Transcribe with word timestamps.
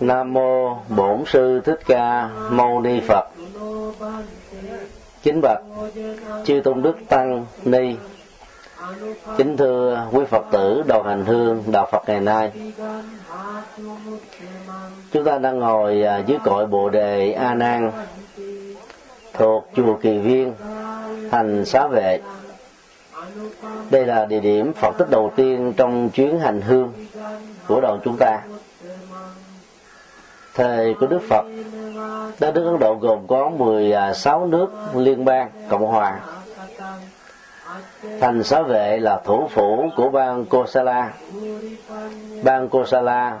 Nam 0.00 0.32
mô 0.32 0.76
Bổn 0.88 1.24
sư 1.26 1.60
Thích 1.64 1.80
Ca 1.86 2.28
Mâu 2.50 2.80
Ni 2.80 3.00
Phật. 3.00 3.24
chính 5.22 5.40
bạch 5.40 5.62
chư 6.44 6.60
tôn 6.64 6.82
đức 6.82 6.96
tăng 7.08 7.46
ni. 7.64 7.96
Kính 9.36 9.56
thưa 9.56 10.06
quý 10.12 10.24
Phật 10.30 10.44
tử 10.52 10.82
đầu 10.86 11.02
hành 11.02 11.24
hương 11.24 11.62
đạo 11.72 11.88
Phật 11.92 12.02
ngày 12.06 12.20
nay. 12.20 12.52
Chúng 15.12 15.24
ta 15.24 15.38
đang 15.38 15.58
ngồi 15.58 16.02
à, 16.02 16.18
dưới 16.18 16.38
cội 16.44 16.66
Bồ 16.66 16.88
đề 16.88 17.32
A 17.32 17.54
Nan 17.54 17.92
thuộc 19.32 19.68
chùa 19.76 19.96
Kỳ 20.02 20.18
Viên, 20.18 20.52
thành 21.30 21.64
Xá 21.64 21.86
Vệ. 21.86 22.20
Đây 23.90 24.06
là 24.06 24.24
địa 24.24 24.40
điểm 24.40 24.72
Phật 24.72 24.98
tích 24.98 25.10
đầu 25.10 25.32
tiên 25.36 25.72
trong 25.76 26.10
chuyến 26.10 26.38
hành 26.38 26.60
hương 26.60 26.92
của 27.66 27.80
đoàn 27.80 28.00
chúng 28.04 28.16
ta 28.20 28.40
thời 30.56 30.94
của 30.94 31.06
Đức 31.06 31.20
Phật. 31.28 31.44
Đất 32.40 32.54
nước 32.54 32.64
Ấn 32.64 32.78
Độ 32.78 32.94
gồm 32.94 33.26
có 33.26 33.48
16 33.48 34.42
à, 34.42 34.46
nước 34.46 34.68
liên 34.94 35.24
bang 35.24 35.50
cộng 35.68 35.86
hòa. 35.86 36.20
Thành 38.20 38.42
xá 38.42 38.62
vệ 38.62 38.98
là 38.98 39.20
thủ 39.24 39.48
phủ 39.50 39.90
của 39.96 40.08
bang 40.08 40.44
Kosala. 40.44 41.12
Bang 42.42 42.68
Kosala 42.68 43.38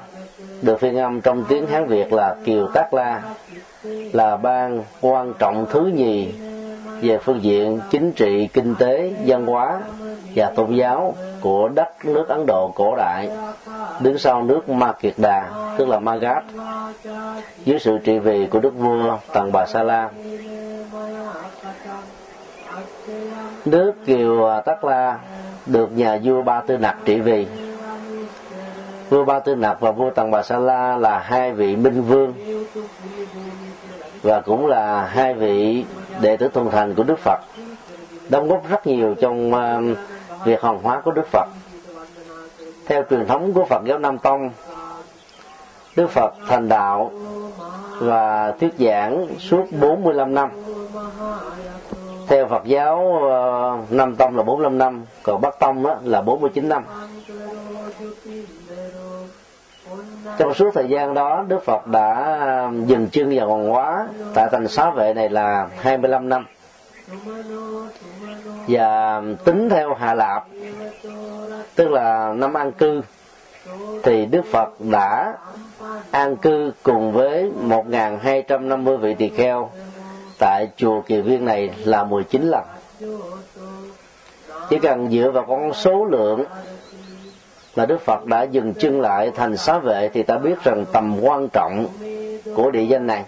được 0.62 0.80
phiên 0.80 0.96
âm 0.96 1.20
trong 1.20 1.44
tiếng 1.48 1.66
Hán 1.66 1.86
Việt 1.86 2.12
là 2.12 2.36
Kiều 2.44 2.68
Tác 2.74 2.94
La, 2.94 3.22
là 4.12 4.36
bang 4.36 4.82
quan 5.00 5.32
trọng 5.38 5.66
thứ 5.70 5.80
nhì 5.80 6.32
về 7.00 7.18
phương 7.18 7.42
diện 7.42 7.80
chính 7.90 8.12
trị, 8.12 8.48
kinh 8.52 8.74
tế, 8.74 9.12
văn 9.26 9.46
hóa 9.46 9.80
và 10.34 10.50
tôn 10.56 10.74
giáo 10.74 11.14
của 11.40 11.68
đất 11.68 12.04
nước 12.04 12.28
Ấn 12.28 12.46
Độ 12.46 12.72
cổ 12.74 12.94
đại. 12.96 13.30
Đứng 14.00 14.18
sau 14.18 14.42
nước 14.42 14.68
Ma 14.68 14.92
Kiệt 14.92 15.14
Đà 15.16 15.50
tức 15.78 15.88
là 15.88 15.98
Magad 15.98 16.44
dưới 17.64 17.78
sự 17.78 17.98
trị 17.98 18.18
vì 18.18 18.46
của 18.46 18.58
đức 18.58 18.74
vua 18.78 19.18
Tần 19.32 19.52
Bà 19.52 19.66
Sa 19.66 19.82
La. 19.82 20.10
Nước 23.64 23.92
Kiều 24.06 24.60
Tắc 24.64 24.84
La 24.84 25.18
được 25.66 25.92
nhà 25.92 26.18
vua 26.24 26.42
Ba 26.42 26.60
Tư 26.60 26.78
Nặc 26.78 26.96
trị 27.04 27.20
vì. 27.20 27.46
Vua 29.10 29.24
Ba 29.24 29.38
Tư 29.38 29.54
Nặc 29.54 29.80
và 29.80 29.90
vua 29.90 30.10
Tần 30.10 30.30
Bà 30.30 30.42
Sa 30.42 30.58
La 30.58 30.96
là 30.96 31.18
hai 31.18 31.52
vị 31.52 31.76
minh 31.76 32.02
vương 32.02 32.34
và 34.22 34.40
cũng 34.40 34.66
là 34.66 35.06
hai 35.06 35.34
vị 35.34 35.84
đệ 36.20 36.36
tử 36.36 36.48
thuần 36.48 36.70
thành 36.70 36.94
của 36.94 37.02
Đức 37.02 37.18
Phật. 37.18 37.40
Đóng 38.28 38.48
góp 38.48 38.68
rất 38.70 38.86
nhiều 38.86 39.14
trong 39.20 39.54
à, 39.54 39.80
việc 40.44 40.60
hoàn 40.60 40.82
hóa 40.82 41.00
của 41.00 41.10
Đức 41.10 41.26
Phật. 41.32 41.48
Theo 42.86 43.02
truyền 43.10 43.26
thống 43.26 43.52
của 43.52 43.64
Phật 43.64 43.82
giáo 43.84 43.98
Nam 43.98 44.18
Tông, 44.18 44.50
Đức 45.96 46.10
Phật 46.10 46.34
thành 46.48 46.68
đạo 46.68 47.10
và 48.00 48.52
thuyết 48.60 48.74
giảng 48.78 49.26
suốt 49.38 49.64
45 49.80 50.34
năm. 50.34 50.50
Theo 52.28 52.46
Phật 52.46 52.64
giáo 52.64 53.22
à, 53.30 53.40
Nam 53.90 54.16
Tông 54.16 54.36
là 54.36 54.42
45 54.42 54.78
năm, 54.78 55.04
còn 55.22 55.40
Bắc 55.40 55.58
Tông 55.58 55.86
là 56.04 56.22
49 56.22 56.68
năm. 56.68 56.84
Trong 60.38 60.54
suốt 60.54 60.70
thời 60.74 60.88
gian 60.88 61.14
đó, 61.14 61.44
Đức 61.48 61.64
Phật 61.64 61.86
đã 61.86 62.12
à, 62.40 62.70
dừng 62.86 63.08
chân 63.12 63.36
vào 63.36 63.48
hoàng 63.48 63.68
hóa 63.68 64.08
tại 64.34 64.48
thành 64.52 64.68
xá 64.68 64.90
vệ 64.90 65.14
này 65.14 65.28
là 65.28 65.68
25 65.76 66.28
năm 66.28 66.46
và 68.68 69.22
tính 69.44 69.68
theo 69.68 69.94
hạ 69.94 70.14
lạp, 70.14 70.46
tức 71.74 71.90
là 71.90 72.32
năm 72.36 72.54
an 72.54 72.72
cư, 72.72 73.02
thì 74.02 74.26
Đức 74.26 74.42
Phật 74.52 74.80
đã 74.80 75.34
an 76.10 76.36
cư 76.36 76.72
cùng 76.82 77.12
với 77.12 77.50
1.250 77.68 78.96
vị 78.96 79.14
tỳ 79.14 79.28
kheo 79.28 79.70
tại 80.38 80.68
chùa 80.76 81.00
Kỳ 81.00 81.20
Viên 81.20 81.44
này 81.44 81.70
là 81.84 82.04
19 82.04 82.42
lần. 82.42 82.64
Chỉ 84.68 84.78
cần 84.78 85.10
dựa 85.10 85.30
vào 85.30 85.44
con 85.48 85.74
số 85.74 86.04
lượng 86.04 86.44
là 87.76 87.86
Đức 87.86 88.00
Phật 88.00 88.26
đã 88.26 88.42
dừng 88.42 88.74
chân 88.74 89.00
lại 89.00 89.32
thành 89.34 89.56
xá 89.56 89.78
vệ 89.78 90.08
thì 90.08 90.22
ta 90.22 90.38
biết 90.38 90.64
rằng 90.64 90.84
tầm 90.92 91.20
quan 91.22 91.48
trọng 91.48 91.86
của 92.54 92.70
địa 92.70 92.84
danh 92.84 93.06
này. 93.06 93.24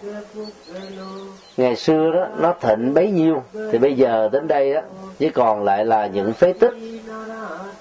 Ngày 1.56 1.76
xưa 1.76 2.10
đó 2.14 2.26
nó 2.38 2.54
thịnh 2.60 2.94
bấy 2.94 3.10
nhiêu. 3.10 3.42
Thì 3.72 3.78
bây 3.78 3.94
giờ 3.94 4.28
đến 4.32 4.48
đây 4.48 4.74
đó 4.74 4.80
chỉ 5.18 5.30
còn 5.30 5.64
lại 5.64 5.84
là 5.84 6.06
những 6.06 6.32
phế 6.32 6.52
tích, 6.52 6.74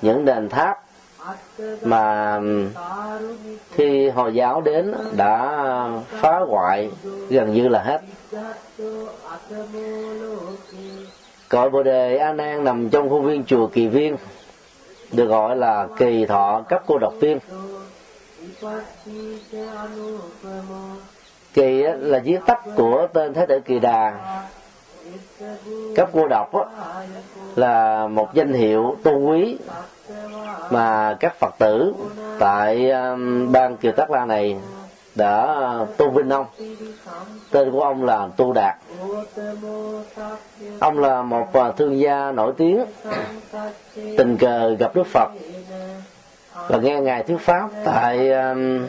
những 0.01 0.25
đền 0.25 0.49
tháp 0.49 0.83
mà 1.81 2.39
khi 3.71 4.09
hồi 4.09 4.33
giáo 4.33 4.61
đến 4.61 4.93
đã 5.17 5.63
phá 6.09 6.39
hoại 6.39 6.91
gần 7.29 7.53
như 7.53 7.67
là 7.67 7.79
hết. 7.79 8.01
Cội 11.49 11.69
bồ 11.69 11.83
đề 11.83 12.17
a 12.17 12.33
nan 12.33 12.63
nằm 12.63 12.89
trong 12.89 13.09
khuôn 13.09 13.25
viên 13.25 13.43
chùa 13.45 13.67
kỳ 13.67 13.87
viên 13.87 14.17
được 15.11 15.25
gọi 15.25 15.55
là 15.55 15.87
kỳ 15.97 16.25
thọ 16.25 16.61
cấp 16.69 16.83
cô 16.87 16.97
độc 16.97 17.13
tiên 17.21 17.39
kỳ 21.53 21.83
là 21.99 22.19
viết 22.19 22.39
tắt 22.45 22.59
của 22.75 23.07
tên 23.13 23.33
thế 23.33 23.45
tử 23.45 23.59
kỳ 23.59 23.79
đà. 23.79 24.13
Cấp 25.95 26.09
cô 26.13 26.27
độc 26.27 26.51
là 27.55 28.07
một 28.07 28.33
danh 28.33 28.53
hiệu 28.53 28.95
tôn 29.03 29.25
quý 29.25 29.57
mà 30.69 31.17
các 31.19 31.35
phật 31.39 31.55
tử 31.59 31.93
tại 32.39 32.91
um, 32.91 33.51
bang 33.51 33.77
kiều 33.77 33.91
tắc 33.91 34.11
la 34.11 34.25
này 34.25 34.57
đã 35.17 35.57
tôn 35.97 36.13
vinh 36.13 36.29
ông. 36.29 36.45
Tên 37.51 37.71
của 37.71 37.81
ông 37.81 38.05
là 38.05 38.27
tu 38.37 38.53
đạt. 38.53 38.75
Ông 40.79 40.99
là 40.99 41.21
một 41.21 41.53
à, 41.53 41.71
thương 41.71 41.99
gia 41.99 42.31
nổi 42.31 42.53
tiếng. 42.57 42.85
Tình 44.17 44.37
cờ 44.37 44.75
gặp 44.79 44.95
đức 44.95 45.07
phật. 45.07 45.29
Và 46.67 46.77
nghe 46.77 46.99
ngài 46.99 47.23
thuyết 47.23 47.39
pháp 47.39 47.69
tại 47.85 48.17
tỉnh 48.17 48.87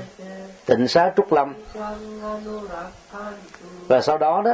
tịnh 0.67 0.89
xá 0.89 1.13
trúc 1.17 1.33
lâm. 1.33 1.55
Và 3.89 4.01
sau 4.01 4.19
đó 4.19 4.43
đó, 4.45 4.53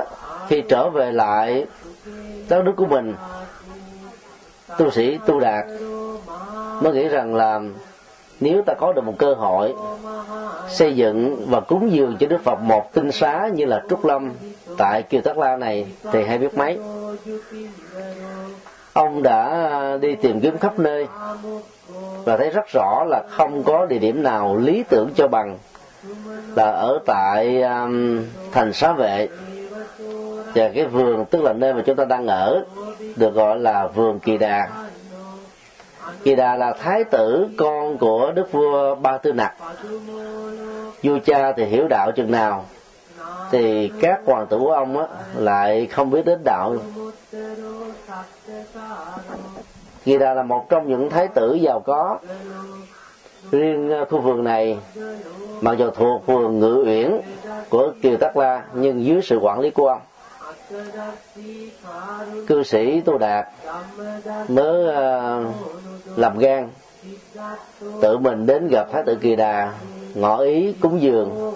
khi 0.48 0.62
trở 0.68 0.90
về 0.90 1.12
lại 1.12 1.66
đất 2.48 2.62
nước 2.64 2.72
của 2.76 2.86
mình, 2.86 3.14
tu 4.78 4.90
sĩ 4.90 5.18
tu 5.26 5.40
đạt, 5.40 5.64
mới 6.82 6.92
nghĩ 6.92 7.08
rằng 7.08 7.34
là 7.34 7.60
nếu 8.44 8.62
ta 8.62 8.74
có 8.74 8.92
được 8.92 9.04
một 9.04 9.14
cơ 9.18 9.34
hội 9.34 9.74
xây 10.68 10.96
dựng 10.96 11.46
và 11.48 11.60
cúng 11.60 11.92
dường 11.92 12.16
cho 12.20 12.26
Đức 12.26 12.40
Phật 12.44 12.60
một 12.60 12.92
tinh 12.92 13.12
xá 13.12 13.48
như 13.54 13.64
là 13.64 13.82
Trúc 13.90 14.04
Lâm 14.04 14.32
tại 14.78 15.02
Kiều 15.02 15.20
Tất 15.20 15.38
La 15.38 15.56
này 15.56 15.86
thì 16.12 16.22
hay 16.24 16.38
biết 16.38 16.58
mấy. 16.58 16.78
Ông 18.92 19.22
đã 19.22 19.98
đi 20.00 20.14
tìm 20.14 20.40
kiếm 20.40 20.58
khắp 20.58 20.78
nơi 20.78 21.06
và 22.24 22.36
thấy 22.36 22.50
rất 22.50 22.64
rõ 22.74 23.04
là 23.08 23.22
không 23.30 23.62
có 23.62 23.86
địa 23.86 23.98
điểm 23.98 24.22
nào 24.22 24.56
lý 24.56 24.84
tưởng 24.88 25.08
cho 25.16 25.28
bằng. 25.28 25.58
Là 26.56 26.64
ở 26.64 26.98
tại 27.06 27.62
um, 27.62 28.24
thành 28.52 28.72
xá 28.72 28.92
vệ. 28.92 29.28
Và 30.54 30.68
cái 30.74 30.86
vườn 30.86 31.24
tức 31.24 31.42
là 31.42 31.52
nơi 31.52 31.74
mà 31.74 31.82
chúng 31.86 31.96
ta 31.96 32.04
đang 32.04 32.26
ở 32.26 32.64
được 33.16 33.34
gọi 33.34 33.58
là 33.58 33.86
vườn 33.86 34.18
kỳ 34.18 34.38
đà 34.38 34.68
kỳ 36.24 36.34
đà 36.34 36.56
là 36.56 36.72
thái 36.72 37.04
tử 37.04 37.48
con 37.58 37.98
của 37.98 38.32
đức 38.34 38.52
vua 38.52 38.94
ba 38.94 39.18
tư 39.18 39.32
nặc. 39.32 39.54
Vua 41.02 41.18
cha 41.24 41.52
thì 41.52 41.64
hiểu 41.64 41.88
đạo 41.88 42.12
chừng 42.16 42.30
nào 42.30 42.64
thì 43.50 43.92
các 44.00 44.20
hoàng 44.26 44.46
tử 44.46 44.58
của 44.58 44.72
ông 44.72 44.98
á, 44.98 45.06
lại 45.36 45.86
không 45.86 46.10
biết 46.10 46.24
đến 46.24 46.40
đạo 46.44 46.76
kỳ 50.04 50.18
đà 50.18 50.34
là 50.34 50.42
một 50.42 50.68
trong 50.68 50.88
những 50.88 51.10
thái 51.10 51.28
tử 51.28 51.54
giàu 51.54 51.80
có. 51.80 52.18
Riêng 53.50 53.90
ờ, 53.90 54.04
khu 54.04 54.20
vườn 54.20 54.44
này 54.44 54.78
mặc 55.60 55.78
dù 55.78 55.90
thuộc 55.90 56.26
vườn 56.26 56.60
ngự 56.60 56.84
uyển 56.86 57.20
của 57.68 57.92
kiều 58.02 58.16
tắc 58.16 58.36
la 58.36 58.64
nhưng 58.74 59.04
dưới 59.04 59.22
sự 59.22 59.38
quản 59.38 59.60
lý 59.60 59.70
của 59.70 59.88
ông 59.88 60.00
cư 62.46 62.62
sĩ 62.62 63.00
tu 63.00 63.18
đạt 63.18 63.46
mới 64.48 64.86
uh, 64.86 65.54
làm 66.16 66.38
gan 66.38 66.68
tự 68.00 68.18
mình 68.18 68.46
đến 68.46 68.68
gặp 68.68 68.86
thái 68.92 69.02
tử 69.06 69.14
kỳ 69.14 69.36
đà 69.36 69.72
ngỏ 70.14 70.38
ý 70.38 70.74
cúng 70.80 71.02
dường 71.02 71.52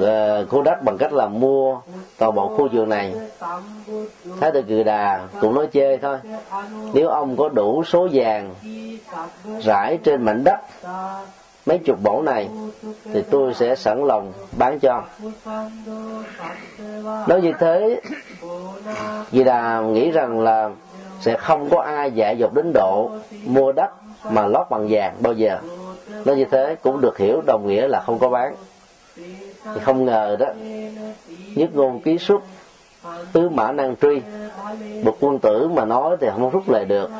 uh, 0.00 0.48
khu 0.48 0.62
đất 0.62 0.82
bằng 0.84 0.96
cách 0.98 1.12
là 1.12 1.26
mua 1.26 1.80
toàn 2.18 2.34
bộ 2.34 2.48
khu 2.56 2.68
vườn 2.72 2.88
này. 2.88 3.14
Thái 4.40 4.52
tử 4.52 4.62
kỳ 4.62 4.84
đà 4.84 5.28
cũng 5.40 5.54
nói 5.54 5.68
chê 5.72 5.96
thôi 5.96 6.18
nếu 6.94 7.08
ông 7.08 7.36
có 7.36 7.48
đủ 7.48 7.84
số 7.84 8.08
vàng 8.12 8.54
rải 9.60 9.98
trên 10.04 10.22
mảnh 10.22 10.44
đất 10.44 10.58
mấy 11.68 11.78
chục 11.78 11.98
bổ 12.02 12.22
này, 12.22 12.48
thì 13.12 13.22
tôi 13.30 13.54
sẽ 13.54 13.74
sẵn 13.74 14.04
lòng 14.04 14.32
bán 14.58 14.78
cho. 14.78 15.02
Nói 17.26 17.40
như 17.42 17.52
thế 17.58 18.00
vì 19.30 19.44
là 19.44 19.80
nghĩ 19.80 20.10
rằng 20.10 20.40
là 20.40 20.70
sẽ 21.20 21.36
không 21.36 21.68
có 21.70 21.80
ai 21.80 22.10
dạy 22.12 22.36
dột 22.38 22.54
đến 22.54 22.72
độ 22.74 23.10
mua 23.44 23.72
đất 23.72 23.90
mà 24.30 24.46
lót 24.46 24.66
bằng 24.70 24.86
vàng 24.90 25.14
bao 25.20 25.32
giờ. 25.32 25.58
Nói 26.24 26.36
như 26.36 26.44
thế 26.50 26.76
cũng 26.82 27.00
được 27.00 27.18
hiểu 27.18 27.40
đồng 27.46 27.66
nghĩa 27.66 27.88
là 27.88 28.02
không 28.06 28.18
có 28.18 28.28
bán. 28.28 28.54
Thì 29.74 29.80
không 29.82 30.04
ngờ 30.04 30.36
đó, 30.38 30.46
nhất 31.54 31.70
ngôn 31.74 32.00
ký 32.00 32.18
xuất 32.18 32.42
tứ 33.32 33.48
mã 33.48 33.72
năng 33.72 33.96
truy 33.96 34.20
một 35.04 35.16
quân 35.20 35.38
tử 35.38 35.68
mà 35.68 35.84
nói 35.84 36.16
thì 36.20 36.26
không 36.32 36.50
rút 36.50 36.70
lại 36.70 36.84
được 36.84 37.10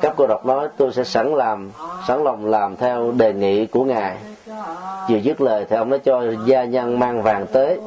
các 0.00 0.12
cô 0.16 0.26
độc 0.26 0.46
nói 0.46 0.68
tôi 0.76 0.92
sẽ 0.92 1.04
sẵn 1.04 1.34
làm, 1.34 1.72
sẵn 2.08 2.24
lòng 2.24 2.46
làm 2.46 2.76
theo 2.76 3.12
đề 3.12 3.32
nghị 3.32 3.66
của 3.66 3.84
ngài. 3.84 4.16
Vừa 5.08 5.16
dứt 5.16 5.40
lời 5.40 5.66
thì 5.70 5.76
ông 5.76 5.90
nói 5.90 5.98
cho 5.98 6.22
gia 6.46 6.64
nhân 6.64 6.98
mang 6.98 7.22
vàng 7.22 7.46
tới, 7.52 7.80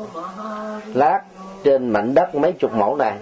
lát 0.93 1.21
trên 1.63 1.89
mảnh 1.89 2.13
đất 2.13 2.35
mấy 2.35 2.51
chục 2.51 2.73
mẫu 2.73 2.95
này. 2.95 3.13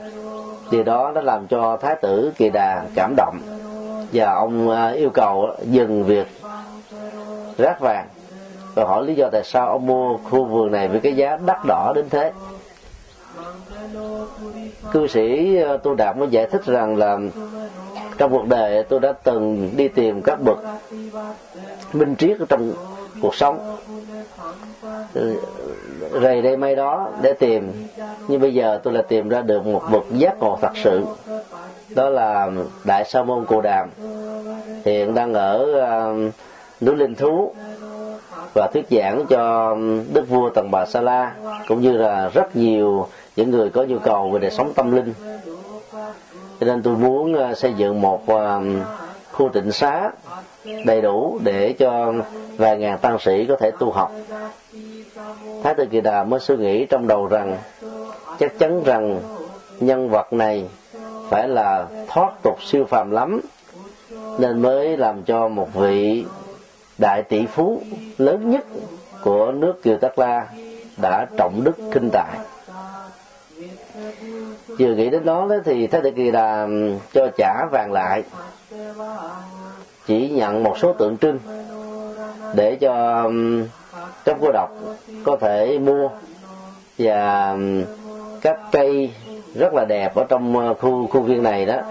Điều 0.71 0.83
đó 0.83 1.11
đã 1.15 1.21
làm 1.21 1.47
cho 1.47 1.77
thái 1.77 1.95
tử 2.01 2.31
kỳ 2.38 2.49
đà 2.49 2.83
cảm 2.95 3.13
động 3.17 3.39
và 4.13 4.33
ông 4.33 4.69
à, 4.69 4.89
yêu 4.89 5.09
cầu 5.09 5.47
dừng 5.63 6.03
việc 6.03 6.27
rác 7.57 7.79
vàng. 7.79 8.07
Và 8.75 8.85
hỏi 8.85 9.05
lý 9.05 9.15
do 9.15 9.29
tại 9.31 9.44
sao 9.44 9.67
ông 9.67 9.85
mua 9.85 10.17
khu 10.17 10.45
vườn 10.45 10.71
này 10.71 10.87
với 10.87 10.99
cái 10.99 11.15
giá 11.15 11.37
đắt 11.45 11.57
đỏ 11.67 11.94
đến 11.95 12.09
thế. 12.09 12.31
Cư 14.91 15.07
sĩ 15.07 15.57
à, 15.57 15.77
tu 15.77 15.95
đạt 15.95 16.17
mới 16.17 16.27
giải 16.29 16.47
thích 16.47 16.65
rằng 16.65 16.95
là 16.95 17.17
trong 18.21 18.31
cuộc 18.31 18.47
đời 18.47 18.83
tôi 18.83 19.00
đã 19.00 19.13
từng 19.23 19.69
đi 19.77 19.88
tìm 19.88 20.21
các 20.21 20.39
bậc 20.41 20.57
minh 21.94 22.15
triết 22.15 22.38
trong 22.50 22.73
cuộc 23.21 23.35
sống. 23.35 23.77
Ừ, 25.13 25.35
rầy 26.21 26.41
đây 26.41 26.57
may 26.57 26.75
đó 26.75 27.09
để 27.21 27.33
tìm. 27.33 27.71
Nhưng 28.27 28.41
bây 28.41 28.53
giờ 28.53 28.79
tôi 28.83 28.94
là 28.94 29.01
tìm 29.01 29.29
ra 29.29 29.41
được 29.41 29.65
một 29.65 29.81
bậc 29.91 30.03
giác 30.12 30.39
ngộ 30.39 30.57
thật 30.62 30.71
sự. 30.83 31.06
Đó 31.89 32.09
là 32.09 32.51
đại 32.83 33.06
sa 33.06 33.23
môn 33.23 33.45
cù 33.45 33.62
đàm. 33.62 33.89
Hiện 34.85 35.13
đang 35.13 35.33
ở 35.33 35.65
uh, 35.65 36.33
núi 36.81 36.95
linh 36.95 37.15
thú 37.15 37.53
và 38.56 38.68
thuyết 38.73 38.85
giảng 38.91 39.25
cho 39.29 39.75
đức 40.13 40.29
vua 40.29 40.50
tần 40.50 40.71
bà 40.71 40.85
sa 40.85 41.01
la 41.01 41.33
cũng 41.68 41.81
như 41.81 41.91
là 41.97 42.29
rất 42.33 42.56
nhiều 42.56 43.07
những 43.35 43.51
người 43.51 43.69
có 43.69 43.83
nhu 43.83 44.00
cầu 44.00 44.29
về 44.29 44.39
đời 44.39 44.51
sống 44.51 44.73
tâm 44.73 44.91
linh 44.91 45.13
cho 46.61 46.67
nên 46.67 46.83
tôi 46.83 46.95
muốn 46.97 47.33
ờ, 47.33 47.53
xây 47.53 47.73
dựng 47.73 48.01
một 48.01 48.27
ờ, 48.27 48.61
khu 49.31 49.49
tịnh 49.49 49.71
xá 49.71 50.11
đầy 50.85 51.01
đủ 51.01 51.39
để 51.43 51.73
cho 51.73 52.13
vài 52.57 52.77
ngàn 52.77 52.97
tăng 52.97 53.19
sĩ 53.19 53.45
có 53.45 53.55
thể 53.55 53.71
tu 53.79 53.91
học. 53.91 54.11
Thái 55.63 55.73
tử 55.73 55.85
kỳ 55.91 56.01
đà 56.01 56.23
mới 56.23 56.39
suy 56.39 56.57
nghĩ 56.57 56.85
trong 56.85 57.07
đầu 57.07 57.27
rằng, 57.27 57.57
chắc 58.39 58.59
chắn 58.59 58.83
rằng 58.83 59.19
nhân 59.79 60.09
vật 60.09 60.33
này 60.33 60.65
phải 61.29 61.47
là 61.47 61.85
thoát 62.07 62.33
tục 62.43 62.63
siêu 62.63 62.85
phàm 62.85 63.11
lắm, 63.11 63.41
nên 64.39 64.61
mới 64.61 64.97
làm 64.97 65.23
cho 65.23 65.47
một 65.47 65.67
vị 65.73 66.25
đại 66.97 67.23
tỷ 67.23 67.45
phú 67.45 67.81
lớn 68.17 68.49
nhất 68.49 68.65
của 69.23 69.51
nước 69.51 69.83
kiều 69.83 69.97
Tắc 69.97 70.19
la 70.19 70.47
đã 71.01 71.25
trọng 71.37 71.63
đức 71.63 71.75
kinh 71.91 72.09
tài 72.13 72.50
vừa 74.67 74.95
nghĩ 74.95 75.09
đến 75.09 75.25
đó 75.25 75.49
thì 75.65 75.87
thái 75.87 76.01
tử 76.01 76.11
kỳ 76.11 76.31
đà 76.31 76.67
cho 77.13 77.27
trả 77.37 77.65
vàng 77.71 77.91
lại. 77.91 78.23
Chỉ 80.07 80.29
nhận 80.29 80.63
một 80.63 80.77
số 80.77 80.93
tượng 80.93 81.17
trưng 81.17 81.39
để 82.55 82.75
cho 82.75 83.25
các 84.25 84.37
cô 84.41 84.51
độc 84.53 84.69
có 85.23 85.37
thể 85.41 85.79
mua. 85.79 86.09
Và 86.97 87.57
các 88.41 88.59
cây 88.71 89.11
rất 89.55 89.73
là 89.73 89.85
đẹp 89.85 90.15
ở 90.15 90.23
trong 90.29 90.75
khu 90.79 91.07
khu 91.07 91.21
viên 91.21 91.43
này 91.43 91.65
đó. 91.65 91.81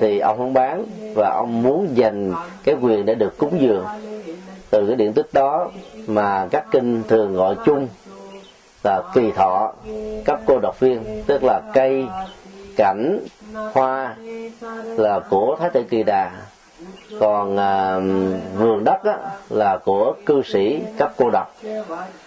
Thì 0.00 0.18
ông 0.18 0.38
không 0.38 0.54
bán 0.54 0.84
và 1.14 1.30
ông 1.30 1.62
muốn 1.62 1.88
dành 1.94 2.32
cái 2.64 2.74
quyền 2.80 3.06
để 3.06 3.14
được 3.14 3.38
cúng 3.38 3.60
dường. 3.60 3.84
Từ 4.70 4.86
cái 4.86 4.96
điện 4.96 5.12
tích 5.12 5.28
đó 5.32 5.70
mà 6.06 6.48
các 6.50 6.64
kinh 6.70 7.02
thường 7.08 7.34
gọi 7.34 7.54
chung 7.64 7.88
là 8.84 9.02
kỳ 9.14 9.32
thọ 9.32 9.72
các 10.24 10.40
cô 10.46 10.58
độc 10.58 10.80
viên 10.80 11.22
tức 11.26 11.44
là 11.44 11.60
cây 11.74 12.06
cảnh 12.76 13.18
hoa 13.72 14.16
là 14.96 15.20
của 15.30 15.56
thái 15.60 15.70
tử 15.70 15.82
kỳ 15.82 16.02
đà. 16.02 16.30
Còn 17.20 17.56
à, 17.56 18.00
vườn 18.54 18.84
đất 18.84 19.04
á, 19.04 19.16
là 19.50 19.78
của 19.84 20.14
cư 20.26 20.42
sĩ 20.42 20.80
cấp 20.98 21.12
cô 21.16 21.30
độc. 21.30 21.54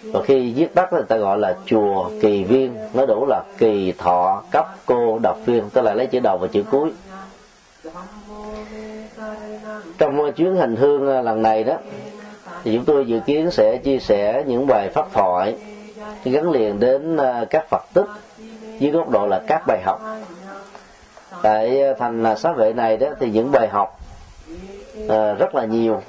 Và 0.04 0.22
khi 0.24 0.52
giết 0.52 0.76
đất 0.76 0.94
người 0.94 1.04
ta 1.04 1.18
gọi 1.18 1.38
là 1.38 1.56
chùa 1.66 2.10
kỳ 2.22 2.44
viên 2.44 2.76
nó 2.94 3.06
đủ 3.06 3.26
là 3.26 3.44
kỳ 3.58 3.94
thọ 3.98 4.44
cấp 4.52 4.76
cô 4.86 5.20
độc 5.20 5.38
viên 5.46 5.70
tức 5.70 5.82
là 5.82 5.94
lấy 5.94 6.08
chữ 6.08 6.20
đầu 6.20 6.38
và 6.38 6.48
chữ 6.48 6.64
cuối. 6.72 6.92
Trong 9.98 10.32
chuyến 10.32 10.56
hành 10.56 10.76
hương 10.76 11.10
à, 11.10 11.22
lần 11.22 11.42
này 11.42 11.64
đó 11.64 11.76
thì 12.64 12.76
chúng 12.76 12.86
tôi 12.86 13.06
dự 13.06 13.20
kiến 13.20 13.52
sẽ 13.52 13.78
chia 13.78 14.00
sẻ 14.00 14.44
những 14.48 14.68
bài 14.68 14.90
pháp 14.90 15.14
thoại 15.14 15.56
gắn 16.24 16.52
liền 16.52 16.80
đến 16.80 17.18
ờ, 17.18 17.46
các 17.50 17.66
phật 17.70 17.84
tích 17.94 18.06
dưới 18.80 18.92
góc 18.92 19.10
độ 19.10 19.28
là 19.28 19.42
các 19.48 19.64
bài 19.68 19.82
học. 19.86 20.02
Tại 21.42 21.82
ờ, 21.82 21.94
thành 21.94 22.24
ờ, 22.24 22.36
xá 22.36 22.52
vệ 22.52 22.74
này 22.74 22.98
đó 22.98 23.08
thì 23.20 23.30
những 23.30 23.52
bài 23.52 23.68
học 23.68 24.00
à, 25.10 25.34
rất 25.34 25.56
là 25.56 25.66
nhiều. 25.66 26.02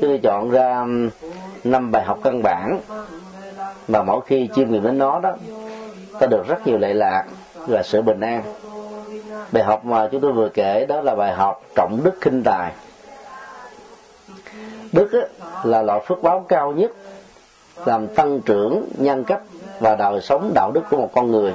Tôi 0.00 0.20
chọn 0.22 0.50
ra 0.50 0.86
năm 1.64 1.90
bài 1.90 2.04
học 2.04 2.18
căn 2.24 2.42
bản. 2.42 2.78
Mà 3.88 4.02
mỗi 4.02 4.20
khi 4.26 4.48
chiêm 4.54 4.70
nghiệm 4.70 4.82
đến 4.82 4.98
nó 4.98 5.20
đó 5.20 5.36
ta 6.20 6.26
được 6.26 6.48
rất 6.48 6.66
nhiều 6.66 6.78
lệ 6.78 6.94
lạc 6.94 7.24
và 7.54 7.82
sự 7.82 8.02
bình 8.02 8.20
an. 8.20 8.42
Bài 9.52 9.64
học 9.64 9.84
mà 9.84 10.08
chúng 10.12 10.20
tôi 10.20 10.32
vừa 10.32 10.48
kể 10.48 10.86
đó 10.86 11.00
là 11.00 11.14
bài 11.14 11.32
học 11.32 11.62
trọng 11.74 12.00
đức 12.04 12.14
kinh 12.20 12.42
tài. 12.42 12.72
Đức 14.92 15.12
á, 15.12 15.48
là 15.64 15.82
loại 15.82 16.00
phước 16.06 16.22
báo 16.22 16.44
cao 16.48 16.72
nhất 16.72 16.90
làm 17.86 18.08
tăng 18.08 18.40
trưởng 18.40 18.88
nhân 18.98 19.24
cách 19.24 19.40
và 19.80 19.94
đời 19.94 20.20
sống 20.20 20.52
đạo 20.54 20.70
đức 20.74 20.82
của 20.90 20.96
một 20.96 21.10
con 21.14 21.30
người. 21.30 21.54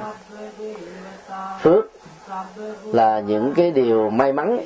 Phước 1.60 1.84
là 2.84 3.20
những 3.20 3.54
cái 3.54 3.70
điều 3.70 4.10
may 4.10 4.32
mắn 4.32 4.60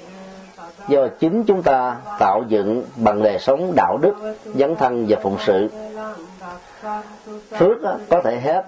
do 0.89 1.09
chính 1.19 1.45
chúng 1.45 1.62
ta 1.62 1.97
tạo 2.19 2.43
dựng 2.49 2.85
bằng 2.97 3.23
đời 3.23 3.39
sống 3.39 3.73
đạo 3.77 3.99
đức, 4.03 4.15
dấn 4.55 4.77
thân 4.77 5.06
và 5.09 5.19
phụng 5.23 5.37
sự. 5.47 5.69
Phước 7.51 7.79
có 8.09 8.21
thể 8.25 8.41
hết, 8.41 8.65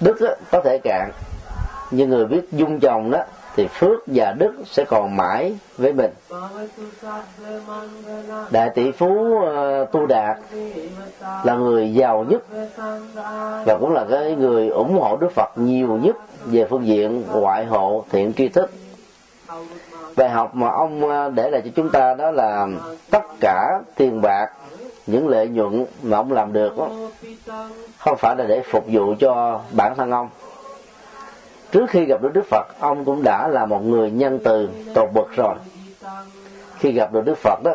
đức 0.00 0.36
có 0.50 0.60
thể 0.64 0.78
cạn. 0.84 1.10
Nhưng 1.90 2.10
người 2.10 2.26
biết 2.26 2.42
dung 2.52 2.80
chồng 2.80 3.10
đó 3.10 3.24
thì 3.56 3.66
phước 3.66 4.00
và 4.06 4.32
đức 4.38 4.52
sẽ 4.64 4.84
còn 4.84 5.16
mãi 5.16 5.56
với 5.78 5.92
mình. 5.92 6.10
Đại 8.50 8.70
tỷ 8.74 8.92
phú 8.92 9.40
ờ, 9.46 9.84
tu 9.84 10.06
đạt 10.06 10.36
là 11.44 11.54
người 11.54 11.94
giàu 11.94 12.24
nhất 12.28 12.42
và 13.66 13.76
cũng 13.80 13.92
là 13.92 14.04
cái 14.10 14.34
người 14.34 14.68
ủng 14.68 14.98
hộ 15.00 15.16
đức 15.16 15.32
phật 15.34 15.58
nhiều 15.58 15.98
nhất 16.02 16.16
về 16.44 16.66
phương 16.70 16.86
diện 16.86 17.24
ngoại 17.32 17.64
hộ 17.64 18.04
thiện 18.10 18.32
tri 18.32 18.48
thức. 18.48 18.70
Bài 20.16 20.30
học 20.30 20.54
mà 20.54 20.68
ông 20.68 21.08
ờ, 21.08 21.30
để 21.30 21.50
lại 21.50 21.62
cho 21.64 21.70
chúng 21.74 21.90
ta 21.90 22.14
đó 22.14 22.30
là 22.30 22.66
tất 23.10 23.22
cả 23.40 23.80
tiền 23.96 24.20
bạc 24.20 24.46
những 25.06 25.28
lợi 25.28 25.48
nhuận 25.48 25.86
mà 26.02 26.16
ông 26.16 26.32
làm 26.32 26.52
được 26.52 26.78
đó, 26.78 26.88
không 27.98 28.16
phải 28.16 28.36
là 28.36 28.44
để 28.44 28.62
phục 28.70 28.84
vụ 28.88 29.14
cho 29.20 29.60
bản 29.72 29.94
thân 29.96 30.10
ông 30.10 30.28
trước 31.72 31.90
khi 31.90 32.04
gặp 32.04 32.22
được 32.22 32.32
đức 32.32 32.44
phật, 32.50 32.66
ông 32.80 33.04
cũng 33.04 33.22
đã 33.22 33.48
là 33.48 33.66
một 33.66 33.84
người 33.84 34.10
nhân 34.10 34.38
từ, 34.44 34.68
tột 34.94 35.08
bậc 35.14 35.28
rồi. 35.36 35.54
Khi 36.78 36.92
gặp 36.92 37.12
được 37.12 37.24
đức 37.24 37.38
phật 37.38 37.60
đó, 37.64 37.72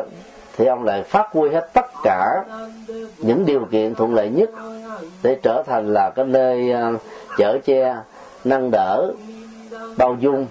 thì 0.56 0.66
ông 0.66 0.84
lại 0.84 1.02
phát 1.02 1.28
huy 1.32 1.48
hết 1.50 1.70
tất 1.72 1.86
cả 2.02 2.44
những 3.18 3.46
điều 3.46 3.64
kiện 3.70 3.94
thuận 3.94 4.14
lợi 4.14 4.28
nhất 4.28 4.50
để 5.22 5.36
trở 5.42 5.62
thành 5.66 5.92
là 5.92 6.10
cái 6.10 6.24
nơi 6.24 6.70
ờ, 6.72 6.92
chở 7.38 7.58
che, 7.64 7.96
nâng 8.44 8.70
đỡ, 8.70 9.12
bao 9.96 10.16
dung, 10.20 10.46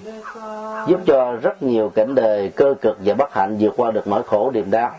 giúp 0.87 0.99
cho 1.05 1.31
rất 1.41 1.63
nhiều 1.63 1.89
cảnh 1.95 2.15
đời 2.15 2.51
cơ 2.55 2.73
cực 2.81 2.97
và 3.05 3.13
bất 3.13 3.33
hạnh 3.33 3.57
vượt 3.59 3.73
qua 3.77 3.91
được 3.91 4.07
nỗi 4.07 4.23
khổ 4.23 4.49
điềm 4.49 4.71
đau. 4.71 4.91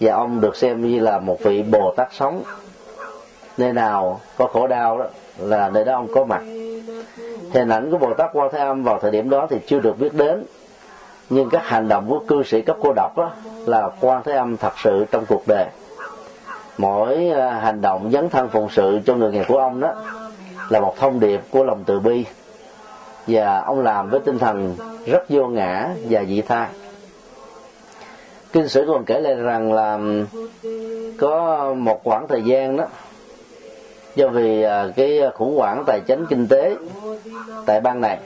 Và 0.00 0.14
ông 0.14 0.40
được 0.40 0.56
xem 0.56 0.88
như 0.88 1.00
là 1.00 1.18
một 1.18 1.42
vị 1.42 1.62
bồ 1.62 1.94
tát 1.96 2.08
sống. 2.12 2.42
Nơi 3.58 3.72
nào 3.72 4.20
có 4.38 4.46
khổ 4.46 4.66
đau 4.66 4.98
đó 4.98 5.04
là 5.38 5.68
nơi 5.68 5.84
đó 5.84 5.94
ông 5.94 6.08
có 6.14 6.24
mặt 6.24 6.42
hình 7.52 7.68
ảnh 7.68 7.90
của 7.90 7.98
bồ 7.98 8.14
tát 8.14 8.30
quan 8.32 8.48
thế 8.52 8.58
âm 8.58 8.82
vào 8.82 8.98
thời 8.98 9.10
điểm 9.10 9.30
đó 9.30 9.46
thì 9.50 9.56
chưa 9.66 9.80
được 9.80 9.98
biết 9.98 10.14
đến. 10.14 10.44
Nhưng 11.30 11.50
các 11.50 11.62
hành 11.64 11.88
động 11.88 12.08
của 12.08 12.18
cư 12.28 12.42
sĩ 12.42 12.62
cấp 12.62 12.76
cô 12.80 12.92
độc 12.96 13.16
đó 13.16 13.30
là 13.66 13.90
quan 14.00 14.22
thế 14.24 14.32
âm 14.32 14.56
thật 14.56 14.72
sự 14.82 15.04
trong 15.10 15.24
cuộc 15.28 15.42
đời. 15.46 15.66
Mỗi 16.78 17.28
à, 17.28 17.52
hành 17.52 17.80
động 17.80 18.10
dấn 18.12 18.28
thân 18.28 18.48
phụng 18.48 18.68
sự 18.70 19.00
cho 19.06 19.14
người 19.14 19.32
nghèo 19.32 19.44
của 19.48 19.58
ông 19.58 19.80
đó 19.80 19.94
là 20.68 20.80
một 20.80 20.94
thông 20.98 21.20
điệp 21.20 21.40
của 21.50 21.64
lòng 21.64 21.84
từ 21.86 22.00
bi. 22.00 22.24
Và 23.26 23.60
ông 23.60 23.80
làm 23.80 24.10
với 24.10 24.20
tinh 24.20 24.38
thần 24.38 24.76
rất 25.06 25.24
vô 25.28 25.46
ngã 25.46 25.88
và 26.08 26.24
dị 26.24 26.42
tha. 26.42 26.68
Kinh 28.52 28.68
sử 28.68 28.84
còn 28.86 29.04
kể 29.04 29.20
lại 29.20 29.34
rằng 29.34 29.72
là 29.72 29.98
có 31.18 31.66
một 31.74 32.04
khoảng 32.04 32.28
thời 32.28 32.42
gian 32.42 32.76
đó 32.76 32.84
do 34.14 34.28
vì 34.28 34.62
à, 34.62 34.86
cái 34.96 35.20
khủng 35.34 35.56
hoảng 35.56 35.84
tài 35.86 36.00
chính 36.06 36.26
kinh 36.26 36.48
tế 36.48 36.76
tại 37.66 37.80
bang 37.80 38.00
này. 38.00 38.18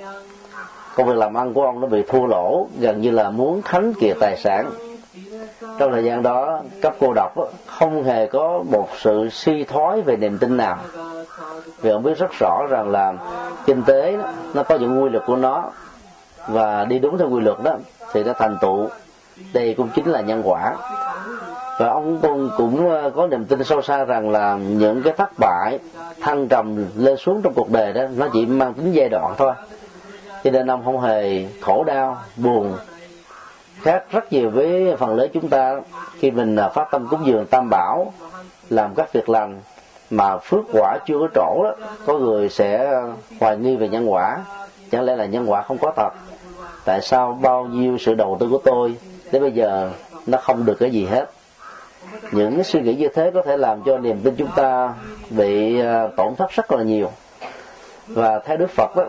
Công 0.97 1.07
việc 1.07 1.17
làm 1.17 1.35
ăn 1.35 1.55
của 1.55 1.65
ông 1.65 1.81
nó 1.81 1.87
bị 1.87 2.03
thua 2.09 2.27
lỗ, 2.27 2.67
gần 2.79 3.01
như 3.01 3.11
là 3.11 3.31
muốn 3.31 3.63
thánh 3.63 3.93
kiệt 4.01 4.17
tài 4.21 4.37
sản. 4.37 4.71
Trong 5.79 5.93
thời 5.93 6.05
gian 6.05 6.23
đó, 6.23 6.61
cấp 6.83 6.95
cô 7.01 7.13
độc 7.13 7.35
không 7.67 8.05
hề 8.05 8.27
có 8.27 8.63
một 8.71 8.89
sự 8.99 9.29
suy 9.31 9.65
thoái 9.65 10.01
về 10.01 10.17
niềm 10.17 10.39
tin 10.39 10.57
nào. 10.57 10.79
Vì 11.81 11.91
ông 11.91 12.03
biết 12.03 12.19
rất 12.19 12.31
rõ 12.41 12.67
rằng 12.71 12.91
là 12.91 13.15
kinh 13.67 13.83
tế 13.83 14.17
nó 14.55 14.63
có 14.63 14.77
những 14.77 15.03
quy 15.03 15.09
luật 15.09 15.27
của 15.27 15.37
nó. 15.37 15.71
Và 16.49 16.85
đi 16.85 16.99
đúng 16.99 17.19
theo 17.19 17.31
quy 17.31 17.41
luật 17.41 17.63
đó, 17.63 17.77
thì 18.13 18.25
nó 18.25 18.33
thành 18.33 18.59
tựu. 18.61 18.89
Đây 19.53 19.75
cũng 19.77 19.89
chính 19.95 20.07
là 20.07 20.21
nhân 20.21 20.43
quả 20.45 20.75
và 21.79 21.89
ông 21.89 22.19
cũng, 22.23 22.51
cũng 22.57 22.91
có 23.15 23.27
niềm 23.27 23.45
tin 23.45 23.65
sâu 23.65 23.83
xa 23.83 24.05
rằng 24.05 24.31
là 24.31 24.55
những 24.57 25.03
cái 25.03 25.13
thất 25.13 25.31
bại 25.39 25.79
thăng 26.21 26.49
trầm 26.49 26.87
lên 26.97 27.17
xuống 27.17 27.43
trong 27.43 27.53
cuộc 27.55 27.71
đời 27.71 27.93
đó 27.93 28.03
nó 28.17 28.29
chỉ 28.33 28.47
mang 28.47 28.75
tính 28.75 28.93
giai 28.93 29.09
đoạn 29.09 29.35
thôi. 29.39 29.53
Cho 30.45 30.51
nên 30.51 30.71
ông 30.71 30.85
không 30.85 31.01
hề 31.01 31.47
khổ 31.61 31.85
đau 31.85 32.17
buồn. 32.37 32.75
Khác 33.83 34.05
rất 34.11 34.33
nhiều 34.33 34.51
với 34.51 34.97
phần 34.99 35.17
lớn 35.17 35.31
chúng 35.35 35.49
ta 35.49 35.81
khi 36.19 36.31
mình 36.31 36.57
ờ, 36.57 36.69
phát 36.69 36.89
tâm 36.91 37.09
cúng 37.11 37.27
dường 37.27 37.47
tam 37.47 37.69
bảo 37.71 38.13
làm 38.71 38.95
các 38.95 39.13
việc 39.13 39.29
lành 39.29 39.61
mà 40.11 40.39
phước 40.39 40.65
quả 40.73 40.99
chưa 41.07 41.19
có 41.19 41.29
trổ 41.35 41.65
đó 41.65 41.75
có 42.07 42.19
người 42.19 42.49
sẽ 42.49 43.03
hoài 43.41 43.57
nghi 43.57 43.77
về 43.77 43.89
nhân 43.89 44.13
quả. 44.13 44.39
Chẳng 44.91 45.05
lẽ 45.05 45.17
là 45.17 45.27
nhân 45.27 45.51
quả 45.51 45.63
không 45.63 45.79
có 45.79 45.93
thật? 45.97 46.11
Tại 46.85 47.01
sao 47.01 47.39
bao 47.43 47.65
nhiêu 47.65 47.99
sự 47.99 48.15
đầu 48.15 48.37
tư 48.41 48.49
của 48.51 48.61
tôi 48.65 48.97
đến 49.33 49.43
bây 49.43 49.53
giờ 49.53 49.91
nó 50.27 50.39
không 50.39 50.65
được 50.65 50.77
cái 50.81 50.91
gì 50.91 51.07
hết? 51.07 51.27
Những 52.33 52.65
suy 52.65 52.81
nghĩ 52.81 52.95
như 52.95 53.09
thế 53.09 53.31
có 53.35 53.43
thể 53.43 53.57
làm 53.57 53.83
cho 53.87 53.99
niềm 53.99 54.21
tin 54.25 54.35
chúng 54.37 54.51
ta 54.57 54.95
bị 55.31 55.81
à, 55.81 56.09
tổn 56.17 56.35
thất 56.35 56.51
rất 56.51 56.73
là 56.73 56.83
nhiều. 56.83 57.11
Và 58.07 58.39
theo 58.39 58.57
đức 58.57 58.71
phật 58.71 58.97
đó 58.97 59.05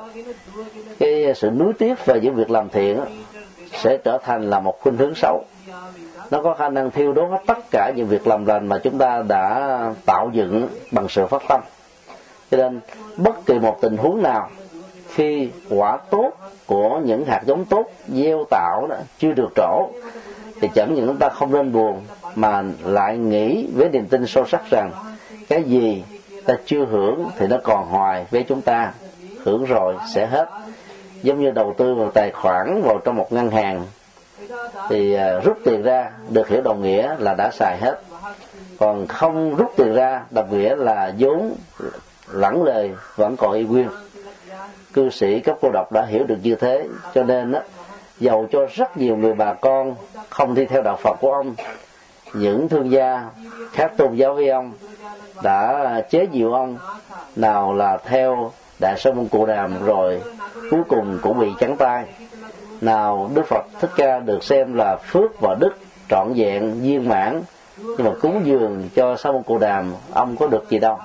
cái 1.00 1.34
sự 1.36 1.50
nuối 1.50 1.74
tiếc 1.74 2.06
về 2.06 2.20
những 2.22 2.36
việc 2.36 2.51
làm 2.51 2.70
thiện 2.70 2.98
đó, 2.98 3.06
sẽ 3.74 3.98
trở 3.98 4.18
thành 4.18 4.50
là 4.50 4.60
một 4.60 4.82
khuynh 4.82 4.98
hướng 4.98 5.16
xấu. 5.16 5.46
Nó 6.32 6.42
có 6.42 6.54
khả 6.54 6.70
năng 6.70 6.92
thiêu 6.92 7.13
đốt 7.13 7.32
hết 7.32 7.39
tất 7.48 7.58
cả 7.72 7.92
những 7.96 8.08
việc 8.08 8.27
làm 8.27 8.46
lành 8.46 8.68
mà 8.68 8.77
chúng 8.84 8.98
ta 8.98 9.24
đã 9.27 9.80
tạo 10.06 10.30
dựng 10.34 10.68
bằng 10.92 11.08
sự 11.10 11.25
phát 11.25 11.44
tâm. 11.50 11.62
Cho 12.51 12.58
nên 12.58 12.80
bất 13.18 13.46
kỳ 13.46 13.60
một 13.60 13.77
tình 13.82 13.98
huống 13.98 14.24
nào 14.24 14.50
khi 15.08 15.50
quả 15.70 15.98
tốt 16.10 16.32
của 16.66 17.00
những 17.04 17.25
hạt 17.25 17.42
giống 17.46 17.66
tốt 17.66 17.86
gieo 18.08 18.46
tạo 18.50 18.88
đó 18.89 18.96
chưa 19.20 19.34
được 19.34 19.50
trổ 19.56 19.89
thì 20.62 20.70
chẳng 20.75 20.94
những 20.94 21.08
chúng 21.08 21.18
ta 21.18 21.30
không 21.30 21.51
nên 21.51 21.72
buồn 21.72 22.01
mà 22.36 22.64
lại 22.86 23.18
nghĩ 23.18 23.68
với 23.74 23.90
niềm 23.90 24.08
tin 24.08 24.28
sâu 24.28 24.46
sắc 24.46 24.62
rằng 24.70 24.92
cái 25.50 25.64
gì 25.64 26.04
ta 26.48 26.54
chưa 26.66 26.86
hưởng 26.86 27.30
thì 27.38 27.48
nó 27.48 27.58
còn 27.64 27.86
hoài 27.86 28.26
với 28.32 28.44
chúng 28.44 28.62
ta. 28.62 28.92
Hưởng 29.44 29.66
rồi 29.66 29.96
sẽ 30.14 30.26
hết. 30.26 30.50
Giống 31.24 31.40
như 31.40 31.52
đầu 31.52 31.76
tư 31.78 31.96
vào 31.96 32.12
tài 32.12 32.32
khoản, 32.32 32.82
vào 32.82 33.00
trong 33.06 33.16
một 33.16 33.34
ngân 33.34 33.52
hàng, 33.52 33.86
thì 34.90 35.14
à, 35.14 35.40
rút 35.40 35.58
tiền 35.66 35.84
ra 35.84 36.12
được 36.30 36.48
hiểu 36.48 36.62
đồng 36.62 36.82
nghĩa 36.82 37.16
là 37.20 37.34
đã 37.38 37.52
xài 37.54 37.78
hết. 37.82 38.02
Còn 38.80 39.08
không 39.08 39.56
rút 39.56 39.74
tiền 39.78 39.94
ra, 39.94 40.22
đồng 40.32 40.58
nghĩa 40.58 40.76
là 40.76 41.14
vốn 41.20 41.56
lẳng 42.32 42.64
lời 42.64 42.92
vẫn 43.16 43.38
còn 43.38 43.54
y 43.54 43.64
nguyên. 43.64 43.88
Cư 44.94 45.10
sĩ 45.10 45.40
cấp 45.40 45.58
cô 45.62 45.70
độc 45.74 45.92
đã 45.92 46.06
hiểu 46.06 46.24
được 46.24 46.38
như 46.44 46.56
thế, 46.56 46.88
cho 47.14 47.24
nên 47.24 47.52
á, 47.52 47.62
dầu 48.20 48.48
cho 48.52 48.68
rất 48.74 48.98
nhiều 48.98 49.18
người 49.18 49.34
bà 49.34 49.54
con 49.54 49.96
không 50.30 50.54
đi 50.54 50.66
theo 50.66 50.82
đạo 50.82 50.98
phật 51.04 51.18
của 51.22 51.34
ông 51.34 51.56
những 52.34 52.70
thương 52.70 52.92
gia 52.92 53.30
khác 53.72 53.92
tôn 53.98 54.16
giáo 54.16 54.34
với 54.34 54.50
ông 54.50 54.72
đã 55.44 56.02
chế 56.10 56.28
nhiều 56.28 56.54
ông 56.54 56.78
nào 57.36 57.74
là 57.74 57.98
theo 58.06 58.52
đại 58.80 58.96
sư 58.98 59.14
môn 59.14 59.28
cụ 59.28 59.46
đàm 59.46 59.86
rồi 59.86 60.22
cuối 60.72 60.82
cùng 60.90 61.20
cũng 61.22 61.40
bị 61.40 61.48
trắng 61.60 61.78
tay. 61.78 62.06
Nào 62.82 63.30
đức 63.36 63.46
phật 63.48 63.66
thích 63.80 63.92
ca 63.96 64.20
được 64.20 64.44
xem 64.44 64.74
là 64.74 64.96
phước 64.96 65.42
và 65.42 65.56
đức 65.60 65.74
trọn 66.10 66.28
vẹn, 66.36 66.82
viên 66.82 67.10
mãn, 67.10 67.42
nhưng 67.78 68.04
mà 68.04 68.12
cúng 68.22 68.42
dường 68.44 68.90
cho 68.96 69.16
sa 69.16 69.32
môn 69.32 69.44
cụ 69.44 69.58
đàm 69.58 69.94
ông 70.14 70.36
có 70.40 70.48
được 70.48 70.70
gì 70.70 70.80
đâu. 70.80 70.98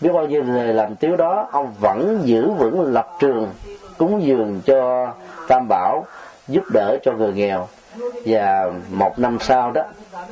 Biết 0.00 0.10
bao 0.12 0.26
nhiêu 0.26 0.44
người 0.44 0.74
làm 0.74 0.96
tiếu 0.96 1.16
đó, 1.16 1.48
ông 1.52 1.74
vẫn 1.80 2.20
giữ 2.22 2.50
vững 2.50 2.92
lập 2.92 3.08
trường 3.20 3.50
cúng 3.98 4.22
dường 4.22 4.60
cho 4.64 5.12
tam 5.48 5.68
bảo, 5.68 6.06
giúp 6.48 6.64
đỡ 6.72 6.98
cho 7.02 7.12
người 7.12 7.32
nghèo 7.32 7.68
và 8.26 8.70
một 8.90 9.18
năm 9.18 9.38
sau 9.40 9.70
đó 9.70 9.82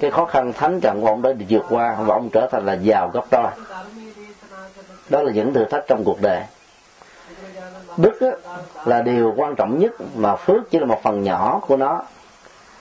cái 0.01 0.11
khó 0.11 0.25
khăn 0.25 0.53
thánh 0.53 0.81
trận 0.81 1.01
của 1.01 1.07
ông 1.07 1.23
đã 1.23 1.33
được 1.33 1.47
vượt 1.49 1.65
qua 1.69 1.97
và 2.01 2.15
ông 2.15 2.29
trở 2.33 2.49
thành 2.51 2.67
là 2.67 2.73
giàu 2.73 3.11
gấp 3.13 3.25
đôi. 3.31 3.51
Đó 5.09 5.23
là 5.23 5.33
những 5.33 5.55
thử 5.55 5.65
thách 5.65 5.85
trong 5.89 6.03
cuộc 6.05 6.23
đời. 6.23 6.43
Đức 7.97 8.21
á, 8.21 8.31
là 8.85 9.03
điều 9.03 9.35
quan 9.37 9.55
trọng 9.57 9.79
nhất 9.79 9.93
mà 10.15 10.37
phước 10.37 10.71
chỉ 10.71 10.79
là 10.79 10.87
một 10.87 11.03
phần 11.03 11.23
nhỏ 11.23 11.61
của 11.67 11.77
nó. 11.77 12.03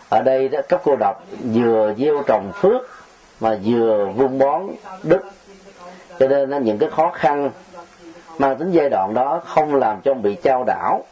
Ở 0.09 0.21
đây 0.21 0.49
đó 0.49 0.59
các 0.69 0.81
cô 0.83 0.95
độc 0.95 1.23
vừa 1.53 1.93
gieo 1.97 2.23
trồng 2.27 2.51
phước 2.55 2.81
mà 3.39 3.57
vừa 3.63 4.05
vun 4.15 4.37
bón 4.37 4.67
đức. 5.03 5.21
Cho 6.19 6.27
nên 6.27 6.63
những 6.63 6.77
cái 6.77 6.89
khó 6.89 7.11
khăn 7.13 7.51
mang 8.37 8.55
tính 8.57 8.71
giai 8.71 8.89
đoạn 8.89 9.13
đó 9.13 9.41
không 9.45 9.75
làm 9.75 10.01
cho 10.01 10.11
ông 10.11 10.21
bị 10.21 10.35
trao 10.35 10.63
đảo 10.67 11.03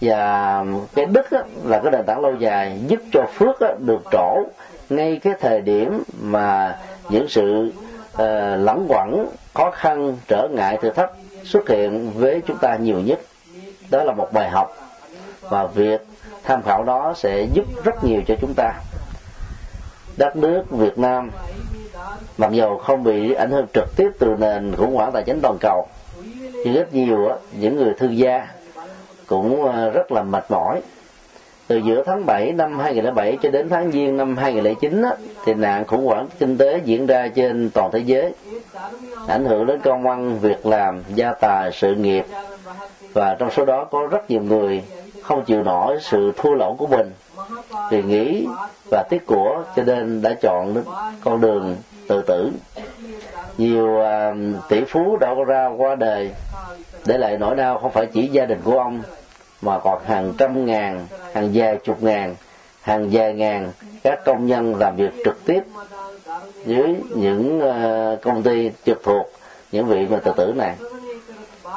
và 0.00 0.64
cái 0.94 1.06
đức 1.06 1.30
á, 1.30 1.42
là 1.64 1.80
cái 1.80 1.92
nền 1.92 2.04
tảng 2.06 2.20
lâu 2.20 2.34
dài 2.34 2.80
giúp 2.86 3.00
cho 3.12 3.26
phước 3.34 3.60
á, 3.60 3.68
được 3.78 4.02
trổ 4.12 4.42
ngay 4.88 5.20
cái 5.22 5.34
thời 5.40 5.60
điểm 5.60 6.02
mà 6.22 6.78
những 7.08 7.28
sự 7.28 7.72
uh, 8.12 8.20
lẳng 8.58 8.86
quẩn 8.88 9.26
khó 9.54 9.70
khăn 9.70 10.16
trở 10.28 10.48
ngại 10.52 10.78
thử 10.82 10.90
thách 10.90 11.10
xuất 11.44 11.68
hiện 11.68 12.10
với 12.14 12.42
chúng 12.46 12.58
ta 12.58 12.76
nhiều 12.76 13.00
nhất. 13.00 13.20
Đó 13.90 14.04
là 14.04 14.12
một 14.12 14.32
bài 14.32 14.50
học 14.50 14.76
và 15.40 15.66
việc 15.66 16.06
tham 16.44 16.62
khảo 16.62 16.84
đó 16.84 17.12
sẽ 17.16 17.46
giúp 17.52 17.64
rất 17.84 18.04
nhiều 18.04 18.22
cho 18.26 18.34
chúng 18.40 18.54
ta. 18.56 18.72
Đất 20.16 20.36
nước 20.36 20.62
Việt 20.70 20.98
Nam 20.98 21.30
mặc 22.38 22.52
dù 22.52 22.78
không 22.78 23.04
bị 23.04 23.32
ảnh 23.32 23.50
hưởng 23.50 23.66
trực 23.74 23.96
tiếp 23.96 24.10
từ 24.18 24.36
nền 24.38 24.76
khủng 24.76 24.94
hoảng 24.94 25.12
tài 25.12 25.22
chính 25.22 25.40
toàn 25.42 25.56
cầu 25.60 25.86
nhưng 26.64 26.74
rất 26.74 26.94
nhiều 26.94 27.28
những 27.58 27.76
người 27.76 27.94
thương 27.98 28.18
gia 28.18 28.48
cũng 29.26 29.72
à, 29.72 29.88
rất 29.88 30.12
là 30.12 30.22
mệt 30.22 30.50
mỏi. 30.50 30.80
Từ 31.66 31.76
giữa 31.76 32.02
tháng 32.06 32.26
7 32.26 32.52
năm 32.52 32.78
2007 32.78 33.38
cho 33.42 33.50
đến 33.50 33.68
tháng 33.68 33.92
Giêng 33.92 34.16
năm 34.16 34.36
2009 34.36 35.02
á, 35.02 35.10
thì 35.44 35.54
nạn 35.54 35.84
khủng 35.86 36.06
hoảng 36.06 36.26
kinh 36.38 36.58
tế 36.58 36.80
diễn 36.84 37.06
ra 37.06 37.28
trên 37.28 37.70
toàn 37.70 37.90
thế 37.92 37.98
giới. 37.98 38.32
Ảnh 39.26 39.44
hưởng 39.44 39.66
đến 39.66 39.80
công 39.80 40.06
ăn 40.06 40.38
việc 40.38 40.66
làm 40.66 41.02
gia 41.14 41.32
tài 41.32 41.70
sự 41.72 41.94
nghiệp. 41.94 42.26
Và 43.12 43.34
trong 43.34 43.50
số 43.50 43.64
đó 43.64 43.84
có 43.84 44.06
rất 44.06 44.30
nhiều 44.30 44.42
người 44.42 44.82
không 45.22 45.44
chịu 45.44 45.62
nổi 45.62 45.98
sự 46.00 46.32
thua 46.36 46.54
lỗ 46.54 46.74
của 46.74 46.86
mình. 46.86 47.12
Vì 47.90 48.02
nghĩ 48.02 48.46
và 48.90 49.04
tiếc 49.10 49.26
của 49.26 49.62
cho 49.76 49.82
nên 49.82 50.22
đã 50.22 50.34
chọn 50.42 50.74
con 51.24 51.40
đường 51.40 51.76
tự 52.08 52.22
tử 52.22 52.50
nhiều 53.58 53.86
uh, 53.86 54.68
tỷ 54.68 54.84
phú 54.84 55.16
đã 55.16 55.34
ra 55.46 55.66
qua 55.66 55.94
đời. 55.94 56.30
Để 57.06 57.18
lại 57.18 57.38
nỗi 57.38 57.56
đau 57.56 57.78
không 57.78 57.92
phải 57.92 58.06
chỉ 58.06 58.26
gia 58.26 58.46
đình 58.46 58.60
của 58.64 58.78
ông 58.78 59.02
mà 59.62 59.78
còn 59.78 60.04
hàng 60.04 60.32
trăm 60.38 60.66
ngàn 60.66 61.06
hàng 61.34 61.50
vài 61.54 61.76
chục 61.84 62.02
ngàn 62.02 62.34
hàng 62.82 63.08
vài 63.12 63.34
ngàn 63.34 63.70
các 64.02 64.24
công 64.24 64.46
nhân 64.46 64.74
làm 64.74 64.96
việc 64.96 65.10
trực 65.24 65.44
tiếp 65.44 65.60
dưới 66.66 66.96
những 67.14 67.60
uh, 67.60 68.22
công 68.22 68.42
ty 68.42 68.70
trực 68.84 69.02
thuộc 69.04 69.26
những 69.72 69.86
vị 69.86 70.06
mà 70.10 70.18
tự 70.18 70.32
tử 70.36 70.52
này. 70.56 70.74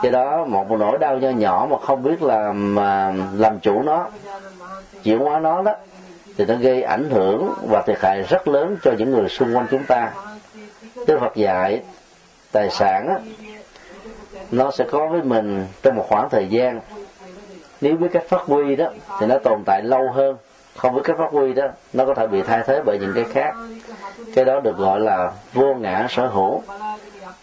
Do 0.03 0.09
đó 0.09 0.45
một 0.45 0.71
nỗi 0.71 0.97
đau 0.97 1.17
nho 1.17 1.29
nhỏ 1.29 1.67
mà 1.71 1.77
không 1.81 2.03
biết 2.03 2.21
làm 2.21 2.75
mà 2.75 3.13
làm 3.37 3.59
chủ 3.59 3.81
nó 3.81 4.09
chuyển 5.03 5.19
hóa 5.19 5.39
nó 5.39 5.61
đó 5.61 5.75
thì 6.37 6.45
nó 6.45 6.55
gây 6.55 6.83
ảnh 6.83 7.09
hưởng 7.09 7.53
và 7.69 7.81
thiệt 7.81 7.97
hại 8.01 8.23
rất 8.29 8.47
lớn 8.47 8.77
cho 8.83 8.91
những 8.97 9.11
người 9.11 9.29
xung 9.29 9.55
quanh 9.55 9.67
chúng 9.71 9.83
ta. 9.83 10.11
Đức 11.07 11.19
Phật 11.19 11.35
dạy 11.35 11.81
tài 12.51 12.69
sản 12.69 13.07
á, 13.07 13.19
nó 14.51 14.71
sẽ 14.71 14.85
có 14.91 15.07
với 15.07 15.21
mình 15.21 15.65
trong 15.83 15.95
một 15.95 16.05
khoảng 16.09 16.29
thời 16.29 16.47
gian. 16.47 16.79
Nếu 17.81 17.95
biết 17.95 18.07
cách 18.11 18.23
phát 18.27 18.41
huy 18.41 18.75
đó 18.75 18.85
thì 19.19 19.25
nó 19.25 19.37
tồn 19.37 19.63
tại 19.65 19.81
lâu 19.83 20.11
hơn. 20.11 20.37
Không 20.75 20.95
biết 20.95 21.01
cách 21.03 21.17
phát 21.17 21.31
huy 21.31 21.53
đó 21.53 21.67
nó 21.93 22.05
có 22.05 22.13
thể 22.13 22.27
bị 22.27 22.41
thay 22.41 22.63
thế 22.65 22.81
bởi 22.85 22.99
những 22.99 23.13
cái 23.15 23.23
khác. 23.23 23.55
Cái 24.35 24.45
đó 24.45 24.59
được 24.59 24.77
gọi 24.77 24.99
là 24.99 25.31
vô 25.53 25.73
ngã 25.73 26.07
sở 26.09 26.27
hữu. 26.27 26.61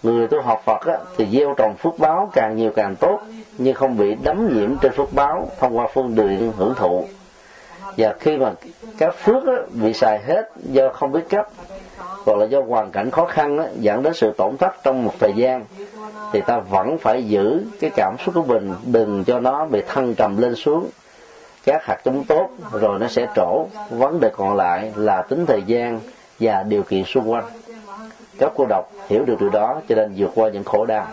Người 0.03 0.27
tu 0.27 0.43
học 0.43 0.63
Phật 0.65 0.87
á, 0.87 0.99
thì 1.17 1.27
gieo 1.33 1.55
trồng 1.55 1.77
phước 1.77 1.99
báo 1.99 2.31
càng 2.33 2.57
nhiều 2.57 2.71
càng 2.77 2.97
tốt 2.97 3.21
nhưng 3.59 3.75
không 3.75 3.97
bị 3.97 4.17
đấm 4.23 4.49
nhiễm 4.55 4.79
trên 4.79 4.93
phước 4.93 5.13
báo 5.13 5.49
thông 5.59 5.79
qua 5.79 5.87
phương 5.95 6.15
tiện 6.17 6.53
hưởng 6.57 6.75
thụ. 6.77 7.05
Và 7.97 8.15
khi 8.21 8.37
mà 8.37 8.53
các 8.99 9.15
phước 9.15 9.47
á, 9.47 9.55
bị 9.71 9.93
xài 9.93 10.19
hết 10.27 10.51
do 10.57 10.89
không 10.89 11.13
biết 11.13 11.21
cách 11.29 11.49
hoặc 12.27 12.39
là 12.39 12.47
do 12.47 12.61
hoàn 12.69 12.91
cảnh 12.91 13.11
khó 13.11 13.25
khăn 13.25 13.57
đó 13.57 13.65
dẫn 13.81 14.03
đến 14.03 14.15
sự 14.15 14.33
tổn 14.37 14.57
thất 14.57 14.75
trong 14.85 15.05
một 15.05 15.13
thời 15.19 15.33
gian, 15.37 15.65
thì 16.33 16.41
ta 16.41 16.59
vẫn 16.59 16.99
phải 16.99 17.25
giữ 17.29 17.63
cái 17.81 17.91
cảm 17.97 18.17
xúc 18.25 18.35
của 18.35 18.43
mình, 18.43 18.75
đừng 18.85 19.25
cho 19.25 19.41
nó 19.41 19.67
bị 19.67 19.83
thăng 19.89 20.15
trầm 20.15 20.37
lên 20.37 20.55
xuống. 20.55 20.87
Các 21.65 21.85
hạt 21.85 21.99
giống 22.05 22.25
tốt 22.25 22.49
rồi 22.73 22.99
nó 22.99 23.09
sẽ 23.09 23.27
trổ. 23.37 23.67
Vấn 23.91 24.21
đề 24.21 24.31
còn 24.37 24.57
lại 24.57 24.93
là 24.97 25.23
tính 25.23 25.47
thời 25.47 25.63
gian 25.67 26.01
và 26.41 26.63
điều 26.63 26.83
kiện 26.83 27.05
xung 27.05 27.31
quanh. 27.31 27.45
Các 28.39 28.53
cô 28.57 28.67
độc 28.69 28.93
hiểu 29.09 29.25
được 29.25 29.41
điều 29.41 29.51
đó, 29.51 29.81
cho 29.89 29.95
nên 29.95 30.15
vượt 30.17 30.31
qua 30.35 30.49
những 30.49 30.65
khổ 30.65 30.87
đau. 30.87 31.07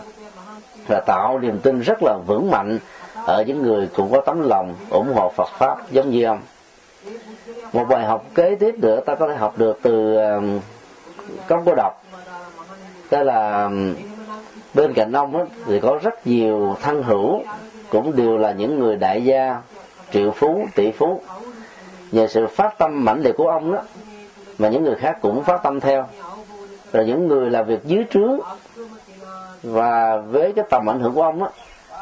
Và 0.88 1.00
tạo 1.06 1.38
niềm 1.38 1.58
tin 1.58 1.80
rất 1.80 2.02
là 2.02 2.16
vững 2.26 2.50
mạnh 2.50 2.78
ở 3.26 3.42
những 3.42 3.62
người 3.62 3.88
cũng 3.96 4.12
có 4.12 4.20
tấm 4.20 4.48
lòng 4.48 4.74
ủng 4.90 5.12
hộ 5.14 5.32
Phật 5.36 5.48
pháp 5.58 5.90
giống 5.90 6.10
như 6.10 6.24
ông. 6.24 6.38
Một 7.72 7.84
bài 7.88 8.04
học 8.04 8.24
kế 8.34 8.54
tiếp 8.54 8.74
nữa 8.78 9.00
ta 9.06 9.14
có 9.14 9.28
thể 9.28 9.34
học 9.34 9.58
được 9.58 9.78
từ 9.82 10.16
ờ, 10.16 10.40
um, 11.48 11.64
cô 11.64 11.74
độc. 11.76 12.04
Tức 13.10 13.22
là 13.22 13.70
bên 14.74 14.94
cạnh 14.94 15.12
ông 15.12 15.36
ấy, 15.36 15.46
thì 15.66 15.80
có 15.80 15.98
rất 16.02 16.26
nhiều 16.26 16.76
thân 16.82 17.02
hữu 17.02 17.42
cũng 17.90 18.16
đều 18.16 18.38
là 18.38 18.52
những 18.52 18.78
người 18.78 18.96
đại 18.96 19.24
gia 19.24 19.60
triệu 20.12 20.30
phú 20.30 20.66
tỷ 20.74 20.92
phú. 20.92 21.20
Nhờ 22.12 22.26
sự 22.26 22.46
phát 22.46 22.78
tâm 22.78 23.04
mãnh 23.04 23.20
liệt 23.22 23.36
của 23.36 23.48
ông 23.48 23.72
đó 23.72 23.82
mà 24.58 24.68
những 24.68 24.84
người 24.84 24.94
khác 24.94 25.18
cũng 25.22 25.44
phát 25.44 25.62
tâm 25.62 25.80
theo. 25.80 26.06
Rồi 26.92 27.06
những 27.06 27.28
người 27.28 27.50
làm 27.50 27.66
việc 27.66 27.84
dưới 27.84 28.04
trướng 28.10 28.40
và 29.62 30.16
với 30.16 30.52
cái 30.56 30.64
tầm 30.70 30.90
ảnh 30.90 31.00
hưởng 31.00 31.14
của 31.14 31.22
ông 31.22 31.40
đó, 31.40 31.48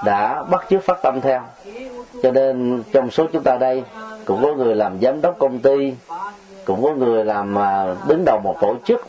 đã 0.04 0.42
bắt 0.42 0.66
chước 0.70 0.84
phát 0.84 1.02
tâm 1.02 1.20
theo. 1.20 1.42
Cho 2.22 2.30
nên 2.30 2.82
trong 2.92 3.10
số 3.10 3.26
chúng 3.32 3.42
ta 3.42 3.56
đây 3.56 3.82
cũng 4.24 4.42
có 4.42 4.54
người 4.54 4.74
làm 4.74 4.98
giám 5.00 5.20
đốc 5.20 5.38
công 5.38 5.58
ty 5.58 5.94
cũng 6.64 6.83
có 6.83 6.95
người 6.95 7.25
làm 7.25 7.59
à, 7.59 7.95
đứng 8.09 8.25
đầu 8.25 8.40
một 8.42 8.57
tổ 8.61 8.76
chức. 8.85 9.07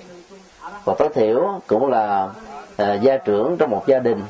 Và 0.85 0.93
tối 0.97 1.09
thiểu 1.13 1.61
cũng 1.67 1.89
là 1.89 2.29
à, 2.77 2.93
gia 2.93 3.17
trưởng 3.17 3.57
trong 3.57 3.69
một 3.69 3.87
gia 3.87 3.99
đình. 3.99 4.21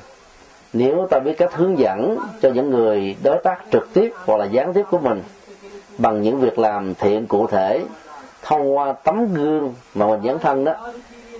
Nếu 0.74 1.08
ta 1.10 1.20
biết 1.20 1.38
cách 1.38 1.54
hướng 1.54 1.80
dẫn 1.80 2.18
cho 2.42 2.50
những 2.50 2.70
người 2.70 3.16
đối 3.24 3.38
tác 3.44 3.58
trực 3.72 3.94
tiếp 3.94 4.14
hoặc 4.26 4.38
là 4.38 4.46
gián 4.46 4.74
tiếp 4.74 4.86
của 4.92 4.98
mình 4.98 5.24
bằng 5.98 6.22
những 6.22 6.40
việc 6.40 6.60
làm 6.60 6.96
thiện 6.96 7.28
cụ 7.28 7.48
thể 7.48 7.84
thông 8.42 8.78
qua 8.78 8.92
tấm 8.92 9.34
gương 9.34 9.74
mà 9.94 10.08
mình 10.08 10.22
dấn 10.24 10.40
thân 10.40 10.64
đó 10.64 10.74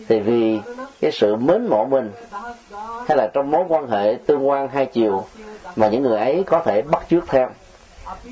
thì 0.08 0.20
vì 0.20 0.60
cái 1.02 1.12
sự 1.12 1.36
mến 1.36 1.68
mộ 1.68 1.86
mình 1.86 2.12
hay 3.08 3.18
là 3.18 3.28
trong 3.34 3.52
mối 3.52 3.64
quan 3.68 3.90
hệ 3.90 4.18
tương 4.26 4.50
quan 4.50 4.68
hai 4.68 4.86
chiều 4.86 5.24
mà 5.76 5.88
những 5.88 6.04
người 6.04 6.20
ấy 6.20 6.44
có 6.46 6.60
thể 6.60 6.82
bắt 6.82 7.04
chước 7.10 7.28
theo 7.28 7.50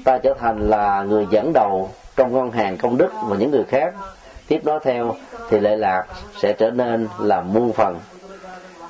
ta 0.06 0.18
trở 0.18 0.34
thành 0.34 0.70
là 0.70 1.04
người 1.04 1.28
dẫn 1.32 1.52
đầu 1.54 1.90
trong 2.22 2.34
ngân 2.34 2.52
hàng 2.52 2.78
công 2.78 2.98
đức 2.98 3.10
và 3.28 3.38
những 3.38 3.52
người 3.52 3.64
khác 3.64 3.94
tiếp 4.48 4.66
đó 4.66 4.80
theo, 4.84 5.16
thì 5.50 5.60
lệ 5.60 5.76
lạc 5.76 6.04
sẽ 6.42 6.54
trở 6.54 6.72
nên 6.72 7.08
là 7.20 7.42
muôn 7.42 7.74
phần. 7.74 8.00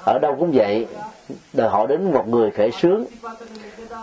Ở 0.06 0.20
đâu 0.20 0.36
cũng 0.40 0.52
vậy 0.54 0.88
đòi 1.54 1.70
hỏi 1.70 1.88
đến 1.88 2.12
một 2.12 2.28
người 2.28 2.52
khởi 2.52 2.72
sướng 2.72 3.06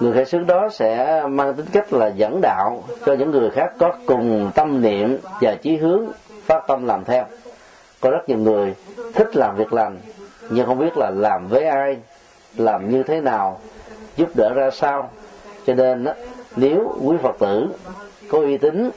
người 0.00 0.12
khởi 0.12 0.24
sướng 0.24 0.46
đó 0.46 0.68
sẽ 0.72 1.22
mang 1.28 1.54
tính 1.54 1.66
cách 1.72 1.92
là 1.92 2.06
dẫn 2.06 2.40
đạo 2.40 2.84
cho 3.06 3.14
những 3.14 3.30
người 3.30 3.50
khác 3.50 3.72
có 3.78 3.92
cùng 4.06 4.50
tâm 4.54 4.82
niệm 4.82 5.18
và 5.40 5.54
chí 5.54 5.76
hướng 5.76 6.06
phát 6.46 6.64
tâm 6.68 6.86
làm 6.86 7.04
theo. 7.04 7.24
Có 8.00 8.10
rất 8.10 8.28
nhiều 8.28 8.38
người 8.38 8.74
thích 9.14 9.36
làm 9.36 9.56
việc 9.56 9.72
lành, 9.72 9.98
nhưng 10.50 10.66
không 10.66 10.78
biết 10.78 10.96
là 10.96 11.10
làm 11.10 11.48
với 11.48 11.64
ai, 11.64 11.96
làm 12.56 12.90
như 12.90 13.02
thế 13.02 13.20
nào, 13.20 13.60
giúp 14.16 14.28
đỡ 14.36 14.52
ra 14.54 14.70
sao. 14.70 15.10
Cho 15.66 15.74
nên 15.74 16.06
nếu 16.56 16.94
quý 17.02 17.16
phật 17.22 17.36
tử 17.38 17.66
có 18.28 18.38
uy 18.38 18.56
tín 18.56 18.90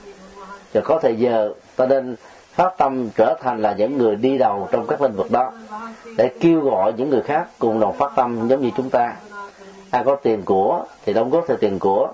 và 0.73 0.81
có 0.81 0.99
thời 1.01 1.15
giờ, 1.15 1.53
ta 1.75 1.85
nên 1.85 2.15
phát 2.53 2.77
tâm 2.77 3.09
trở 3.15 3.35
thành 3.41 3.61
là 3.61 3.73
những 3.77 3.97
người 3.97 4.15
đi 4.15 4.37
đầu 4.37 4.67
trong 4.71 4.87
các 4.87 5.01
lĩnh 5.01 5.15
vực 5.15 5.31
đó, 5.31 5.51
để 6.17 6.31
kêu 6.39 6.59
gọi 6.59 6.93
những 6.97 7.09
người 7.09 7.21
khác 7.21 7.47
cùng 7.59 7.79
đồng 7.79 7.97
phát 7.97 8.11
tâm 8.15 8.47
giống 8.47 8.61
như 8.61 8.69
chúng 8.77 8.89
ta. 8.89 9.13
Ai 9.91 10.03
có 10.03 10.15
tiền 10.15 10.41
của 10.45 10.85
thì 11.05 11.13
đóng 11.13 11.29
góp 11.29 11.45
theo 11.47 11.57
tiền 11.57 11.79
của, 11.79 12.07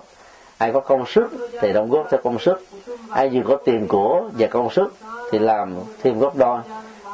ai 0.58 0.72
có 0.72 0.80
công 0.80 1.06
sức 1.06 1.30
thì 1.62 1.74
đóng 1.74 1.90
góp 1.90 2.08
theo 2.12 2.20
công 2.24 2.40
sức. 2.40 2.66
Ai 3.10 3.30
vừa 3.30 3.42
có 3.48 3.58
tiền 3.66 3.88
của 3.88 4.30
và 4.38 4.48
công 4.48 4.70
sức 4.70 4.94
thì 5.32 5.40
làm 5.40 5.76
thêm 6.04 6.20
góp 6.20 6.36
đôi. 6.36 6.60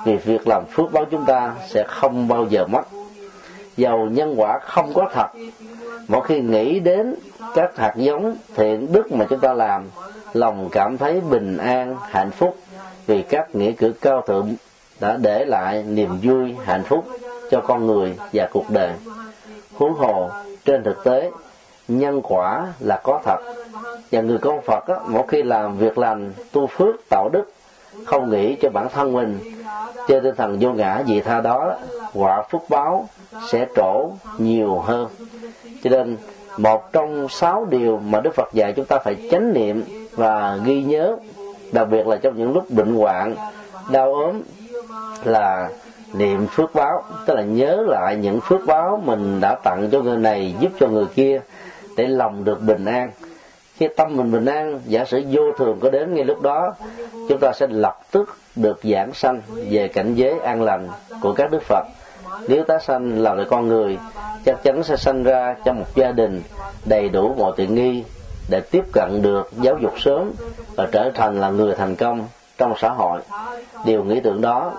Vì 0.05 0.15
việc 0.15 0.47
làm 0.47 0.63
phước 0.65 0.91
báo 0.91 1.05
chúng 1.11 1.25
ta 1.25 1.53
sẽ 1.69 1.83
không 1.87 2.27
bao 2.27 2.45
giờ 2.49 2.65
mất. 2.67 2.81
Dầu 3.77 4.05
nhân 4.05 4.33
quả 4.37 4.59
không 4.59 4.93
có 4.93 5.09
thật. 5.13 5.27
Mỗi 6.07 6.21
khi 6.27 6.41
nghĩ 6.41 6.79
đến 6.79 7.15
các 7.55 7.77
hạt 7.77 7.93
giống 7.95 8.35
thiện 8.55 8.93
đức 8.93 9.11
mà 9.11 9.25
chúng 9.29 9.39
ta 9.39 9.53
làm 9.53 9.89
lòng 10.33 10.69
cảm 10.71 10.97
thấy 10.97 11.21
bình 11.21 11.57
an 11.57 11.97
hạnh 12.01 12.31
phúc 12.31 12.57
vì 13.05 13.21
các 13.21 13.55
nghĩa 13.55 13.71
cử 13.71 13.93
cao 14.01 14.21
thượng 14.21 14.55
đã 14.99 15.17
để 15.21 15.45
lại 15.45 15.83
niềm 15.83 16.17
vui 16.21 16.55
hạnh 16.65 16.83
phúc 16.83 17.05
cho 17.51 17.61
con 17.67 17.87
người 17.87 18.15
và 18.33 18.47
cuộc 18.53 18.69
đời. 18.69 18.91
Huống 19.73 19.93
hồ 19.93 20.29
trên 20.65 20.83
thực 20.83 21.03
tế 21.03 21.31
nhân 21.87 22.21
quả 22.23 22.67
là 22.79 23.01
có 23.03 23.21
thật. 23.25 23.37
Và 24.11 24.21
người 24.21 24.37
con 24.37 24.61
phật 24.61 24.87
á, 24.87 24.95
mỗi 25.07 25.23
khi 25.27 25.43
làm 25.43 25.77
việc 25.77 25.97
lành 25.97 26.33
tu 26.51 26.67
phước 26.67 26.95
tạo 27.09 27.29
đức 27.29 27.53
không 28.05 28.29
nghĩ 28.29 28.55
cho 28.61 28.69
bản 28.69 28.87
thân 28.93 29.13
mình 29.13 29.39
trên 30.07 30.23
tinh 30.23 30.35
thần 30.35 30.57
vô 30.59 30.71
ngã 30.71 31.03
vị 31.07 31.21
tha 31.21 31.41
đó 31.41 31.77
quả 32.13 32.43
phúc 32.49 32.65
báo 32.69 33.07
sẽ 33.51 33.65
trổ 33.75 34.09
nhiều 34.37 34.79
hơn. 34.79 35.07
Cho 35.83 35.89
nên 35.89 36.17
một 36.57 36.91
trong 36.93 37.29
sáu 37.29 37.65
điều 37.69 37.97
mà 37.97 38.19
đức 38.21 38.35
phật 38.35 38.53
dạy 38.53 38.73
chúng 38.75 38.85
ta 38.85 38.99
phải 38.99 39.15
chánh 39.31 39.53
niệm 39.53 39.83
và 40.15 40.59
ghi 40.63 40.83
nhớ, 40.83 41.15
đặc 41.71 41.87
biệt 41.89 42.07
là 42.07 42.15
trong 42.15 42.37
những 42.37 42.53
lúc 42.53 42.71
bệnh 42.71 42.95
hoạn, 42.95 43.35
đau 43.91 44.13
ốm, 44.13 44.41
là 45.23 45.69
niệm 46.13 46.47
phước 46.47 46.75
báo, 46.75 47.03
tức 47.25 47.33
là 47.33 47.41
nhớ 47.41 47.83
lại 47.87 48.15
những 48.15 48.39
phước 48.41 48.65
báo 48.65 49.01
mình 49.05 49.41
đã 49.41 49.55
tặng 49.55 49.89
cho 49.91 50.01
người 50.01 50.17
này, 50.17 50.55
giúp 50.59 50.71
cho 50.79 50.87
người 50.87 51.05
kia 51.15 51.41
để 51.97 52.07
lòng 52.07 52.43
được 52.43 52.61
bình 52.61 52.85
an. 52.85 53.11
Khi 53.77 53.87
tâm 53.97 54.17
mình 54.17 54.31
bình 54.31 54.45
an, 54.45 54.79
giả 54.85 55.05
sử 55.05 55.23
vô 55.31 55.41
thường 55.57 55.79
có 55.81 55.89
đến 55.89 56.15
ngay 56.15 56.25
lúc 56.25 56.41
đó, 56.41 56.75
chúng 57.29 57.39
ta 57.39 57.51
sẽ 57.53 57.67
lập 57.67 57.99
tức 58.11 58.37
được 58.55 58.79
giảng 58.83 59.13
sanh 59.13 59.41
về 59.69 59.87
cảnh 59.87 60.15
giới 60.15 60.39
an 60.39 60.61
lành 60.61 60.89
của 61.21 61.33
các 61.33 61.51
đức 61.51 61.63
phật. 61.63 61.83
Nếu 62.47 62.63
tái 62.63 62.77
sanh 62.81 63.21
là 63.21 63.33
loại 63.33 63.47
con 63.49 63.67
người, 63.67 63.97
chắc 64.45 64.63
chắn 64.63 64.83
sẽ 64.83 64.97
sanh 64.97 65.23
ra 65.23 65.55
trong 65.65 65.79
một 65.79 65.85
gia 65.95 66.11
đình 66.11 66.41
đầy 66.85 67.09
đủ 67.09 67.35
mọi 67.37 67.51
tiện 67.55 67.75
nghi 67.75 68.03
để 68.49 68.61
tiếp 68.71 68.83
cận 68.93 69.21
được 69.21 69.49
giáo 69.61 69.77
dục 69.81 69.93
sớm 69.99 70.31
và 70.75 70.87
trở 70.91 71.11
thành 71.15 71.39
là 71.39 71.49
người 71.49 71.75
thành 71.75 71.95
công 71.95 72.27
trong 72.57 72.73
xã 72.77 72.89
hội. 72.89 73.21
Điều 73.85 74.03
nghĩ 74.03 74.19
tưởng 74.19 74.41
đó 74.41 74.73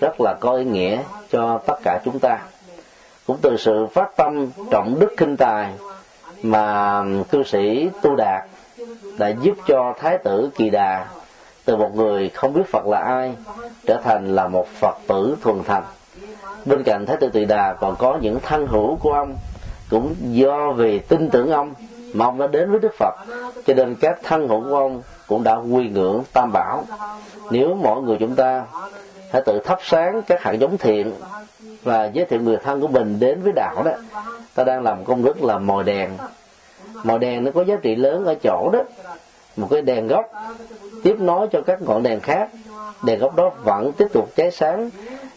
rất 0.00 0.20
là 0.20 0.34
có 0.40 0.52
ý 0.52 0.64
nghĩa 0.64 0.98
cho 1.30 1.58
tất 1.66 1.74
cả 1.84 2.00
chúng 2.04 2.18
ta. 2.18 2.38
Cũng 3.26 3.36
từ 3.42 3.56
sự 3.56 3.86
phát 3.86 4.16
tâm 4.16 4.46
trọng 4.70 4.98
đức 4.98 5.14
kinh 5.16 5.36
tài 5.36 5.72
mà 6.42 7.02
cư 7.30 7.42
sĩ 7.42 7.88
tu 8.02 8.16
đạt 8.16 8.44
đã 9.18 9.28
giúp 9.28 9.54
cho 9.66 9.94
thái 9.98 10.18
tử 10.18 10.50
kỳ 10.54 10.70
đà 10.70 11.06
từ 11.64 11.76
một 11.76 11.94
người 11.94 12.28
không 12.28 12.52
biết 12.52 12.62
phật 12.72 12.86
là 12.86 12.98
ai 12.98 13.34
trở 13.86 14.00
thành 14.04 14.34
là 14.34 14.48
một 14.48 14.68
phật 14.68 14.96
tử 15.06 15.36
thuần 15.42 15.62
thành. 15.64 15.82
Bên 16.64 16.82
cạnh 16.82 17.06
thái 17.06 17.16
tử 17.16 17.28
tỳ 17.28 17.44
đà 17.44 17.74
còn 17.80 17.96
có 17.96 18.18
những 18.22 18.40
thân 18.40 18.66
hữu 18.66 18.96
của 18.96 19.12
ông 19.12 19.36
cũng 19.90 20.14
do 20.20 20.72
vì 20.72 20.98
tin 20.98 21.30
tưởng 21.30 21.50
ông 21.50 21.74
mà 22.12 22.24
ông 22.24 22.38
đã 22.38 22.46
đến 22.46 22.70
với 22.70 22.80
đức 22.80 22.94
phật. 22.98 23.14
Cho 23.66 23.74
nên 23.74 23.94
các 24.00 24.18
thân 24.22 24.48
hữu 24.48 24.64
của 24.68 24.76
ông 24.76 25.02
cũng 25.26 25.44
đã 25.44 25.54
quy 25.54 25.88
ngưỡng 25.88 26.22
tam 26.32 26.52
bảo. 26.52 26.84
Nếu 27.50 27.74
mỗi 27.82 28.02
người 28.02 28.16
chúng 28.20 28.34
ta 28.34 28.64
hãy 29.32 29.42
tự 29.46 29.60
thắp 29.64 29.78
sáng 29.82 30.22
các 30.22 30.42
hạt 30.42 30.52
giống 30.52 30.78
thiện 30.78 31.12
và 31.82 32.04
giới 32.04 32.24
thiệu 32.24 32.40
người 32.40 32.56
thân 32.56 32.80
của 32.80 32.88
mình 32.88 33.20
đến 33.20 33.42
với 33.42 33.52
đạo 33.52 33.82
đó, 33.84 33.92
ta 34.54 34.64
đang 34.64 34.82
làm 34.82 35.04
công 35.04 35.24
đức 35.24 35.42
là 35.44 35.58
mồi 35.58 35.84
đèn. 35.84 36.10
Mồi 37.04 37.18
đèn 37.18 37.44
nó 37.44 37.50
có 37.50 37.64
giá 37.64 37.76
trị 37.82 37.96
lớn 37.96 38.24
ở 38.24 38.34
chỗ 38.42 38.70
đó. 38.72 38.80
Một 39.56 39.68
cái 39.70 39.82
đèn 39.82 40.06
gốc 40.06 40.32
tiếp 41.04 41.16
nối 41.20 41.48
cho 41.52 41.62
các 41.62 41.82
ngọn 41.82 42.02
đèn 42.02 42.20
khác. 42.20 42.48
Đèn 43.02 43.18
gốc 43.18 43.36
đó 43.36 43.50
vẫn 43.64 43.92
tiếp 43.92 44.06
tục 44.12 44.30
cháy 44.36 44.50
sáng. 44.50 44.90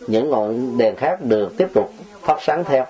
Những 0.08 0.30
ngọn 0.30 0.78
đèn 0.78 0.96
khác 0.96 1.22
được 1.22 1.58
tiếp 1.58 1.68
tục 1.74 1.92
phát 2.22 2.38
sáng 2.42 2.64
theo. 2.64 2.86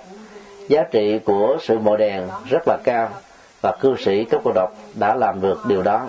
Giá 0.70 0.84
trị 0.92 1.20
của 1.20 1.58
sự 1.62 1.80
mồi 1.80 1.98
đèn 1.98 2.28
rất 2.50 2.68
là 2.68 2.78
cao 2.84 3.10
và 3.62 3.72
cư 3.80 3.96
sĩ 4.06 4.26
cấp 4.26 4.42
cô 4.44 4.52
độc 4.56 4.70
đã 4.94 5.16
làm 5.16 5.42
được 5.42 5.66
điều 5.68 5.82
đó. 5.82 6.08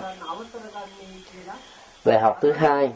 Bài 2.05 2.19
học 2.19 2.37
thứ 2.41 2.51
hai 2.51 2.91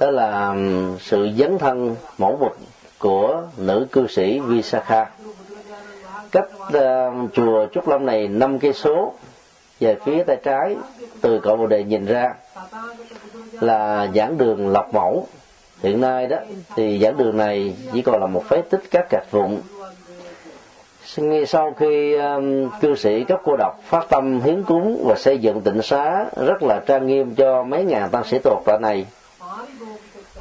đó 0.00 0.10
là 0.10 0.54
sự 1.00 1.28
dấn 1.38 1.58
thân 1.58 1.96
mẫu 2.18 2.38
mực 2.40 2.58
của 2.98 3.42
nữ 3.56 3.86
cư 3.92 4.06
sĩ 4.06 4.40
Visakha. 4.40 5.10
Cách 6.32 6.48
uh, 6.66 7.32
chùa 7.32 7.66
Trúc 7.72 7.88
Lâm 7.88 8.06
này 8.06 8.28
năm 8.28 8.58
cây 8.58 8.72
số 8.72 9.12
về 9.80 9.96
phía 10.04 10.22
tay 10.22 10.36
trái 10.44 10.76
từ 11.20 11.40
cội 11.40 11.56
bồ 11.56 11.66
đề 11.66 11.84
nhìn 11.84 12.06
ra 12.06 12.34
là 13.52 14.08
giảng 14.14 14.38
đường 14.38 14.68
lọc 14.68 14.94
mẫu. 14.94 15.26
Hiện 15.82 16.00
nay 16.00 16.26
đó 16.26 16.36
thì 16.76 16.98
giảng 17.02 17.16
đường 17.16 17.36
này 17.36 17.76
chỉ 17.92 18.02
còn 18.02 18.20
là 18.20 18.26
một 18.26 18.44
phế 18.48 18.62
tích 18.70 18.82
các 18.90 19.06
gạch 19.10 19.30
vụn 19.30 19.60
ngay 21.16 21.46
sau 21.46 21.74
khi 21.78 22.14
um, 22.14 22.70
cư 22.80 22.94
sĩ 22.94 23.24
cấp 23.24 23.40
cô 23.44 23.56
độc 23.56 23.80
phát 23.84 24.06
tâm 24.08 24.40
hiến 24.40 24.62
cúng 24.62 25.04
và 25.08 25.14
xây 25.18 25.38
dựng 25.38 25.60
tịnh 25.60 25.82
xá 25.82 26.24
rất 26.36 26.62
là 26.62 26.80
trang 26.86 27.06
nghiêm 27.06 27.34
cho 27.34 27.62
mấy 27.62 27.84
ngàn 27.84 28.10
tăng 28.10 28.24
sĩ 28.24 28.38
tuột 28.38 28.58
tại 28.64 28.78
này 28.80 29.06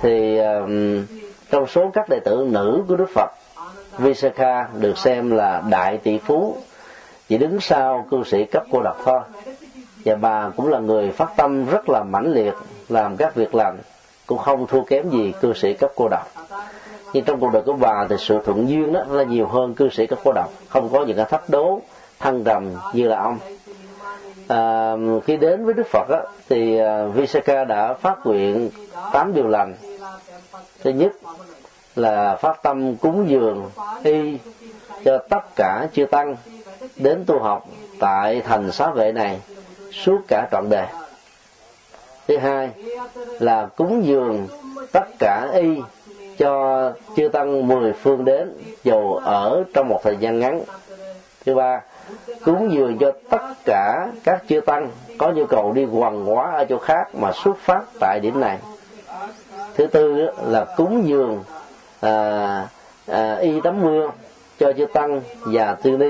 thì 0.02 0.38
um, 0.38 1.06
trong 1.52 1.68
số 1.68 1.92
các 1.94 2.10
đệ 2.10 2.20
tử 2.20 2.48
nữ 2.52 2.84
của 2.88 2.96
đức 2.96 3.10
phật 3.16 3.32
Visakha 3.98 4.68
được 4.80 4.98
xem 4.98 5.32
là 5.32 5.64
đại 5.70 5.98
tỷ 5.98 6.18
phú. 6.18 6.58
Chỉ 7.28 7.38
đứng 7.38 7.60
sau 7.60 8.08
cư 8.12 8.24
sĩ 8.24 8.46
cấp 8.46 8.64
cô 8.72 8.82
độc 8.84 8.98
thôi. 9.06 9.20
Và 10.06 10.16
bà 10.16 10.50
cũng 10.58 10.68
là 10.68 10.80
người 10.80 11.12
phát 11.12 11.34
tâm 11.38 11.66
rất 11.66 11.90
là 11.90 12.04
mãnh 12.04 12.34
liệt 12.34 12.54
làm 12.90 13.18
các 13.18 13.36
việc 13.36 13.56
làm 13.56 13.78
cũng 14.26 14.38
không 14.38 14.68
thua 14.68 14.84
kém 14.84 15.10
gì 15.10 15.34
cư 15.42 15.54
sĩ 15.54 15.74
cấp 15.74 15.92
cô 15.96 16.08
độc 16.12 16.28
nhưng 17.14 17.24
trong 17.24 17.40
cuộc 17.40 17.50
đời 17.54 17.62
của 17.66 17.74
bà 17.74 18.08
thì 18.10 18.16
sự 18.20 18.40
thuận 18.46 18.70
duyên 18.70 18.94
đó 18.94 19.04
là 19.10 19.24
nhiều 19.24 19.48
hơn 19.48 19.74
cư 19.74 19.90
sĩ 19.90 20.08
các 20.08 20.20
cô 20.24 20.32
độc. 20.32 20.50
Không 20.70 20.90
có 20.90 21.06
những 21.06 21.18
cái 21.18 21.26
thách 21.26 21.50
đố 21.50 21.82
thăng 22.20 22.44
trầm 22.44 22.76
như 22.94 23.08
là 23.08 23.20
ông. 23.20 23.40
À, 24.48 24.96
khi 25.26 25.38
đến 25.38 25.66
với 25.66 25.74
đức 25.74 25.88
phật 25.88 26.10
đó, 26.10 26.20
thì 26.50 26.78
à, 26.78 27.06
visaka 27.06 27.64
đã 27.64 27.94
phát 27.94 28.26
nguyện 28.26 28.70
tám 29.14 29.34
điều 29.34 29.48
lành. 29.48 29.76
Thứ 30.84 30.90
nhất 30.90 31.12
là 31.96 32.36
phát 32.36 32.64
tâm 32.64 32.96
cúng 32.96 33.30
dường 33.30 33.70
y 34.04 34.38
cho 35.06 35.18
tất 35.18 35.56
cả 35.56 35.88
chư 35.94 36.06
tăng 36.06 36.36
đến 36.96 37.24
tu 37.28 37.40
học 37.40 37.68
tại 38.00 38.42
thành 38.42 38.72
xá 38.72 38.92
vệ 38.92 39.12
này 39.12 39.40
suốt 39.92 40.22
cả 40.28 40.48
trọn 40.52 40.70
đời. 40.70 40.88
Thứ 42.28 42.38
hai 42.38 42.70
là 43.40 43.66
cúng 43.76 44.06
dường 44.06 44.48
tất 44.92 45.06
cả 45.20 45.48
y 45.54 45.82
cho 46.42 46.94
chư 47.16 47.28
tăng 47.28 47.68
mười 47.68 47.94
phương 47.94 48.26
đến 48.26 48.54
dù 48.84 49.16
ở 49.16 49.64
trong 49.74 49.90
một 49.90 50.00
thời 50.04 50.18
gian 50.18 50.40
ngắn. 50.40 50.62
Thứ 51.46 51.56
ba 51.56 51.82
cúng 52.46 52.72
dường 52.72 52.98
cho 52.98 53.12
tất 53.30 53.42
cả 53.66 54.08
các 54.24 54.44
chư 54.50 54.62
tăng 54.62 54.90
có 55.18 55.32
nhu 55.32 55.46
cầu 55.46 55.72
đi 55.72 55.86
quần 55.86 56.26
hóa 56.26 56.52
ở 56.52 56.66
chỗ 56.66 56.78
khác 56.78 57.16
mà 57.16 57.32
xuất 57.44 57.58
phát 57.58 57.84
tại 58.00 58.20
điểm 58.20 58.40
này. 58.40 58.58
Thứ 59.76 59.88
tư 59.88 60.30
là 60.48 60.66
cúng 60.78 61.08
dường 61.08 61.44
à, 62.02 62.68
à, 63.08 63.36
y 63.36 63.62
tắm 63.62 63.82
mưa 63.82 64.10
cho 64.60 64.74
chư 64.74 64.86
tăng 64.86 65.22
và 65.40 65.76
tư 65.84 65.98
ni. 65.98 66.10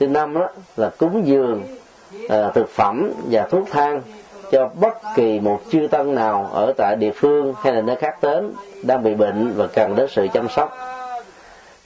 Thứ 0.00 0.06
năm 0.06 0.34
đó 0.34 0.48
là 0.76 0.90
cúng 0.98 1.22
dường 1.26 1.62
à, 2.28 2.50
thực 2.54 2.68
phẩm 2.68 3.12
và 3.30 3.46
thuốc 3.50 3.64
thang 3.70 4.02
cho 4.52 4.70
bất 4.80 4.98
kỳ 5.14 5.40
một 5.40 5.60
chư 5.70 5.88
tăng 5.90 6.14
nào 6.14 6.50
ở 6.52 6.72
tại 6.76 6.96
địa 6.96 7.12
phương 7.14 7.54
hay 7.62 7.72
là 7.72 7.80
nơi 7.80 7.96
khác 7.96 8.22
đến 8.22 8.52
đang 8.82 9.02
bị 9.02 9.14
bệnh 9.14 9.52
và 9.56 9.66
cần 9.66 9.96
đến 9.96 10.06
sự 10.10 10.26
chăm 10.32 10.48
sóc. 10.48 10.76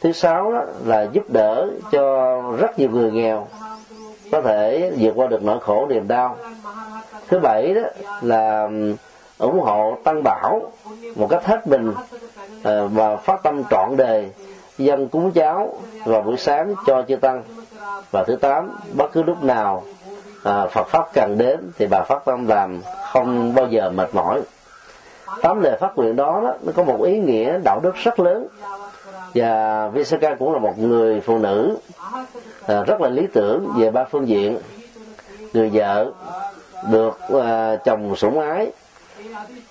Thứ 0.01 0.13
sáu 0.13 0.53
đó 0.53 0.63
là 0.85 1.07
giúp 1.13 1.31
đỡ 1.31 1.69
cho 1.93 2.43
rất 2.59 2.79
nhiều 2.79 2.91
người 2.91 3.13
nghèo 3.13 3.47
có 4.33 4.41
thể 4.43 4.93
vượt 4.99 5.13
qua 5.17 5.27
được 5.27 5.43
nỗi 5.43 5.61
khổ 5.61 5.87
niềm 5.91 6.09
đau. 6.09 6.37
Thứ 7.29 7.39
bảy 7.39 7.75
đó 7.75 7.83
là 8.23 8.69
ừ, 8.71 8.95
ủng 9.39 9.61
hộ 9.61 9.97
tăng 10.05 10.23
bảo 10.25 10.73
một 11.17 11.27
cách 11.31 11.45
hết 11.45 11.67
mình 11.67 11.93
ờ, 12.63 12.89
và 12.89 13.17
phát 13.17 13.43
tâm 13.43 13.63
trọn 13.71 13.97
đề 13.97 14.29
dân 14.79 15.09
cúng 15.09 15.31
cháo 15.31 15.75
vào 16.05 16.23
buổi 16.23 16.37
sáng 16.37 16.75
cho 16.87 17.03
chư 17.09 17.17
tăng. 17.17 17.43
Và 18.13 18.25
thứ 18.27 18.37
tám, 18.37 18.71
bất 18.93 19.13
cứ 19.13 19.23
lúc 19.23 19.43
nào 19.43 19.85
à, 20.47 20.67
Phật 20.67 20.89
pháp 20.89 21.13
cần 21.13 21.39
đến 21.39 21.71
thì 21.79 21.87
bà 21.87 22.03
phát 22.03 22.25
tâm 22.25 22.47
làm 22.47 22.81
không 23.13 23.55
bao 23.55 23.67
giờ 23.67 23.91
mệt 23.91 24.15
mỏi. 24.15 24.41
Tám 25.43 25.61
lời 25.61 25.77
phát 25.81 25.97
nguyện 25.97 26.17
đó, 26.17 26.41
đó 26.45 26.55
nó 26.63 26.73
có 26.77 26.85
một 26.85 27.03
ý 27.03 27.19
nghĩa 27.19 27.59
đạo 27.65 27.81
đức 27.83 27.95
rất 27.95 28.21
lớn. 28.21 28.47
Và 29.35 29.89
Visaka 29.89 30.35
cũng 30.35 30.53
là 30.53 30.59
một 30.59 30.79
người 30.79 31.21
phụ 31.21 31.39
nữ 31.39 31.77
à, 32.67 32.83
rất 32.83 33.01
là 33.01 33.09
lý 33.09 33.27
tưởng 33.33 33.73
về 33.79 33.91
ba 33.91 34.05
phương 34.05 34.29
diện. 34.29 34.59
Người 35.53 35.71
vợ 35.73 36.11
được 36.91 37.19
à, 37.45 37.77
chồng 37.85 38.17
sủng 38.17 38.41
ái 38.41 38.71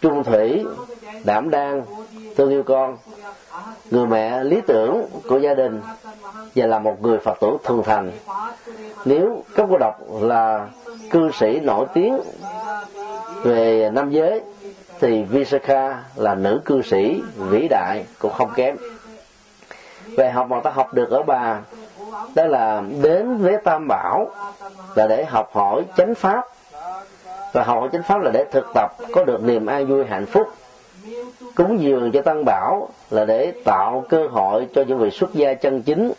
trung 0.01 0.23
thủy, 0.23 0.65
đảm 1.23 1.49
đang, 1.49 1.83
thương 2.37 2.49
yêu 2.49 2.63
con. 2.63 2.97
Người 3.91 4.07
mẹ 4.07 4.43
lý 4.43 4.61
tưởng 4.67 5.05
của 5.29 5.37
gia 5.37 5.53
đình 5.53 5.81
và 6.55 6.65
là 6.65 6.79
một 6.79 7.01
người 7.01 7.17
phật 7.19 7.39
tử 7.39 7.57
thường 7.63 7.83
thành. 7.85 8.11
Nếu 9.05 9.43
cấp 9.55 9.67
cô 9.69 9.77
độc 9.77 10.21
là 10.21 10.67
cư 11.09 11.31
sĩ 11.31 11.59
nổi 11.59 11.85
tiếng 11.93 12.19
về 13.43 13.89
nam 13.93 14.11
giới, 14.11 14.41
thì 14.99 15.23
Visakha 15.23 16.03
là 16.15 16.35
nữ 16.35 16.61
cư 16.65 16.81
sĩ 16.81 17.21
vĩ 17.35 17.67
đại 17.69 18.05
cũng 18.19 18.33
không 18.33 18.49
kém. 18.55 18.77
Về 20.17 20.29
học 20.29 20.49
mà 20.49 20.59
ta 20.59 20.69
học 20.69 20.93
được 20.93 21.09
ở 21.09 21.23
bà, 21.23 21.59
đó 22.35 22.45
là 22.45 22.83
đến 23.01 23.37
với 23.37 23.57
tam 23.63 23.87
bảo 23.87 24.27
là 24.95 25.07
để 25.07 25.25
học 25.25 25.49
hỏi 25.53 25.83
chánh 25.97 26.15
pháp 26.15 26.45
và 27.55 27.63
học 27.63 27.79
hỏi 27.79 27.89
chánh 27.91 28.03
pháp 28.03 28.21
là 28.21 28.31
để 28.33 28.45
thực 28.51 28.65
tập 28.73 28.91
có 29.13 29.23
được 29.23 29.43
niềm 29.43 29.65
an 29.65 29.87
vui 29.87 30.05
hạnh 30.05 30.25
phúc. 30.25 30.47
Cúng 31.55 31.81
dường 31.81 32.11
cho 32.11 32.21
tăng 32.21 32.45
bảo 32.45 32.89
là 33.09 33.25
để 33.25 33.53
tạo 33.65 34.05
cơ 34.09 34.27
hội 34.27 34.67
cho 34.75 34.83
những 34.87 34.97
vị 34.97 35.09
xuất 35.11 35.33
gia 35.33 35.53
chân 35.53 35.81
chính. 35.81 36.11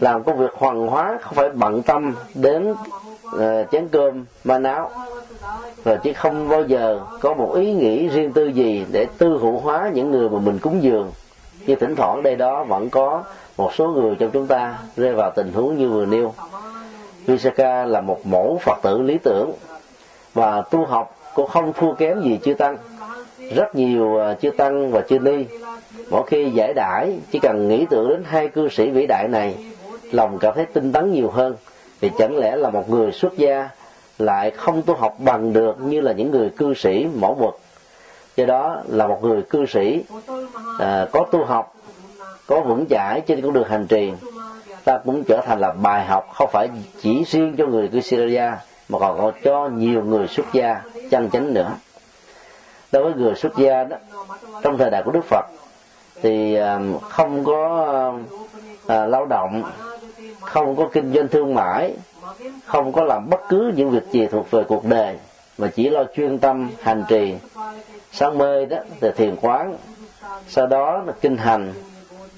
Làm 0.00 0.24
công 0.24 0.38
việc 0.38 0.52
hoàng 0.54 0.86
hóa 0.86 1.18
không 1.22 1.34
phải 1.34 1.48
bận 1.50 1.82
tâm 1.82 2.14
đến 2.34 2.70
uh, 2.70 3.40
chén 3.72 3.88
cơm 3.88 4.24
ma 4.44 4.60
áo. 4.64 4.90
Và 5.84 5.96
chứ 5.96 6.12
không 6.12 6.48
bao 6.48 6.62
giờ 6.62 7.00
có 7.20 7.34
một 7.34 7.54
ý 7.54 7.72
nghĩ 7.72 8.08
riêng 8.08 8.32
tư 8.32 8.46
gì 8.46 8.86
để 8.92 9.06
tư 9.18 9.38
hữu 9.42 9.58
hóa 9.58 9.90
những 9.94 10.10
người 10.10 10.28
mà 10.28 10.38
mình 10.38 10.58
cúng 10.58 10.82
dường. 10.82 11.12
Như 11.66 11.74
thỉnh 11.74 11.96
thoảng 11.96 12.22
đây 12.22 12.36
đó 12.36 12.64
vẫn 12.64 12.90
có 12.90 13.22
một 13.56 13.74
số 13.74 13.88
người 13.88 14.16
trong 14.18 14.30
chúng 14.30 14.46
ta 14.46 14.78
rơi 14.96 15.14
vào 15.14 15.30
tình 15.30 15.52
huống 15.52 15.78
như 15.78 15.88
vừa 15.88 16.06
nêu. 16.06 16.34
Visaka 17.26 17.84
là 17.84 18.00
một 18.00 18.26
mẫu 18.26 18.58
Phật 18.62 18.78
tử 18.82 19.02
lý 19.02 19.18
tưởng 19.18 19.52
và 20.34 20.62
tu 20.70 20.84
học 20.84 21.16
cũng 21.34 21.46
không 21.46 21.72
thua 21.72 21.92
kém 21.92 22.20
gì 22.20 22.38
chư 22.44 22.54
tăng. 22.54 22.76
Rất 23.54 23.74
nhiều 23.74 24.18
à, 24.18 24.34
chư 24.34 24.50
tăng 24.50 24.90
và 24.90 25.00
chư 25.00 25.18
ni. 25.18 25.44
Mỗi 26.10 26.22
khi 26.26 26.50
giải 26.50 26.72
đãi 26.74 27.18
chỉ 27.30 27.38
cần 27.38 27.68
nghĩ 27.68 27.86
tưởng 27.90 28.08
đến 28.08 28.22
hai 28.26 28.48
cư 28.48 28.68
sĩ 28.68 28.90
vĩ 28.90 29.06
đại 29.06 29.28
này 29.28 29.54
lòng 30.12 30.38
cảm 30.38 30.54
thấy 30.54 30.66
tinh 30.66 30.92
tấn 30.92 31.12
nhiều 31.12 31.30
hơn. 31.30 31.56
Thì 32.00 32.10
chẳng 32.18 32.38
lẽ 32.38 32.56
là 32.56 32.70
một 32.70 32.90
người 32.90 33.12
xuất 33.12 33.36
gia 33.36 33.68
lại 34.18 34.50
không 34.50 34.82
tu 34.82 34.94
học 34.94 35.16
bằng 35.18 35.52
được 35.52 35.80
như 35.80 36.00
là 36.00 36.12
những 36.12 36.30
người 36.30 36.50
cư 36.50 36.74
sĩ 36.74 37.06
mẫu 37.14 37.36
mực 37.40 37.58
do 38.36 38.44
đó 38.46 38.82
là 38.88 39.06
một 39.06 39.22
người 39.22 39.42
cư 39.42 39.66
sĩ 39.66 40.04
à, 40.78 41.06
có 41.12 41.26
tu 41.32 41.44
học 41.44 41.74
có 42.46 42.60
vững 42.60 42.86
chãi 42.90 43.20
trên 43.20 43.42
con 43.42 43.52
đường 43.52 43.68
hành 43.68 43.86
trì 43.86 44.12
ta 44.84 44.98
cũng 45.04 45.24
trở 45.24 45.40
thành 45.46 45.60
là 45.60 45.72
bài 45.72 46.06
học 46.06 46.30
không 46.34 46.50
phải 46.52 46.68
chỉ 47.00 47.24
riêng 47.24 47.54
cho 47.58 47.66
người 47.66 47.88
cư 47.88 48.00
sĩ 48.00 48.16
gia 48.30 48.58
mà 48.88 48.98
còn 48.98 49.18
có 49.18 49.32
cho 49.44 49.68
nhiều 49.68 50.04
người 50.04 50.26
xuất 50.28 50.46
gia 50.52 50.82
chân 51.10 51.30
chánh 51.30 51.54
nữa. 51.54 51.70
Đối 52.92 53.02
với 53.02 53.14
người 53.14 53.34
xuất 53.34 53.56
gia 53.56 53.84
đó 53.84 53.96
trong 54.62 54.78
thời 54.78 54.90
đại 54.90 55.02
của 55.02 55.10
đức 55.10 55.24
phật 55.24 55.46
thì 56.22 56.54
à, 56.54 56.80
không 57.10 57.44
có 57.44 58.14
à, 58.86 59.06
lao 59.06 59.26
động 59.26 59.62
không 60.40 60.76
có 60.76 60.88
kinh 60.92 61.12
doanh 61.12 61.28
thương 61.28 61.54
mại 61.54 61.94
không 62.66 62.92
có 62.92 63.04
làm 63.04 63.30
bất 63.30 63.40
cứ 63.48 63.72
những 63.76 63.90
việc 63.90 64.10
gì 64.10 64.26
thuộc 64.26 64.50
về 64.50 64.64
cuộc 64.68 64.84
đời 64.84 65.18
mà 65.58 65.68
chỉ 65.74 65.90
lo 65.90 66.04
chuyên 66.16 66.38
tâm 66.38 66.70
hành 66.82 67.04
trì. 67.08 67.34
Sáng 68.12 68.38
mê 68.38 68.66
đó 68.66 68.76
thì 69.00 69.08
thiền 69.16 69.36
quán 69.36 69.76
sau 70.48 70.66
đó 70.66 71.02
là 71.06 71.12
kinh 71.20 71.36
hành 71.36 71.72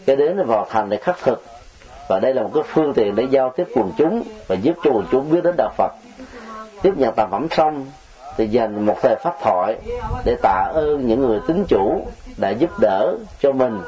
cái 0.07 0.17
đến 0.17 0.37
là 0.37 0.45
vào 0.45 0.67
thành 0.71 0.89
để 0.89 0.97
khắc 0.97 1.19
thực. 1.19 1.45
Và 2.09 2.21
đây 2.21 2.35
là 2.35 2.43
một 2.43 2.51
cái 2.55 2.63
phương 2.67 2.95
tiện 2.95 3.15
để 3.15 3.27
giao 3.31 3.53
tiếp 3.57 3.67
quần 3.75 3.93
chúng 3.97 4.23
và 4.47 4.55
giúp 4.55 4.75
cho 4.85 4.91
quần 4.91 5.07
chúng 5.11 5.31
biết 5.31 5.41
đến 5.45 5.55
đạo 5.59 5.71
Phật 5.77 5.93
tiếp 6.85 6.93
nhận 6.97 7.15
tạp 7.15 7.31
phẩm 7.31 7.47
xong 7.51 7.87
thì 8.37 8.49
dành 8.49 8.87
một 8.87 8.97
thời 9.03 9.17
pháp 9.17 9.37
thoại 9.43 9.77
để 10.25 10.37
tạ 10.43 10.73
ơn 10.75 11.07
những 11.07 11.21
người 11.21 11.41
tín 11.47 11.65
chủ 11.69 12.07
đã 12.37 12.51
giúp 12.51 12.71
đỡ 12.81 13.17
cho 13.41 13.53
mình. 13.53 13.81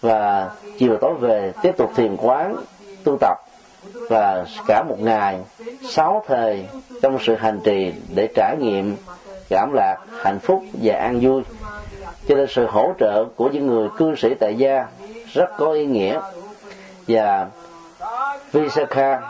Và 0.00 0.50
chiều 0.78 0.96
tối 1.00 1.14
về 1.14 1.52
tiếp 1.62 1.72
tục 1.76 1.92
thiền 1.96 2.16
quán, 2.16 2.56
tu 3.04 3.16
tập. 3.20 3.38
Và 4.10 4.44
cả 4.66 4.84
một 4.88 5.00
ngày, 5.00 5.38
sáu 5.88 6.24
thời 6.26 6.66
trong 7.02 7.18
sự 7.20 7.34
hành 7.34 7.60
trì 7.64 7.92
để 8.14 8.28
trải 8.34 8.56
nghiệm 8.60 8.96
cảm 9.48 9.72
lạc, 9.72 9.96
hạnh 10.22 10.38
phúc 10.38 10.62
và 10.82 10.94
an 10.94 11.18
vui. 11.22 11.42
Cho 12.28 12.34
nên 12.34 12.46
sự 12.48 12.66
hỗ 12.66 12.92
trợ 13.00 13.24
của 13.36 13.48
những 13.52 13.66
người 13.66 13.88
cư 13.96 14.14
sĩ 14.14 14.34
tại 14.34 14.54
gia 14.54 14.86
rất 15.32 15.50
có 15.58 15.72
ý 15.72 15.86
nghĩa. 15.86 16.20
Và 17.08 17.46
Visakha 18.52 19.20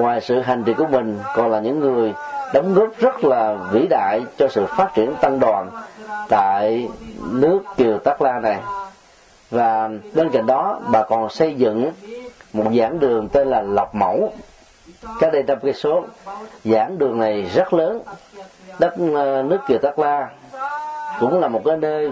ngoài 0.00 0.20
sự 0.20 0.40
hành 0.40 0.64
trì 0.64 0.74
của 0.74 0.86
mình, 0.86 1.18
còn 1.34 1.50
là 1.50 1.60
những 1.60 1.80
người 1.80 2.14
đóng 2.54 2.74
góp 2.74 2.88
rất 2.98 3.24
là 3.24 3.56
vĩ 3.72 3.86
đại 3.90 4.20
cho 4.38 4.48
sự 4.48 4.66
phát 4.66 4.94
triển 4.94 5.14
tăng 5.20 5.40
đoàn 5.40 5.70
tại 6.28 6.88
nước 7.32 7.60
Kiều 7.76 7.98
Tắc 7.98 8.22
La 8.22 8.40
này. 8.40 8.60
Và 9.50 9.90
bên 10.14 10.30
cạnh 10.30 10.46
đó, 10.46 10.80
bà 10.92 11.02
còn 11.02 11.28
xây 11.28 11.54
dựng 11.54 11.92
một 12.52 12.64
giảng 12.78 13.00
đường 13.00 13.28
tên 13.28 13.48
là 13.48 13.62
Lọc 13.62 13.94
Mẫu. 13.94 14.32
Cách 15.20 15.32
đây 15.32 15.44
trăm 15.46 15.58
cây 15.62 15.72
số, 15.72 16.04
giảng 16.64 16.98
đường 16.98 17.18
này 17.18 17.50
rất 17.54 17.74
lớn. 17.74 18.00
Đất 18.78 18.94
ờ, 19.14 19.42
nước 19.42 19.58
Kiều 19.68 19.78
Tắc 19.78 19.98
La 19.98 20.28
cũng 21.20 21.40
là 21.40 21.48
một 21.48 21.62
cái 21.64 21.76
nơi 21.76 22.10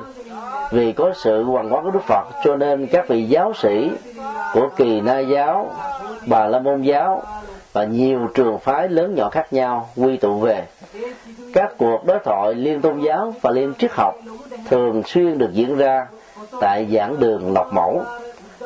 vì 0.70 0.92
có 0.92 1.12
sự 1.14 1.44
hoàng 1.44 1.70
hóa 1.70 1.82
của 1.82 1.90
Đức 1.90 2.02
Phật, 2.06 2.24
cho 2.44 2.56
nên 2.56 2.86
các 2.86 3.08
vị 3.08 3.24
giáo 3.24 3.52
sĩ 3.54 3.90
của 4.52 4.68
kỳ 4.76 5.00
na 5.00 5.18
giáo, 5.18 5.70
bà 6.26 6.46
la 6.46 6.58
môn 6.58 6.82
giáo 6.82 7.22
và 7.76 7.84
nhiều 7.84 8.28
trường 8.34 8.58
phái 8.58 8.88
lớn 8.88 9.14
nhỏ 9.14 9.30
khác 9.30 9.52
nhau 9.52 9.88
quy 9.96 10.16
tụ 10.16 10.38
về. 10.38 10.66
Các 11.52 11.72
cuộc 11.78 12.04
đối 12.06 12.18
thoại 12.24 12.54
liên 12.54 12.80
tôn 12.80 13.00
giáo 13.00 13.34
và 13.40 13.50
liên 13.50 13.72
triết 13.78 13.90
học 13.92 14.14
thường 14.68 15.02
xuyên 15.06 15.38
được 15.38 15.52
diễn 15.52 15.76
ra 15.76 16.06
tại 16.60 16.86
giảng 16.92 17.20
đường 17.20 17.52
lọc 17.52 17.72
mẫu. 17.72 18.02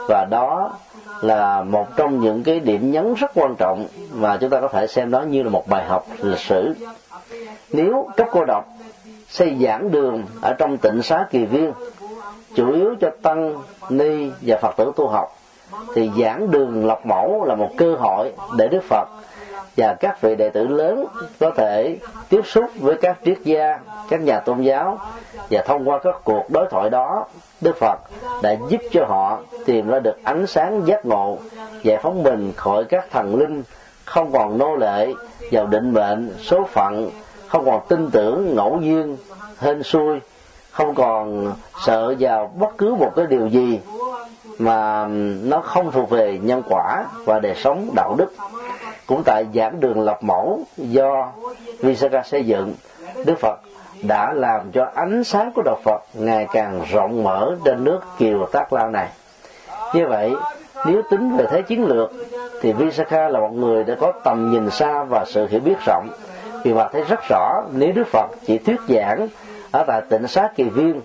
Và 0.08 0.26
đó 0.30 0.72
là 1.20 1.62
một 1.62 1.86
trong 1.96 2.20
những 2.20 2.42
cái 2.42 2.60
điểm 2.60 2.90
nhấn 2.90 3.14
rất 3.14 3.30
quan 3.34 3.54
trọng 3.58 3.86
mà 4.12 4.36
chúng 4.36 4.50
ta 4.50 4.60
có 4.60 4.68
thể 4.68 4.86
xem 4.86 5.10
đó 5.10 5.22
như 5.22 5.42
là 5.42 5.50
một 5.50 5.68
bài 5.68 5.84
học 5.84 6.06
lịch 6.22 6.38
sử. 6.38 6.74
Nếu 7.72 8.08
các 8.16 8.28
cô 8.32 8.44
độc 8.44 8.64
xây 9.28 9.56
giảng 9.60 9.90
đường 9.90 10.24
ở 10.42 10.54
trong 10.58 10.78
tịnh 10.78 11.02
xá 11.02 11.26
kỳ 11.30 11.44
viên, 11.44 11.72
chủ 12.54 12.72
yếu 12.72 12.94
cho 13.00 13.10
tăng, 13.22 13.62
ni 13.88 14.30
và 14.40 14.58
phật 14.62 14.76
tử 14.76 14.92
tu 14.96 15.08
học 15.08 15.39
thì 15.94 16.10
giảng 16.20 16.50
đường 16.50 16.86
lọc 16.86 17.06
mẫu 17.06 17.44
là 17.44 17.54
một 17.54 17.70
cơ 17.76 17.94
hội 17.94 18.32
để 18.58 18.68
đức 18.68 18.82
phật 18.88 19.08
và 19.76 19.94
các 19.94 20.20
vị 20.20 20.34
đệ 20.34 20.50
tử 20.50 20.66
lớn 20.66 21.06
có 21.40 21.50
thể 21.50 21.96
tiếp 22.28 22.40
xúc 22.44 22.64
với 22.80 22.96
các 22.96 23.18
triết 23.24 23.38
gia, 23.44 23.78
các 24.08 24.20
nhà 24.20 24.40
tôn 24.40 24.62
giáo 24.62 24.98
và 25.50 25.62
thông 25.66 25.88
qua 25.88 25.98
các 25.98 26.14
cuộc 26.24 26.50
đối 26.50 26.66
thoại 26.70 26.90
đó, 26.90 27.24
đức 27.60 27.76
phật 27.80 27.98
đã 28.42 28.56
giúp 28.68 28.80
cho 28.90 29.04
họ 29.08 29.38
tìm 29.66 29.88
ra 29.88 29.98
được 29.98 30.24
ánh 30.24 30.46
sáng 30.46 30.82
giác 30.86 31.06
ngộ, 31.06 31.38
giải 31.82 31.98
phóng 32.02 32.22
mình 32.22 32.52
khỏi 32.56 32.84
các 32.84 33.10
thần 33.10 33.36
linh 33.36 33.62
không 34.04 34.32
còn 34.32 34.58
nô 34.58 34.76
lệ 34.76 35.14
vào 35.52 35.66
định 35.66 35.92
mệnh, 35.92 36.34
số 36.42 36.64
phận, 36.72 37.10
không 37.48 37.64
còn 37.64 37.80
tin 37.88 38.10
tưởng 38.10 38.54
ngẫu 38.54 38.78
duyên 38.82 39.16
hên 39.58 39.82
xui, 39.82 40.18
không 40.70 40.94
còn 40.94 41.52
sợ 41.86 42.14
vào 42.18 42.52
bất 42.58 42.78
cứ 42.78 42.94
một 42.94 43.12
cái 43.16 43.26
điều 43.26 43.46
gì 43.46 43.80
mà 44.60 45.06
nó 45.42 45.60
không 45.60 45.90
thuộc 45.90 46.10
về 46.10 46.38
nhân 46.42 46.62
quả 46.68 47.04
và 47.24 47.38
đời 47.38 47.54
sống 47.54 47.90
đạo 47.96 48.14
đức 48.18 48.34
cũng 49.06 49.22
tại 49.24 49.44
giảng 49.54 49.80
đường 49.80 50.00
lập 50.00 50.18
mẫu 50.22 50.60
do 50.76 51.32
Visakha 51.80 52.22
xây 52.22 52.44
dựng 52.44 52.74
Đức 53.24 53.38
Phật 53.38 53.60
đã 54.02 54.32
làm 54.32 54.72
cho 54.72 54.86
ánh 54.94 55.24
sáng 55.24 55.52
của 55.52 55.62
đạo 55.62 55.76
Phật 55.84 56.02
ngày 56.14 56.46
càng 56.52 56.84
rộng 56.90 57.22
mở 57.22 57.56
trên 57.64 57.84
nước 57.84 58.00
Kiều 58.18 58.46
Tác 58.52 58.72
Lao 58.72 58.90
này. 58.90 59.08
Như 59.94 60.06
vậy, 60.06 60.32
nếu 60.86 61.02
tính 61.10 61.36
về 61.36 61.46
thế 61.50 61.62
chiến 61.62 61.84
lược, 61.84 62.12
thì 62.60 62.72
Visakha 62.72 63.28
là 63.28 63.40
một 63.40 63.52
người 63.52 63.84
đã 63.84 63.94
có 64.00 64.12
tầm 64.24 64.50
nhìn 64.50 64.70
xa 64.70 65.04
và 65.10 65.24
sự 65.26 65.46
hiểu 65.50 65.60
biết 65.60 65.76
rộng. 65.86 66.08
Vì 66.64 66.74
mà 66.74 66.88
thấy 66.92 67.04
rất 67.08 67.20
rõ, 67.28 67.62
nếu 67.72 67.92
Đức 67.92 68.06
Phật 68.06 68.26
chỉ 68.46 68.58
thuyết 68.58 68.80
giảng 68.88 69.28
ở 69.72 69.84
tại 69.86 70.02
tịnh 70.08 70.26
xá 70.26 70.48
kỳ 70.56 70.64
viên, 70.64 71.00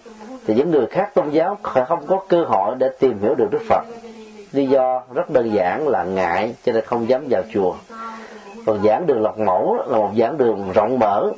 thì 0.48 0.54
những 0.54 0.72
người 0.72 0.86
khác 0.86 1.14
tôn 1.14 1.30
giáo 1.30 1.58
không 1.64 2.08
có 2.08 2.20
cơ 2.28 2.44
hội 2.44 2.76
để 2.78 2.90
tìm 3.00 3.20
hiểu 3.22 3.36
được 3.36 3.48
Đức 3.52 3.62
Phật. 3.70 3.84
Lý 4.52 4.66
do 4.68 5.02
rất 5.14 5.30
đơn 5.30 5.54
giản 5.54 5.88
là 5.88 6.04
ngại, 6.04 6.56
cho 6.66 6.72
nên 6.72 6.86
không 6.86 7.10
dám 7.10 7.26
vào 7.30 7.42
chùa. 7.54 7.76
Còn 8.66 8.84
giảng 8.84 9.08
đường 9.08 9.22
lọc 9.22 9.40
mẫu 9.40 9.78
là 9.88 9.98
một 9.98 10.12
giảng 10.18 10.38
đường 10.38 10.72
rộng 10.74 11.00
mở. 11.00 11.32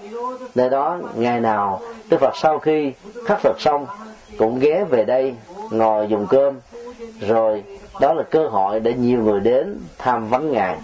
Nơi 0.56 0.70
đó 0.70 0.98
ngày 1.16 1.40
nào 1.40 1.82
đức 2.10 2.18
phật 2.20 2.38
sau 2.38 2.60
khi 2.60 2.94
khắc 3.26 3.42
thực 3.44 3.62
xong 3.62 3.86
cũng 4.38 4.60
ghé 4.60 4.84
về 4.90 5.06
đây 5.06 5.36
ngồi 5.72 6.08
dùng 6.08 6.28
cơm. 6.30 6.60
Rồi 7.20 7.64
đó 8.02 8.14
là 8.14 8.24
cơ 8.24 8.48
hội 8.48 8.80
để 8.80 8.94
nhiều 8.94 9.24
người 9.24 9.40
đến 9.40 9.80
tham 9.98 10.28
vấn 10.28 10.52
ngài. 10.52 10.76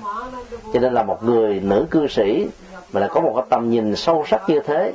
Cho 0.74 0.80
nên 0.80 0.94
là 0.94 1.04
một 1.04 1.24
người 1.24 1.60
nữ 1.60 1.86
cư 1.92 2.08
sĩ 2.08 2.48
mà 2.94 3.00
là 3.00 3.08
có 3.08 3.22
một 3.22 3.34
cái 3.36 3.46
tầm 3.50 3.70
nhìn 3.70 3.96
sâu 3.96 4.24
sắc 4.28 4.50
như 4.50 4.60
thế 4.60 4.94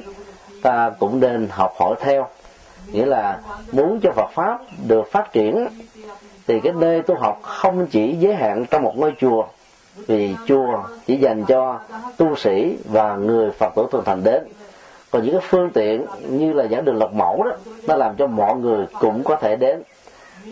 ta 0.63 0.91
cũng 0.99 1.21
nên 1.21 1.49
học 1.51 1.73
hỏi 1.79 1.95
theo 2.01 2.27
nghĩa 2.93 3.07
là 3.07 3.39
muốn 3.73 4.01
cho 4.03 4.13
Phật 4.13 4.31
pháp 4.33 4.59
được 4.89 5.13
phát 5.13 5.33
triển, 5.33 5.69
thì 6.47 6.61
cái 6.61 6.73
nơi 6.73 7.03
tu 7.03 7.15
học 7.15 7.41
không 7.43 7.87
chỉ 7.87 8.13
giới 8.13 8.35
hạn 8.35 8.65
trong 8.71 8.83
một 8.83 8.93
ngôi 8.97 9.13
chùa, 9.21 9.45
vì 10.07 10.35
chùa 10.47 10.83
chỉ 11.07 11.17
dành 11.17 11.45
cho 11.45 11.79
tu 12.17 12.37
sĩ 12.37 12.77
và 12.85 13.17
người 13.17 13.51
phật 13.51 13.73
tử 13.77 13.87
thường 13.93 14.03
thành 14.05 14.25
đến. 14.25 14.43
Còn 15.11 15.23
những 15.23 15.33
cái 15.33 15.47
phương 15.49 15.71
tiện 15.71 16.07
như 16.29 16.53
là 16.53 16.67
giảng 16.71 16.85
đường 16.85 16.99
lọc 16.99 17.15
mẫu 17.15 17.43
đó, 17.43 17.53
nó 17.87 17.97
làm 17.97 18.17
cho 18.17 18.27
mọi 18.27 18.57
người 18.57 18.87
cũng 19.01 19.25
có 19.25 19.37
thể 19.37 19.57
đến. 19.57 19.83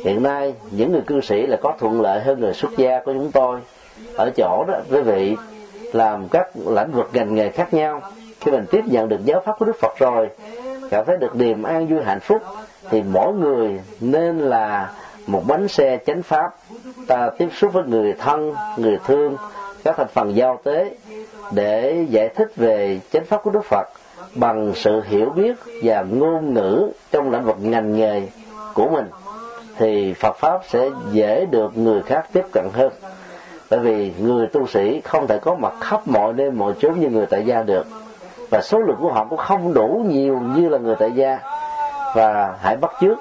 Hiện 0.05 0.23
nay, 0.23 0.55
những 0.71 0.93
người 0.93 1.03
cư 1.07 1.21
sĩ 1.21 1.47
là 1.47 1.57
có 1.63 1.75
thuận 1.79 2.01
lợi 2.01 2.21
hơn 2.21 2.41
người 2.41 2.55
xuất 2.55 2.77
gia 2.77 3.01
của 3.01 3.13
chúng 3.13 3.33
tôi. 3.33 3.61
Ở 4.17 4.31
chỗ 4.37 4.65
đó, 4.69 4.79
quý 4.91 5.01
vị 5.01 5.37
làm 5.93 6.29
các 6.29 6.49
lĩnh 6.67 6.93
vực 6.93 7.11
ngành 7.13 7.35
nghề 7.35 7.49
khác 7.49 7.75
nhau. 7.75 8.01
Khi 8.41 8.51
mình 8.51 8.65
tiếp 8.71 8.83
nhận 8.87 9.09
được 9.09 9.25
giáo 9.25 9.43
pháp 9.45 9.59
của 9.59 9.65
đức 9.65 9.77
phật 9.81 9.99
rồi 9.99 10.29
cảm 10.91 11.05
thấy 11.07 11.17
được 11.17 11.37
niềm 11.37 11.63
an 11.63 11.87
vui, 11.87 12.03
hạnh 12.05 12.21
phúc. 12.21 12.43
Thì 12.91 13.03
mỗi 13.03 13.33
người 13.33 13.81
nên 14.01 14.39
là 14.39 14.93
một 15.27 15.43
bánh 15.47 15.69
xe 15.69 15.99
chánh 16.07 16.23
pháp, 16.23 16.57
ta 17.07 17.31
tiếp 17.39 17.49
xúc 17.53 17.73
với 17.73 17.85
người 17.85 18.13
thân, 18.13 18.55
người 18.77 18.99
thương, 19.07 19.37
các 19.85 19.97
thành 19.97 20.09
phần 20.15 20.37
giao 20.37 20.61
tế 20.65 20.97
để 21.53 22.07
giải 22.11 22.29
thích 22.29 22.53
về 22.57 23.01
chánh 23.13 23.25
pháp 23.25 23.43
của 23.43 23.51
đức 23.51 23.65
phật 23.65 23.89
bằng 24.35 24.73
sự 24.75 25.03
hiểu 25.07 25.31
biết 25.31 25.55
và 25.83 26.03
ngôn 26.03 26.55
ngữ 26.55 26.91
trong 27.11 27.31
lĩnh 27.31 27.45
vực 27.45 27.57
ngành 27.61 27.97
nghề 27.97 28.23
của 28.75 28.89
mình. 28.89 29.07
Thì 29.79 30.15
Phật 30.15 30.37
pháp 30.39 30.61
sẽ 30.69 30.91
dễ 31.13 31.47
được 31.47 31.77
người 31.77 32.03
khác 32.03 32.29
tiếp 32.33 32.45
cận 32.53 32.69
hơn. 32.73 32.93
Bởi 33.71 33.81
vì 33.81 34.13
người 34.19 34.47
tu 34.47 34.67
sĩ 34.67 35.01
không 35.05 35.27
thể 35.27 35.39
có 35.39 35.55
mặt 35.55 35.73
khắp 35.81 36.09
mọi 36.09 36.33
nơi, 36.33 36.51
mọi 36.51 36.73
chốn 36.81 37.01
như 37.01 37.09
người 37.09 37.27
tại 37.27 37.47
gia 37.47 37.63
được 37.63 37.87
và 38.51 38.61
số 38.63 38.79
lượng 38.79 38.97
của 39.01 39.13
họ 39.13 39.27
cũng 39.31 39.39
không 39.39 39.75
đủ 39.75 40.05
nhiều 40.09 40.41
như 40.57 40.69
là 40.69 40.79
người 40.79 40.97
tại 40.99 41.13
gia. 41.13 41.39
Và 42.15 42.55
hãy 42.61 42.77
bắt 42.77 42.93
chước 43.01 43.19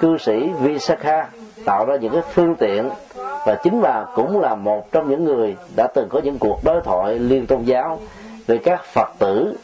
cư 0.00 0.18
sĩ 0.18 0.50
Visakha 0.60 1.26
tạo 1.64 1.84
ra 1.84 1.96
những 1.96 2.12
cái 2.12 2.22
phương 2.32 2.54
tiện. 2.54 2.90
Và 3.16 3.54
chính 3.62 3.80
bà 3.80 4.04
cũng 4.14 4.40
là 4.40 4.54
một 4.54 4.92
trong 4.92 5.10
những 5.10 5.24
người 5.24 5.56
đã 5.76 5.86
từng 5.94 6.08
có 6.10 6.20
những 6.24 6.38
cuộc 6.38 6.64
đối 6.64 6.80
thoại 6.80 7.18
liên 7.18 7.46
tôn 7.46 7.62
giáo 7.62 7.98
với 8.46 8.58
các 8.58 8.84
phật 8.84 9.08
tử 9.18 9.54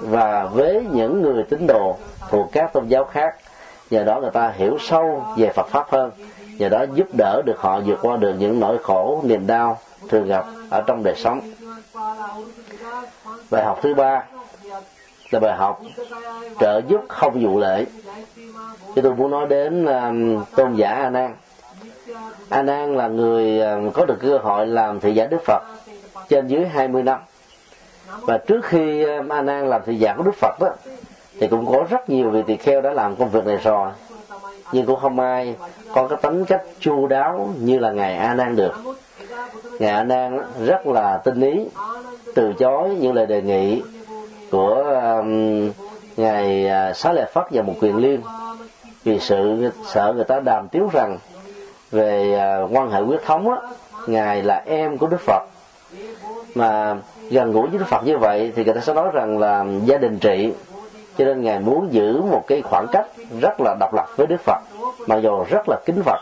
và 0.00 0.44
với 0.44 0.86
những 0.92 1.22
người 1.22 1.44
tín 1.50 1.66
đồ 1.66 1.96
thuộc 2.30 2.52
các 2.52 2.72
tôn 2.72 2.88
giáo 2.88 3.04
khác. 3.04 3.36
Nhờ 3.90 4.04
đó 4.04 4.20
người 4.20 4.30
ta 4.30 4.52
hiểu 4.56 4.76
sâu 4.80 5.24
về 5.36 5.48
phật 5.48 5.66
pháp 5.68 5.90
hơn. 5.90 6.10
Nhờ 6.58 6.68
đó 6.68 6.84
giúp 6.94 7.06
đỡ 7.18 7.42
được 7.46 7.58
họ 7.58 7.80
vượt 7.80 7.98
qua 8.02 8.16
được 8.16 8.34
những 8.38 8.60
nỗi 8.60 8.78
khổ, 8.82 9.20
niềm 9.24 9.46
đau 9.46 9.78
thường 10.08 10.26
gặp 10.26 10.44
ở 10.70 10.82
trong 10.86 11.02
đời 11.02 11.14
sống 11.16 11.40
bài 13.52 13.64
học 13.64 13.78
thứ 13.82 13.94
ba 13.94 14.24
là 15.30 15.40
bài 15.40 15.56
học 15.56 15.82
trợ 16.60 16.80
giúp 16.88 17.00
không 17.08 17.44
vụ 17.44 17.58
lệ. 17.58 17.84
Chứ 18.94 19.02
tôi 19.02 19.14
muốn 19.14 19.30
nói 19.30 19.46
đến 19.46 19.86
um, 19.86 20.44
tôn 20.56 20.74
giả 20.74 20.90
a 20.90 21.10
nan. 21.10 21.34
A 22.48 22.62
nan 22.62 22.96
là 22.96 23.08
người 23.08 23.60
um, 23.60 23.90
có 23.90 24.04
được 24.04 24.16
cơ 24.20 24.38
hội 24.38 24.66
làm 24.66 25.00
thị 25.00 25.14
giả 25.14 25.26
đức 25.26 25.42
phật 25.46 25.62
trên 26.28 26.46
dưới 26.48 26.66
20 26.66 27.02
năm. 27.02 27.18
Và 28.20 28.38
trước 28.38 28.64
khi 28.64 29.02
um, 29.02 29.32
a 29.32 29.42
nan 29.42 29.70
làm 29.70 29.80
thị 29.86 29.96
giả 29.96 30.14
của 30.16 30.22
đức 30.22 30.34
phật 30.34 30.60
đó 30.60 30.68
thì 31.40 31.48
cũng 31.48 31.66
có 31.66 31.84
rất 31.90 32.10
nhiều 32.10 32.30
vị 32.30 32.42
tỳ 32.46 32.56
kheo 32.56 32.80
đã 32.80 32.92
làm 32.92 33.16
công 33.16 33.30
việc 33.30 33.46
này 33.46 33.56
rồi. 33.56 33.90
Nhưng 34.72 34.86
cũng 34.86 35.00
không 35.00 35.20
ai 35.20 35.56
có 35.94 36.08
cái 36.08 36.18
tính 36.22 36.44
cách 36.44 36.62
chu 36.80 37.06
đáo 37.06 37.50
như 37.58 37.78
là 37.78 37.90
ngài 37.90 38.16
a 38.16 38.34
nan 38.34 38.56
được. 38.56 38.72
Ngài 39.78 39.90
a 39.90 40.04
nan 40.04 40.40
rất 40.66 40.86
là 40.86 41.16
tinh 41.24 41.40
ý 41.40 41.66
từ 42.34 42.52
chối 42.52 42.88
những 43.00 43.14
lời 43.14 43.26
đề 43.26 43.42
nghị 43.42 43.82
của 44.50 44.74
um, 45.18 45.70
ngài 46.16 46.66
uh, 46.90 46.96
xá 46.96 47.12
lợi 47.12 47.26
phất 47.32 47.44
và 47.50 47.62
một 47.62 47.74
quyền 47.80 47.96
liên. 47.96 48.20
Vì 49.04 49.18
sự 49.18 49.70
sợ 49.86 50.12
người 50.16 50.24
ta 50.24 50.40
đàm 50.40 50.68
tiếu 50.68 50.88
rằng 50.92 51.18
về 51.90 52.38
uh, 52.64 52.70
quan 52.76 52.90
hệ 52.90 53.00
huyết 53.00 53.22
thống 53.24 53.50
á 53.50 53.56
ngài 54.06 54.42
là 54.42 54.62
em 54.66 54.98
của 54.98 55.06
đức 55.06 55.20
phật. 55.20 55.42
Mà 56.54 56.96
gần 57.30 57.52
gũi 57.52 57.68
với 57.68 57.78
đức 57.78 57.88
phật 57.88 58.06
như 58.06 58.18
vậy 58.18 58.52
thì 58.56 58.64
người 58.64 58.74
ta 58.74 58.80
sẽ 58.80 58.94
nói 58.94 59.08
rằng 59.12 59.38
là 59.38 59.64
gia 59.84 59.98
đình 59.98 60.18
trị. 60.18 60.52
Cho 61.18 61.24
nên 61.24 61.42
ngài 61.42 61.58
muốn 61.58 61.92
giữ 61.92 62.22
một 62.22 62.44
cái 62.46 62.62
khoảng 62.62 62.86
cách 62.92 63.06
rất 63.40 63.60
là 63.60 63.76
độc 63.80 63.94
lập 63.94 64.06
với 64.16 64.26
đức 64.26 64.40
phật 64.44 64.58
mặc 65.06 65.16
dù 65.22 65.44
rất 65.50 65.68
là 65.68 65.80
kính 65.84 66.02
phật. 66.04 66.20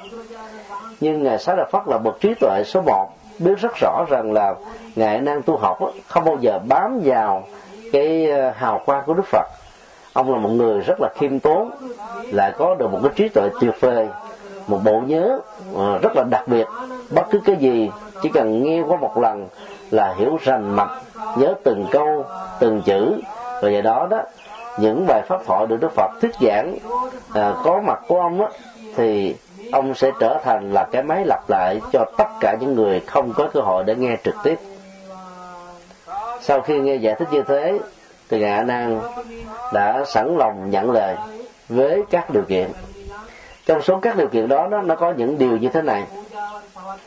Nhưng 1.01 1.23
ngài 1.23 1.39
xá 1.39 1.55
lợi 1.55 1.67
phất 1.73 1.83
là 1.87 1.99
bậc 1.99 2.21
trí 2.21 2.35
tuệ 2.41 2.63
số 2.67 2.83
một 2.83 3.09
biết 3.41 3.59
rất 3.59 3.73
rõ 3.81 4.05
rằng 4.09 4.33
là 4.33 4.55
ngài 4.97 5.19
đang 5.19 5.43
tu 5.43 5.57
học 5.57 5.79
không 6.07 6.25
bao 6.25 6.37
giờ 6.41 6.59
bám 6.69 7.01
vào 7.05 7.45
cái 7.93 8.31
ờ, 8.31 8.53
hào 8.57 8.83
quang 8.87 9.03
của 9.07 9.15
đức 9.15 9.27
phật. 9.27 9.47
Ông 10.13 10.33
là 10.33 10.39
một 10.39 10.49
người 10.49 10.81
rất 10.81 11.01
là 11.01 11.09
khiêm 11.15 11.39
tốn 11.39 11.71
lại 12.33 12.53
có 12.59 12.75
được 12.75 12.93
một 12.93 12.99
cái 13.03 13.13
trí 13.17 13.29
tuệ 13.29 13.49
tuyệt 13.61 13.81
vời 13.81 14.09
một 14.67 14.81
bộ 14.85 15.03
nhớ 15.07 15.41
ờ, 15.77 15.99
rất 15.99 16.17
là 16.17 16.25
đặc 16.31 16.49
biệt. 16.49 16.67
Bất 17.11 17.23
cứ 17.31 17.41
cái 17.45 17.57
gì 17.57 17.91
chỉ 18.23 18.29
cần 18.29 18.63
nghe 18.63 18.83
qua 18.83 18.97
một 18.97 19.19
lần 19.19 19.49
là 19.91 20.15
hiểu 20.19 20.39
rành 20.43 20.77
mạch 20.77 20.91
nhớ 21.37 21.55
từng 21.65 21.87
câu 21.91 22.25
từng 22.61 22.83
chữ. 22.83 23.21
Và 23.37 23.61
vậy 23.61 23.83
đó 23.83 24.07
đó 24.11 24.23
những 24.79 25.07
bài 25.07 25.23
pháp 25.29 25.41
thoại 25.47 25.67
được 25.67 25.77
đức 25.81 25.93
phật 25.93 26.11
thuyết 26.21 26.31
giảng 26.41 26.77
à, 27.35 27.55
có 27.65 27.81
mặt 27.81 28.01
của 28.09 28.21
ông 28.21 28.39
đó, 28.39 28.51
thì 28.97 29.35
ông 29.73 29.95
sẽ 29.95 30.11
trở 30.21 30.39
thành 30.45 30.73
là 30.73 30.89
cái 30.93 31.03
máy 31.03 31.25
lặp 31.27 31.51
lại 31.51 31.81
cho 31.93 32.05
tất 32.19 32.29
cả 32.41 32.57
những 32.61 32.75
người 32.75 33.01
không 33.01 33.33
có 33.37 33.49
cơ 33.53 33.61
hội 33.61 33.85
để 33.85 33.95
nghe 33.97 34.17
trực 34.25 34.35
tiếp. 34.43 34.59
Sau 36.41 36.61
khi 36.61 36.79
nghe 36.79 36.95
giải 36.95 37.15
thích 37.19 37.29
như 37.33 37.43
thế 37.43 37.79
thì 38.29 38.41
ngài 38.41 38.51
a 38.51 38.63
nan 38.63 39.01
đã 39.73 40.05
sẵn 40.07 40.37
lòng 40.37 40.71
nhận 40.71 40.91
lời 40.91 41.17
với 41.69 42.03
các 42.11 42.31
điều 42.31 42.43
kiện. 42.43 42.71
Trong 43.67 43.83
số 43.83 43.99
các 44.03 44.17
điều 44.17 44.29
kiện 44.29 44.49
đó, 44.49 44.69
đó 44.71 44.83
nó 44.83 44.95
có 44.97 45.13
những 45.17 45.39
điều 45.39 45.57
như 45.57 45.69
thế 45.69 45.83
này. 45.83 46.05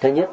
Thứ 0.02 0.10
nhất 0.10 0.30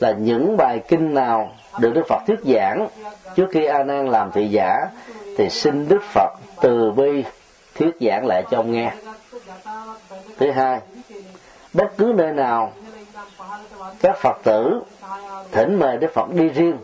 là 0.00 0.12
những 0.12 0.56
bài 0.56 0.80
kinh 0.88 1.14
nào 1.14 1.50
được 1.78 1.92
đức 1.94 2.02
phật 2.08 2.22
thuyết 2.26 2.40
giảng 2.44 2.88
trước 3.34 3.46
khi 3.52 3.64
a 3.64 3.82
nan 3.82 4.08
làm 4.08 4.32
thị 4.32 4.48
giả 4.48 4.86
thì 5.36 5.50
xin 5.50 5.88
đức 5.88 6.02
phật 6.02 6.30
từ 6.60 6.90
bi 6.90 7.24
thuyết 7.74 7.96
giảng 8.00 8.26
lại 8.26 8.44
cho 8.50 8.56
ông 8.56 8.72
nghe 8.72 8.92
thứ 10.38 10.50
hai, 10.50 10.80
bất 11.72 11.96
cứ 11.98 12.12
nơi 12.16 12.32
nào 12.32 12.72
các 14.00 14.16
phật 14.18 14.36
tử 14.44 14.80
thỉnh 15.52 15.78
mời 15.78 15.96
đức 15.96 16.10
phật 16.14 16.30
đi 16.32 16.48
riêng 16.48 16.78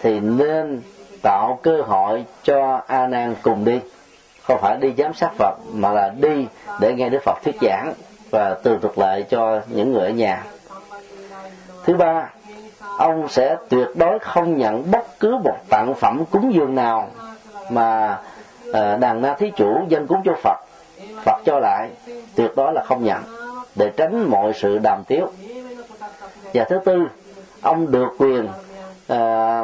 thì 0.00 0.20
nên 0.20 0.82
tạo 1.22 1.58
cơ 1.62 1.82
hội 1.82 2.24
cho 2.42 2.80
a 2.86 3.06
nan 3.06 3.34
cùng 3.42 3.64
đi. 3.64 3.80
Không 4.42 4.58
phải 4.60 4.76
đi 4.76 4.92
giám 4.98 5.14
sát 5.14 5.30
phật, 5.38 5.54
mà 5.72 5.92
là 5.92 6.12
đi 6.20 6.46
để 6.80 6.94
nghe 6.94 7.08
đức 7.08 7.22
phật 7.24 7.38
thuyết 7.44 7.56
giảng 7.60 7.94
và 8.30 8.54
tường 8.62 8.80
thuật 8.80 8.98
lại 8.98 9.22
cho 9.22 9.60
những 9.68 9.92
người 9.92 10.02
ở 10.02 10.10
nhà. 10.10 10.44
Thứ 11.84 11.94
ba, 11.94 12.30
ông 12.98 13.28
sẽ 13.28 13.56
tuyệt 13.68 13.88
đối 13.94 14.18
không 14.18 14.58
nhận 14.58 14.90
bất 14.90 15.20
cứ 15.20 15.36
một 15.44 15.56
tặng 15.68 15.94
phẩm 15.94 16.24
cúng 16.30 16.54
dường 16.54 16.74
nào 16.74 17.10
mà 17.70 18.18
ờ, 18.72 18.96
đàn 18.96 19.22
na 19.22 19.34
thí 19.34 19.50
chủ 19.56 19.84
dân 19.88 20.06
cúng 20.06 20.22
cho 20.24 20.34
phật 20.42 20.56
phật 21.24 21.42
cho 21.44 21.58
lại 21.58 21.90
tuyệt 22.34 22.52
đối 22.56 22.72
là 22.72 22.82
không 22.84 23.04
nhận 23.04 23.22
để 23.74 23.90
tránh 23.96 24.30
mọi 24.30 24.52
sự 24.54 24.78
đàm 24.78 25.04
tiếu. 25.06 25.26
Và 26.54 26.64
thứ 26.64 26.78
tư 26.84 27.06
ông 27.62 27.90
được 27.90 28.08
quyền 28.18 28.48
à, 29.08 29.62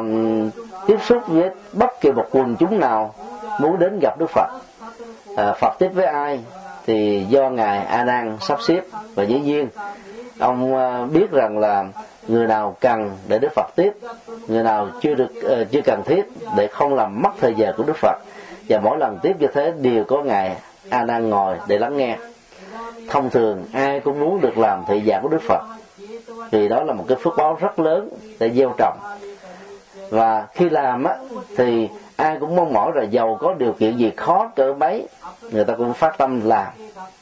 tiếp 0.86 0.96
xúc 1.06 1.22
với 1.26 1.50
bất 1.72 2.00
kỳ 2.00 2.12
một 2.12 2.26
quần 2.30 2.56
chúng 2.56 2.80
nào 2.80 3.14
muốn 3.60 3.78
đến 3.78 3.98
gặp 4.02 4.18
đức 4.18 4.30
phật. 4.30 4.48
À, 5.36 5.54
phật 5.60 5.76
tiếp 5.78 5.88
với 5.94 6.06
ai 6.06 6.40
thì 6.86 7.26
do 7.28 7.50
ngài 7.50 7.78
a 7.78 8.04
nan 8.04 8.36
sắp 8.40 8.58
xếp 8.62 8.80
và 9.14 9.22
dĩ 9.22 9.40
nhiên 9.40 9.68
ông 10.38 10.76
à, 10.76 11.04
biết 11.04 11.30
rằng 11.30 11.58
là 11.58 11.84
người 12.28 12.46
nào 12.46 12.76
cần 12.80 13.10
để 13.28 13.38
đức 13.38 13.52
phật 13.54 13.66
tiếp 13.76 13.92
người 14.48 14.62
nào 14.62 14.88
chưa 15.00 15.14
được 15.14 15.32
uh, 15.38 15.70
chưa 15.70 15.80
cần 15.84 16.02
thiết 16.06 16.22
để 16.56 16.66
không 16.66 16.94
làm 16.94 17.22
mất 17.22 17.30
thời 17.40 17.54
giờ 17.54 17.72
của 17.76 17.82
đức 17.82 17.96
phật. 17.96 18.18
Và 18.68 18.80
mỗi 18.80 18.98
lần 18.98 19.18
tiếp 19.22 19.36
như 19.38 19.46
thế 19.54 19.72
đều 19.80 20.04
có 20.04 20.22
ngài 20.22 20.56
a 20.90 21.04
nan 21.04 21.28
ngồi 21.28 21.56
để 21.66 21.78
lắng 21.78 21.96
nghe. 21.96 22.16
Thông 23.08 23.30
thường, 23.30 23.64
ai 23.72 24.00
cũng 24.00 24.20
muốn 24.20 24.40
được 24.40 24.58
làm 24.58 24.84
thị 24.88 25.00
giả 25.00 25.20
của 25.22 25.28
đức 25.28 25.42
phật. 25.48 25.62
Vì 26.50 26.68
đó 26.68 26.82
là 26.82 26.92
một 26.92 27.04
cái 27.08 27.18
phước 27.22 27.32
báo 27.36 27.56
rất 27.60 27.78
lớn 27.78 28.08
để 28.38 28.50
gieo 28.50 28.74
trồng. 28.78 28.98
Và 30.10 30.46
khi 30.54 30.68
làm 30.68 31.04
á, 31.04 31.16
thì 31.56 31.88
ai 32.16 32.36
cũng 32.40 32.56
mong 32.56 32.72
mỏi 32.72 32.92
là 32.94 33.02
giàu 33.02 33.38
có 33.40 33.54
điều 33.54 33.72
kiện 33.72 33.96
gì 33.96 34.12
khó 34.16 34.50
cỡ 34.56 34.72
mấy 34.72 35.08
người 35.42 35.64
ta 35.64 35.74
cũng 35.74 35.92
phát 35.92 36.18
tâm 36.18 36.40
làm 36.44 36.66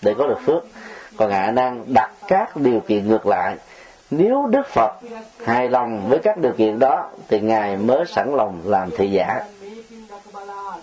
để 0.02 0.14
có 0.18 0.26
được 0.26 0.40
phước. 0.46 0.64
Còn 1.16 1.31
ngài 1.31 1.52
nan 1.52 1.85
đặt 1.87 2.11
các 2.29 2.57
điều 2.57 2.81
kiện 2.81 3.09
ngược 3.09 3.26
lại. 3.26 3.57
Nếu 4.11 4.46
đức 4.50 4.66
phật 4.68 4.92
hài 5.44 5.68
lòng 5.68 6.09
với 6.09 6.18
các 6.18 6.38
điều 6.38 6.52
kiện 6.52 6.79
đó, 6.79 7.11
thì 7.29 7.40
ngài 7.40 7.76
mới 7.76 8.05
sẵn 8.07 8.37
lòng 8.37 8.61
làm 8.64 8.90
thị 8.90 9.11
giả. 9.11 9.44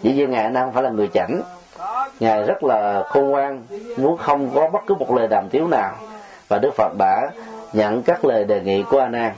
Dĩ 0.02 0.13
nhiên 0.13 0.32
ngài 0.32 0.50
đang 0.50 0.74
phải 0.74 0.84
là 0.84 0.89
người 0.89 1.10
chảnh 1.13 1.41
ngài 2.19 2.43
rất 2.43 2.63
là 2.63 3.04
khôn 3.08 3.30
ngoan, 3.30 3.63
muốn 3.98 4.17
không 4.17 4.50
có 4.56 4.67
bất 4.67 4.80
cứ 4.88 4.96
một 4.96 5.12
lời 5.12 5.28
đàm 5.28 5.50
tiếu 5.50 5.67
nào. 5.67 5.93
Và 6.48 6.60
đức 6.60 6.74
phật 6.78 6.91
đã 6.98 7.30
nhận 7.74 8.04
các 8.04 8.26
lời 8.26 8.43
đề 8.43 8.62
nghị 8.62 8.84
của 8.84 9.00
a 9.00 9.08
nan. 9.08 9.32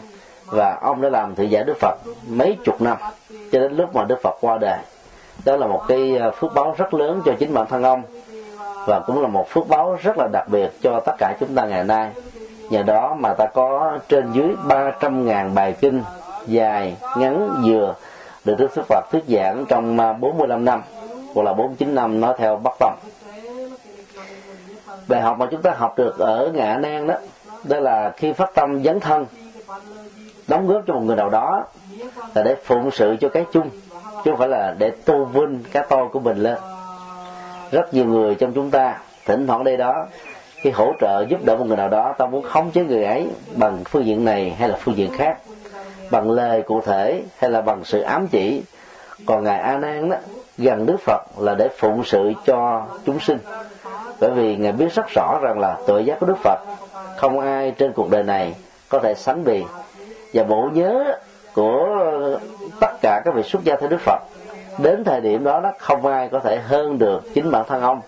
Và 0.46 0.78
ông 0.82 1.02
đã 1.02 1.10
làm 1.10 1.36
thị 1.36 1.48
giả 1.48 1.64
đức 1.64 1.78
phật 1.80 1.96
mấy 2.28 2.58
chục 2.66 2.82
năm, 2.82 2.98
cho 3.52 3.60
đến 3.60 3.74
lúc 3.78 3.96
mà 3.96 4.04
đức 4.04 4.22
phật 4.22 4.38
qua 4.42 4.58
đời. 4.58 4.80
Đó 5.46 5.56
là 5.56 5.68
một 5.68 5.82
cái 5.88 6.18
ờ, 6.18 6.32
phước 6.32 6.54
báo 6.54 6.76
rất 6.78 6.94
lớn 6.94 7.22
cho 7.26 7.34
chính 7.40 7.54
bản 7.54 7.66
thân 7.70 7.84
ông. 7.84 8.04
Và 8.88 9.00
cũng 9.00 9.22
là 9.22 9.28
một 9.28 9.50
phước 9.50 9.68
báo 9.68 9.98
rất 10.04 10.18
là 10.18 10.28
đặc 10.34 10.50
biệt 10.50 10.70
cho 10.82 11.00
tất 11.06 11.16
cả 11.18 11.34
chúng 11.40 11.56
ta 11.56 11.66
ngày 11.66 11.84
nay. 11.84 12.10
Nhờ 12.70 12.84
đó 12.84 13.16
mà 13.20 13.34
ta 13.34 13.46
có 13.46 13.98
trên 14.08 14.32
dưới 14.32 14.56
300.000 14.68 15.54
bài 15.54 15.76
kinh 15.82 16.04
dài, 16.48 16.98
ngắn, 17.18 17.64
vừa 17.66 17.96
được 18.46 18.56
Đức 18.58 18.72
Phật 18.90 19.12
thuyết 19.12 19.24
giảng 19.28 19.66
trong 19.70 20.00
ờ, 20.00 20.14
45 20.14 20.66
năm 20.66 20.82
hoặc 21.36 21.44
là 21.44 21.54
49 21.54 21.96
năm, 21.96 22.22
nó 22.22 22.34
theo 22.38 22.56
Bắc 22.64 22.74
Tông 22.80 22.98
bài 25.08 25.22
học 25.22 25.40
mà 25.40 25.48
chúng 25.52 25.62
ta 25.62 25.72
học 25.78 25.98
được 25.98 26.20
ở 26.20 26.52
ngã 26.54 26.78
nan 26.82 27.08
đó 27.08 27.16
đó 27.64 27.80
là 27.80 28.14
khi 28.18 28.34
phát 28.34 28.54
tâm 28.56 28.84
dấn 28.84 29.00
thân, 29.00 29.26
đóng 30.48 30.68
góp 30.68 30.82
cho 30.88 30.94
một 30.94 31.02
người 31.02 31.16
nào 31.16 31.30
đó, 31.30 31.64
là 32.36 32.44
để 32.44 32.56
phụng 32.64 32.92
sự 32.92 33.16
cho 33.22 33.30
cái 33.30 33.46
chung, 33.52 33.70
chứ 34.26 34.32
không 34.32 34.38
phải 34.38 34.48
là 34.48 34.76
để 34.78 34.92
tô 35.06 35.26
vinh 35.26 35.64
cái 35.72 35.86
to 35.90 36.08
của 36.08 36.20
mình 36.20 36.38
lên. 36.38 36.58
Rất 37.72 37.94
nhiều 37.94 38.06
người 38.06 38.36
trong 38.36 38.54
chúng 38.54 38.72
ta, 38.72 39.00
thỉnh 39.26 39.48
thoảng 39.48 39.64
đây 39.64 39.78
đó, 39.78 40.06
khi 40.56 40.70
hỗ 40.70 40.94
trợ 41.00 41.26
giúp 41.30 41.46
đỡ 41.46 41.58
một 41.58 41.66
người 41.68 41.78
nào 41.78 41.90
đó, 41.90 42.14
ta 42.18 42.26
muốn 42.26 42.44
khống 42.44 42.72
chế 42.72 42.84
người 42.84 43.04
ấy 43.04 43.28
bằng 43.56 43.84
phương 43.86 44.06
diện 44.06 44.26
này 44.26 44.56
hay 44.60 44.70
là 44.70 44.78
phương 44.80 44.98
diện 44.98 45.12
khác, 45.12 45.38
bằng 46.12 46.32
lời 46.32 46.62
cụ 46.62 46.82
thể 46.82 47.24
hay 47.38 47.50
là 47.50 47.62
bằng 47.62 47.84
sự 47.84 48.02
ám 48.02 48.28
chỉ. 48.28 48.64
Còn 49.26 49.44
ngài 49.44 49.60
a 49.60 49.78
nan 49.78 50.10
đó 50.10 50.18
gần 50.58 50.86
đức 50.86 50.98
phật 51.00 51.22
là 51.38 51.56
để 51.56 51.70
phụng 51.78 52.04
sự 52.04 52.32
cho 52.46 52.86
chúng 53.06 53.20
sinh. 53.20 53.38
Bởi 54.20 54.32
vì 54.32 54.56
ngài 54.56 54.72
biết 54.72 54.94
rất 54.94 55.06
rõ 55.16 55.40
rằng 55.42 55.60
là 55.60 55.78
tội 55.88 56.06
giác 56.06 56.20
của 56.20 56.26
đức 56.26 56.38
phật, 56.44 56.60
không 57.18 57.40
ai 57.40 57.72
trên 57.72 57.92
cuộc 57.92 58.10
đời 58.10 58.24
này 58.24 58.56
có 58.90 59.00
thể 59.00 59.14
sánh 59.14 59.44
bì. 59.44 59.64
Và 60.34 60.44
bộ 60.44 60.70
nhớ 60.74 61.18
của 61.54 61.88
tất 62.82 62.92
cả 63.02 63.22
các 63.26 63.34
vị 63.34 63.44
xuất 63.44 63.64
gia 63.64 63.76
theo 63.76 63.90
đức 63.90 64.02
phật, 64.02 64.20
đến 64.78 65.04
thời 65.04 65.22
điểm 65.22 65.44
đó 65.44 65.60
nó 65.60 65.72
không 65.80 66.06
ai 66.06 66.30
có 66.30 66.40
thể 66.40 66.60
hơn 66.68 67.00
được 67.00 67.22
chính 67.34 67.52
bản 67.52 67.66
thân 67.68 67.82
ông. 67.82 68.02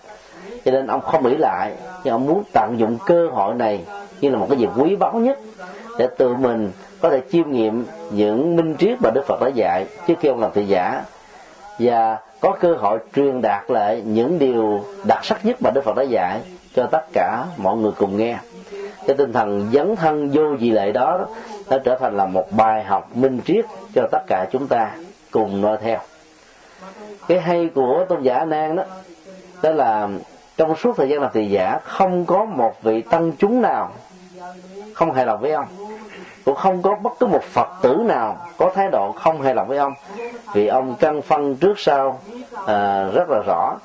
Cho 0.64 0.70
nên 0.70 0.86
ông 0.86 1.00
không 1.00 1.28
nghĩ 1.28 1.36
lại, 1.36 1.72
nhưng 2.04 2.14
ông 2.14 2.26
muốn 2.26 2.42
tận 2.52 2.78
dụng 2.78 2.98
cơ 3.06 3.28
hội 3.32 3.54
này 3.54 3.84
như 4.20 4.30
là 4.30 4.38
một 4.38 4.46
cái 4.50 4.58
dịp 4.58 4.70
quý 4.76 4.96
báu 4.96 5.12
nhất 5.12 5.38
để 5.98 6.08
tự 6.18 6.34
mình 6.34 6.72
có 7.00 7.10
thể 7.10 7.20
chiêm 7.32 7.50
nghiệm 7.50 7.84
những 8.10 8.56
minh 8.56 8.76
triết 8.78 9.02
mà 9.02 9.10
đức 9.10 9.22
phật 9.26 9.40
đã 9.40 9.48
dạy 9.54 9.86
trước 10.06 10.14
khi 10.20 10.28
ông 10.28 10.40
làm 10.40 10.50
thị 10.54 10.64
giả 10.64 11.02
và 11.78 12.18
có 12.40 12.56
cơ 12.60 12.74
hội 12.74 12.98
truyền 13.14 13.42
đạt 13.42 13.70
lại 13.70 14.02
những 14.06 14.38
điều 14.38 14.84
đặc 15.04 15.24
sắc 15.24 15.46
nhất 15.46 15.56
mà 15.62 15.70
đức 15.70 15.84
phật 15.84 15.96
đã 15.96 16.02
dạy 16.02 16.40
cho 16.74 16.86
tất 16.86 17.02
cả 17.12 17.44
mọi 17.56 17.76
người 17.76 17.92
cùng 17.98 18.16
nghe. 18.16 18.38
Cái 19.06 19.16
tinh 19.16 19.32
thần 19.32 19.68
dấn 19.72 19.96
thân 19.96 20.30
vô 20.30 20.56
gì 20.56 20.70
lệ 20.70 20.92
đó 20.92 21.26
nó 21.70 21.78
trở 21.78 21.98
thành 22.00 22.16
là 22.16 22.26
một 22.26 22.52
bài 22.52 22.84
học 22.84 23.16
minh 23.16 23.40
triết 23.44 23.64
cho 23.94 24.08
tất 24.12 24.22
cả 24.26 24.46
chúng 24.52 24.66
ta 24.66 24.90
cùng 25.30 25.60
noi 25.60 25.76
theo. 25.82 25.98
Cái 27.28 27.40
hay 27.40 27.70
của 27.74 28.06
tôn 28.08 28.22
giả 28.22 28.44
nan 28.44 28.76
đó 28.76 28.84
đó 29.62 29.70
là 29.70 30.08
trong 30.56 30.76
suốt 30.76 30.96
thời 30.96 31.08
gian 31.08 31.20
làm 31.20 31.30
tỳ 31.32 31.46
giả 31.46 31.78
không 31.84 32.24
có 32.24 32.44
một 32.44 32.82
vị 32.82 33.02
tăng 33.02 33.32
chúng 33.38 33.62
nào 33.62 33.90
không 34.94 35.12
hài 35.12 35.26
lòng 35.26 35.40
với 35.40 35.52
ông 35.52 35.66
cũng 36.48 36.56
không 36.56 36.82
có 36.82 36.94
bất 36.94 37.12
cứ 37.20 37.26
một 37.26 37.42
phật 37.42 37.68
tử 37.82 37.96
nào 38.06 38.36
có 38.56 38.72
thái 38.74 38.88
độ 38.92 39.12
không 39.12 39.42
hài 39.42 39.54
lòng 39.54 39.68
với 39.68 39.78
ông. 39.78 39.92
Vì 40.54 40.66
ông 40.66 40.94
căn 41.00 41.22
phân 41.22 41.56
trước 41.56 41.78
sau 41.78 42.20
à, 42.66 43.08
rất 43.14 43.30
là 43.30 43.42
rõ. 43.46 43.76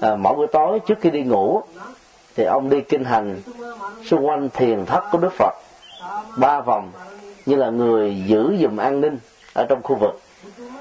À, 0.00 0.16
mỗi 0.16 0.34
buổi 0.34 0.46
tối 0.46 0.80
trước 0.86 0.94
khi 1.00 1.10
đi 1.10 1.22
ngủ 1.22 1.62
thì 2.36 2.44
ông 2.44 2.70
đi 2.70 2.80
kinh 2.80 3.04
hành 3.04 3.36
xung 4.04 4.26
quanh 4.26 4.48
thiền 4.48 4.86
thất 4.86 5.04
của 5.12 5.18
đức 5.18 5.32
phật. 5.32 5.54
Ba 6.36 6.60
vòng 6.60 6.90
như 7.46 7.56
là 7.56 7.70
người 7.70 8.22
giữ 8.26 8.56
dùm 8.60 8.76
an 8.76 9.00
ninh 9.00 9.18
ở 9.54 9.66
trong 9.68 9.82
khu 9.82 9.96
vực. 9.96 10.20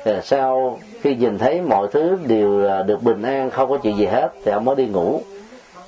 Rồi 0.05 0.21
sau 0.23 0.79
khi 1.01 1.15
nhìn 1.15 1.37
thấy 1.37 1.61
mọi 1.61 1.87
thứ 1.91 2.17
đều 2.27 2.83
được 2.83 3.03
bình 3.03 3.21
an 3.21 3.49
không 3.49 3.69
có 3.69 3.77
chuyện 3.77 3.97
gì 3.97 4.05
hết 4.05 4.29
thì 4.45 4.51
ông 4.51 4.65
mới 4.65 4.75
đi 4.75 4.87
ngủ. 4.87 5.21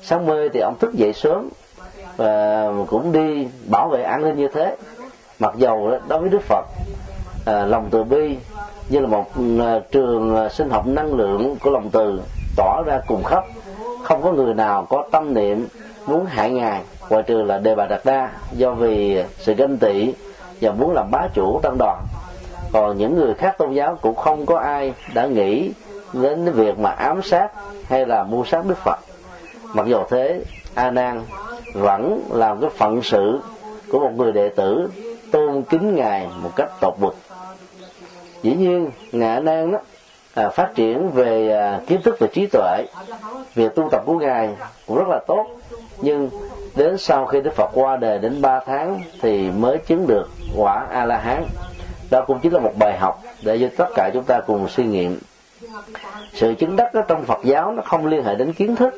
Sáng 0.01 0.25
mơ 0.25 0.47
thì 0.53 0.59
ông 0.59 0.75
thức 0.79 0.93
dậy 0.93 1.13
sớm 1.13 1.49
và 2.17 2.65
cũng 2.87 3.11
đi 3.11 3.47
bảo 3.69 3.89
vệ 3.89 4.03
an 4.03 4.21
ninh 4.21 4.35
như 4.35 4.47
thế 4.47 4.75
mặc 5.39 5.53
dầu 5.57 5.91
đối 6.07 6.19
với 6.19 6.29
đức 6.29 6.41
phật 6.41 6.65
à, 7.45 7.65
lòng 7.65 7.87
từ 7.91 8.03
bi 8.03 8.37
như 8.89 8.99
là 8.99 9.07
một 9.07 9.25
à, 9.59 9.79
trường 9.91 10.35
à, 10.35 10.49
sinh 10.49 10.69
học 10.69 10.87
năng 10.87 11.13
lượng 11.13 11.55
của 11.63 11.69
lòng 11.69 11.89
từ 11.89 12.21
tỏ 12.57 12.83
ra 12.85 13.01
cùng 13.07 13.23
khắp 13.23 13.43
không 14.03 14.23
có 14.23 14.31
người 14.31 14.53
nào 14.53 14.85
có 14.89 15.03
tâm 15.11 15.33
niệm 15.33 15.67
muốn 16.05 16.25
hại 16.25 16.51
ngài 16.51 16.81
ngoại 17.09 17.23
trừ 17.23 17.43
là 17.43 17.57
đề 17.57 17.75
bà 17.75 17.85
đạt 17.85 18.05
đa 18.05 18.29
do 18.51 18.73
vì 18.73 19.23
sự 19.37 19.53
ganh 19.53 19.77
tị 19.77 20.13
và 20.61 20.71
muốn 20.71 20.93
làm 20.93 21.11
bá 21.11 21.27
chủ 21.33 21.59
tăng 21.63 21.77
đoàn. 21.77 22.03
Còn 22.73 22.97
những 22.97 23.15
người 23.15 23.33
khác 23.33 23.57
tôn 23.57 23.73
giáo 23.73 23.97
cũng 24.01 24.15
không 24.15 24.45
có 24.45 24.57
ai 24.57 24.93
đã 25.13 25.27
nghĩ 25.27 25.71
đến 26.13 26.45
cái 26.45 26.53
việc 26.53 26.79
mà 26.79 26.89
ám 26.91 27.21
sát 27.21 27.51
hay 27.87 28.05
là 28.05 28.23
mua 28.23 28.43
sát 28.43 28.65
đức 28.65 28.77
phật. 28.77 28.99
Mặc 29.73 29.87
dù 29.87 29.97
thế 30.09 30.41
a 30.75 30.91
nan 30.91 31.21
vẫn 31.73 32.21
làm 32.31 32.61
cái 32.61 32.69
phận 32.69 33.01
sự 33.03 33.39
của 33.91 33.99
một 33.99 34.11
người 34.17 34.31
đệ 34.31 34.49
tử 34.49 34.89
tôn 35.31 35.63
kính 35.63 35.95
ngài 35.95 36.27
một 36.41 36.51
cách 36.55 36.69
tột 36.81 36.93
bực. 36.99 37.15
Dĩ 38.41 38.55
nhiên 38.55 38.91
ngài 39.11 39.35
đang 39.35 39.45
nan 39.45 39.71
đó 39.71 39.79
à, 40.33 40.49
phát 40.49 40.71
triển 40.75 41.09
về 41.09 41.51
à, 41.51 41.81
kiến 41.87 42.01
thức 42.03 42.15
và 42.19 42.27
trí 42.33 42.47
tuệ 42.47 42.85
việc 43.55 43.75
tu 43.75 43.89
tập 43.91 44.03
của 44.05 44.19
ngài 44.19 44.49
cũng 44.87 44.97
rất 44.97 45.07
là 45.07 45.19
tốt. 45.27 45.45
Nhưng 46.01 46.29
đến 46.75 46.97
sau 46.97 47.25
khi 47.25 47.41
đức 47.41 47.53
phật 47.55 47.69
qua 47.73 47.97
đời 47.97 48.19
đến 48.19 48.41
3 48.41 48.59
tháng 48.65 49.01
thì 49.21 49.51
mới 49.51 49.77
chứng 49.77 50.07
được 50.07 50.29
quả 50.55 50.87
a 50.91 51.05
la 51.05 51.17
hán 51.17 51.45
đó 52.09 52.23
cũng 52.27 52.39
chính 52.39 52.53
là 52.53 52.59
một 52.59 52.73
bài 52.79 52.97
học 52.99 53.21
để 53.43 53.59
cho 53.59 53.67
tất 53.77 53.93
cả 53.95 54.09
chúng 54.13 54.23
ta 54.23 54.41
cùng 54.47 54.69
suy 54.69 54.83
nghiệm. 54.83 55.19
Sự 56.33 56.53
chứng 56.53 56.75
đắc 56.75 56.93
đó 56.93 57.01
trong 57.07 57.25
phật 57.25 57.39
giáo 57.43 57.71
nó 57.71 57.81
không 57.85 58.05
liên 58.05 58.23
hệ 58.23 58.35
đến 58.35 58.53
kiến 58.53 58.75
thức. 58.75 58.93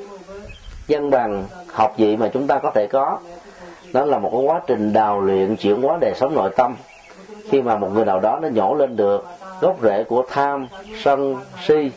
Dân 0.87 1.09
bằng 1.09 1.45
học 1.67 1.93
vị 1.97 2.17
mà 2.17 2.29
chúng 2.33 2.47
ta 2.47 2.59
có 2.59 2.71
thể 2.75 2.87
có 2.87 3.19
nó 3.93 4.05
là 4.05 4.19
một 4.19 4.29
cái 4.31 4.41
quá 4.41 4.61
trình 4.67 4.93
đào 4.93 5.21
luyện, 5.21 5.55
chuyển 5.55 5.81
hóa 5.81 5.97
đời 6.01 6.13
sống 6.15 6.35
nội 6.35 6.49
tâm. 6.55 6.75
Khi 7.49 7.61
mà 7.61 7.77
một 7.77 7.89
người 7.93 8.05
nào 8.05 8.19
đó 8.19 8.39
nó 8.41 8.47
nhổ 8.47 8.75
lên 8.75 8.95
được 8.95 9.25
gốc 9.61 9.77
rễ 9.83 10.03
của 10.03 10.23
tham, 10.29 10.67
sân, 11.03 11.35
si, 11.67 11.91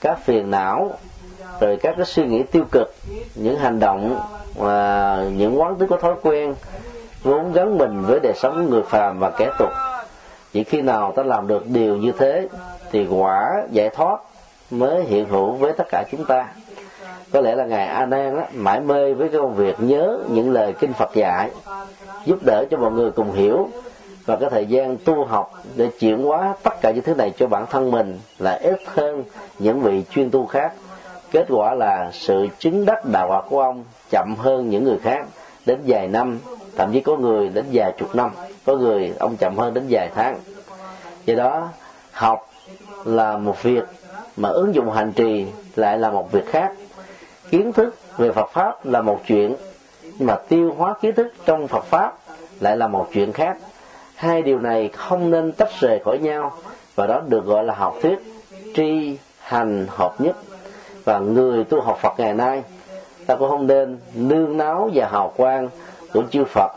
các 0.00 0.18
phiền 0.24 0.50
não, 0.50 0.90
rồi 1.60 1.76
các 1.76 1.94
cái 1.96 2.06
suy 2.06 2.26
nghĩ 2.26 2.42
tiêu 2.42 2.64
cực, 2.72 2.94
những 3.34 3.58
hành 3.58 3.80
động 3.80 4.20
và 4.54 5.16
những 5.36 5.60
quán 5.60 5.76
tính 5.76 5.88
có 5.88 5.96
thói 5.96 6.14
quen, 6.22 6.54
vốn 7.22 7.52
gắn 7.52 7.78
mình 7.78 8.02
với 8.02 8.20
đời 8.22 8.32
sống 8.36 8.70
người 8.70 8.82
phàm 8.82 9.18
và 9.18 9.30
kẻ 9.30 9.50
tục. 9.58 9.70
Chỉ 10.52 10.64
khi 10.64 10.82
nào 10.82 11.12
ta 11.16 11.22
làm 11.22 11.46
được 11.46 11.66
điều 11.66 11.96
như 11.96 12.12
thế 12.18 12.48
thì 12.92 13.06
quả 13.06 13.62
giải 13.70 13.90
thoát 13.90 14.20
mới 14.70 15.04
hiện 15.04 15.28
hữu 15.28 15.52
với 15.52 15.72
tất 15.72 15.84
cả 15.90 16.04
chúng 16.10 16.24
ta 16.24 16.46
có 17.32 17.40
lẽ 17.40 17.54
là 17.54 17.64
ngài 17.64 17.86
a 17.86 18.06
nan 18.06 18.36
đó 18.36 18.42
mãi 18.54 18.80
mê 18.80 19.14
với 19.14 19.28
cái 19.28 19.40
công 19.40 19.54
việc 19.54 19.80
nhớ 19.80 20.18
những 20.28 20.52
lời 20.52 20.74
kinh 20.78 20.92
phật 20.92 21.14
dạy, 21.14 21.50
giúp 22.24 22.38
đỡ 22.46 22.64
cho 22.70 22.76
mọi 22.76 22.92
người 22.92 23.10
cùng 23.10 23.32
hiểu 23.32 23.68
và 24.26 24.36
cái 24.36 24.50
thời 24.50 24.66
gian 24.66 24.96
tu 25.04 25.24
học 25.24 25.52
để 25.76 25.90
chuyển 25.98 26.22
hóa 26.22 26.54
tất 26.62 26.80
cả 26.80 26.90
những 26.90 27.04
thứ 27.04 27.14
này 27.14 27.32
cho 27.38 27.46
bản 27.46 27.66
thân 27.70 27.90
mình 27.90 28.18
là 28.38 28.52
ít 28.62 28.80
hơn 28.86 29.24
những 29.58 29.80
vị 29.80 30.04
chuyên 30.10 30.30
tu 30.30 30.46
khác. 30.46 30.72
Kết 31.30 31.46
quả 31.48 31.74
là 31.74 32.10
sự 32.12 32.46
chứng 32.58 32.84
đắc 32.84 33.04
đạo 33.12 33.28
quả 33.28 33.42
của 33.50 33.60
ông 33.60 33.84
chậm 34.10 34.34
hơn 34.38 34.70
những 34.70 34.84
người 34.84 34.98
khác 34.98 35.26
đến 35.66 35.78
vài 35.86 36.08
năm, 36.08 36.38
thậm 36.76 36.92
chí 36.92 37.00
có 37.00 37.16
người 37.16 37.48
đến 37.48 37.64
vài 37.72 37.94
chục 37.98 38.14
năm, 38.14 38.30
có 38.66 38.76
người 38.76 39.12
ông 39.18 39.36
chậm 39.36 39.58
hơn 39.58 39.74
đến 39.74 39.84
vài 39.90 40.10
tháng. 40.14 40.38
Do 41.26 41.34
đó, 41.34 41.68
học 42.12 42.50
là 43.04 43.36
một 43.36 43.62
việc 43.62 43.84
mà 44.36 44.48
ứng 44.48 44.74
dụng 44.74 44.90
hành 44.90 45.12
trì 45.12 45.46
lại 45.76 45.98
là 45.98 46.10
một 46.10 46.32
việc 46.32 46.46
khác 46.46 46.72
kiến 47.50 47.72
thức 47.72 47.96
về 48.16 48.32
Phật 48.32 48.50
pháp 48.52 48.86
là 48.86 49.02
một 49.02 49.20
chuyện, 49.26 49.54
nhưng 50.02 50.26
mà 50.26 50.36
tiêu 50.48 50.74
hóa 50.78 50.94
kiến 51.00 51.14
thức 51.14 51.32
trong 51.46 51.68
Phật 51.68 51.84
pháp 51.84 52.18
lại 52.60 52.76
là 52.76 52.88
một 52.88 53.08
chuyện 53.12 53.32
khác. 53.32 53.56
Hai 54.14 54.42
điều 54.42 54.58
này 54.58 54.88
không 54.88 55.30
nên 55.30 55.52
tách 55.52 55.80
rời 55.80 56.00
khỏi 56.04 56.18
nhau, 56.18 56.52
và 56.94 57.06
đó 57.06 57.20
được 57.28 57.44
gọi 57.44 57.64
là 57.64 57.74
học 57.74 57.96
thuyết 58.02 58.18
tri 58.74 59.18
hành 59.38 59.86
hợp 59.88 60.14
nhất. 60.18 60.36
Và 61.04 61.18
người 61.18 61.64
tu 61.64 61.80
học 61.80 61.98
Phật 62.00 62.12
ngày 62.18 62.34
nay, 62.34 62.62
ta 63.26 63.36
cũng 63.36 63.48
không 63.48 63.66
nên 63.66 63.98
nương 64.14 64.56
náu 64.56 64.90
và 64.94 65.08
hào 65.08 65.32
quang 65.36 65.68
của 66.12 66.22
chư 66.30 66.44
Phật, 66.44 66.72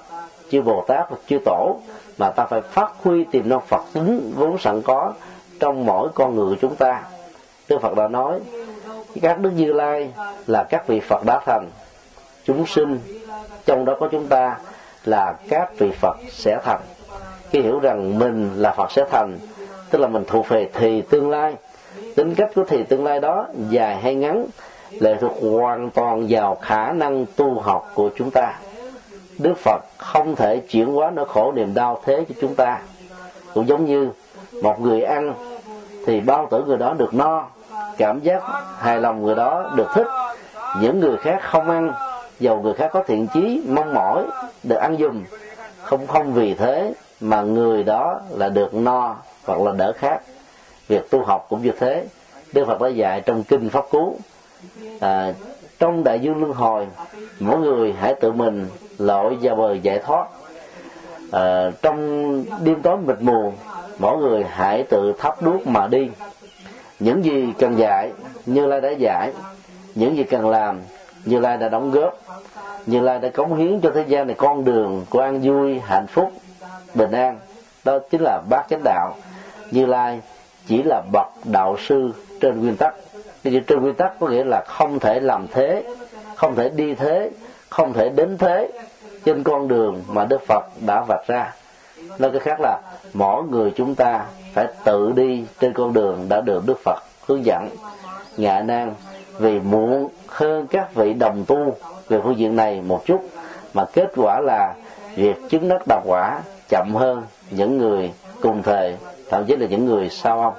chư 0.51 0.61
Bồ 0.61 0.86
Tát 0.88 1.09
và 1.09 1.17
chư 1.28 1.38
Tổ, 1.45 1.80
mà 2.17 2.30
ta 2.30 2.45
phải 2.45 2.61
phát 2.61 2.93
huy 3.03 3.24
tiềm 3.24 3.49
năng 3.49 3.61
Phật 3.61 3.82
tính 3.93 4.34
vốn 4.36 4.57
sẵn 4.57 4.82
có 4.82 5.13
trong 5.59 5.86
mỗi 5.86 6.09
con 6.13 6.36
người 6.36 6.49
của 6.49 6.61
chúng 6.61 6.76
ta. 6.76 7.03
Đức 7.69 7.82
Phật 7.82 7.95
đã 7.95 8.07
nói 8.07 8.39
các 9.22 9.39
đức 9.39 9.51
Như 9.55 9.74
Lai 9.74 10.12
là 10.47 10.64
các 10.64 10.88
vị 10.88 10.99
Phật 10.99 11.26
đã 11.26 11.39
thành. 11.45 11.70
Chúng 12.45 12.66
sinh, 12.66 12.99
trong 13.66 13.86
đó 13.86 13.97
có 13.99 14.07
chúng 14.12 14.28
ta, 14.28 14.57
là 15.05 15.34
các 15.49 15.78
vị 15.78 15.91
Phật 15.91 16.18
sẽ 16.32 16.59
thành. 16.64 16.82
Khi 17.49 17.62
hiểu 17.62 17.80
rằng 17.80 18.20
mình 18.20 18.49
là 18.55 18.72
Phật 18.72 18.91
sẽ 18.91 19.05
thành, 19.12 19.39
tức 19.89 19.99
là 19.99 20.07
mình 20.07 20.24
thuộc 20.28 20.47
về 20.49 20.70
thì 20.74 21.01
tương 21.01 21.30
lai. 21.30 21.55
Tính 22.16 22.36
cách 22.36 22.51
của 22.55 22.64
thì 22.68 22.84
tương 22.84 23.05
lai 23.05 23.20
đó 23.20 23.47
dài 23.70 23.95
hay 23.95 24.16
ngắn 24.16 24.45
lệ 24.91 25.16
thuộc 25.22 25.34
hoàn 25.41 25.89
toàn 25.89 26.26
vào 26.30 26.55
khả 26.55 26.91
năng 26.91 27.26
tu 27.36 27.59
học 27.59 27.91
của 27.95 28.09
chúng 28.16 28.32
ta. 28.32 28.53
Đức 29.38 29.53
Phật 29.57 29.82
không 29.97 30.36
thể 30.36 30.57
chuyển 30.57 30.86
hóa 30.86 31.12
nỗi 31.12 31.26
khổ 31.28 31.51
niềm 31.55 31.74
đau 31.74 32.01
thế 32.05 32.26
cho 32.30 32.36
chúng 32.41 32.55
ta. 32.55 32.80
Cũng 33.53 33.68
giống 33.68 33.86
như 33.86 34.09
một 34.62 34.82
người 34.82 35.01
ăn, 35.01 35.34
thì 36.05 36.22
bao 36.22 36.47
tử 36.51 36.64
người 36.68 36.78
đó 36.78 36.93
được 36.93 37.14
no 37.14 37.47
cảm 37.98 38.20
giác 38.20 38.42
hài 38.80 39.00
lòng 39.00 39.24
người 39.24 39.36
đó 39.36 39.72
được 39.76 39.88
thích. 39.94 40.08
Những 40.82 41.00
người 41.00 41.18
khác 41.18 41.40
không 41.42 41.70
ăn 41.70 41.92
dầu 42.40 42.62
người 42.62 42.74
khác 42.74 42.90
có 42.94 43.04
thiện 43.08 43.28
chí 43.34 43.64
mong 43.68 43.94
mỏi 43.94 44.26
được 44.64 44.76
ăn 44.76 44.98
dùm 44.98 45.24
không 45.84 46.08
không 46.08 46.34
vì 46.34 46.54
thế 46.54 46.94
mà 47.22 47.42
người 47.42 47.84
đó 47.84 48.20
là 48.30 48.50
được 48.50 48.74
no 48.74 49.16
hoặc 49.46 49.62
là 49.62 49.72
đỡ 49.72 49.94
khác 49.98 50.22
việc 50.88 51.10
tu 51.10 51.24
học 51.24 51.46
cũng 51.50 51.62
như 51.62 51.72
thế. 51.80 52.06
Đức 52.54 52.66
phật 52.68 52.82
đã 52.82 52.88
dạy 52.88 53.22
trong 53.22 53.44
kinh 53.44 53.70
pháp 53.70 53.86
cú 53.92 54.18
à, 55.00 55.34
trong 55.80 56.04
đại 56.04 56.20
dương 56.20 56.38
luân 56.40 56.54
hồi 56.54 56.88
mỗi 57.40 57.60
người 57.60 57.94
hãy 58.00 58.16
tự 58.16 58.32
mình 58.32 58.68
lội 58.98 59.38
vào 59.42 59.56
bờ 59.56 59.74
giải 59.74 60.00
thoát. 60.00 60.28
À, 61.32 61.72
trong 61.82 62.44
đêm 62.64 62.82
tối 62.82 62.98
mịt 62.98 63.18
mù 63.20 63.54
mỗi 64.00 64.18
người 64.18 64.44
hãy 64.50 64.84
tự 64.84 65.14
thắp 65.18 65.42
đuốc 65.42 65.68
mà 65.68 65.88
đi 65.88 66.10
những 67.02 67.26
gì 67.26 67.54
cần 67.60 67.78
dạy 67.78 68.12
như 68.45 68.66
lai 68.66 68.82
đã 68.82 68.89
dạy 68.89 69.32
những 69.95 70.18
gì 70.18 70.24
cần 70.24 70.49
làm, 70.49 70.80
như 71.26 71.39
lai 71.39 71.58
đã 71.58 71.70
đóng 71.70 71.91
góp. 71.91 72.18
Như 72.86 72.99
lai 72.99 73.20
đã 73.20 73.30
cống 73.30 73.56
hiến 73.56 73.82
cho 73.82 73.91
thế 73.95 74.06
gian 74.08 74.28
này, 74.28 74.36
con 74.39 74.66
đường 74.66 75.06
của 75.10 75.20
an 75.20 75.39
vui, 75.43 75.80
hạnh 75.80 76.08
phúc, 76.08 76.32
bình 76.93 77.12
an. 77.12 77.39
Đó 77.84 77.99
chính 78.12 78.22
là 78.22 78.41
bát 78.49 78.66
chánh 78.70 78.82
đạo. 78.84 79.16
Như 79.72 79.86
lai 79.86 80.20
chỉ 80.68 80.84
là 80.84 81.02
bậc 81.12 81.28
đạo 81.43 81.78
sư 81.88 82.12
trên 82.41 82.60
nguyên 82.60 82.76
tắc. 82.76 82.93
Cái 83.43 83.62
trên 83.68 83.82
nguyên 83.82 83.95
tắc 83.95 84.20
có 84.20 84.28
nghĩa 84.28 84.43
là 84.43 84.64
không 84.68 84.99
thể 84.99 85.20
làm 85.20 85.47
thế, 85.47 85.84
không 86.36 86.56
thể 86.56 86.70
đi 86.70 86.95
thế, 86.95 87.30
không 87.70 87.93
thể 87.93 88.10
đến 88.10 88.38
thế 88.38 88.72
trên 89.26 89.43
con 89.43 89.68
đường 89.68 90.04
mà 90.08 90.26
đức 90.26 90.41
phật 90.47 90.64
đã 90.88 91.04
vạch 91.08 91.28
ra. 91.28 91.54
Nói 92.20 92.32
cái 92.32 92.39
khác 92.39 92.58
là 92.60 92.82
mỗi 93.14 93.43
người 93.43 93.74
chúng 93.76 93.95
ta 93.95 94.26
phải 94.54 94.68
tự 94.84 95.12
đi 95.16 95.45
trên 95.60 95.74
con 95.74 95.93
đường 95.93 96.26
đã 96.30 96.41
được 96.41 96.66
đức 96.66 96.80
phật 96.84 97.04
hướng 97.28 97.45
dẫn. 97.45 97.70
Ngạ 98.38 98.62
nan, 98.62 98.93
vì 99.38 99.60
muộn 99.60 100.10
hơn 100.28 100.68
các 100.68 100.95
vị 100.95 101.14
đồng 101.14 101.45
tu 101.47 101.76
về 102.10 102.20
phương 102.24 102.38
diện 102.38 102.56
này 102.56 102.82
một 102.82 103.06
chút, 103.06 103.30
mà 103.74 103.86
kết 103.93 104.12
quả 104.16 104.39
là 104.39 104.74
việc 105.16 105.36
chứng 105.49 105.68
đắc 105.68 105.82
đạo 105.88 106.02
quả 106.06 106.41
chậm 106.70 106.95
hơn 106.95 107.24
những 107.52 107.78
người 107.78 108.14
cùng 108.41 108.64
thời, 108.64 108.97
thậm 109.30 109.45
chí 109.45 109.56
là 109.56 109.68
những 109.68 109.86
người 109.86 110.10
sau 110.10 110.41
ông. 110.41 110.54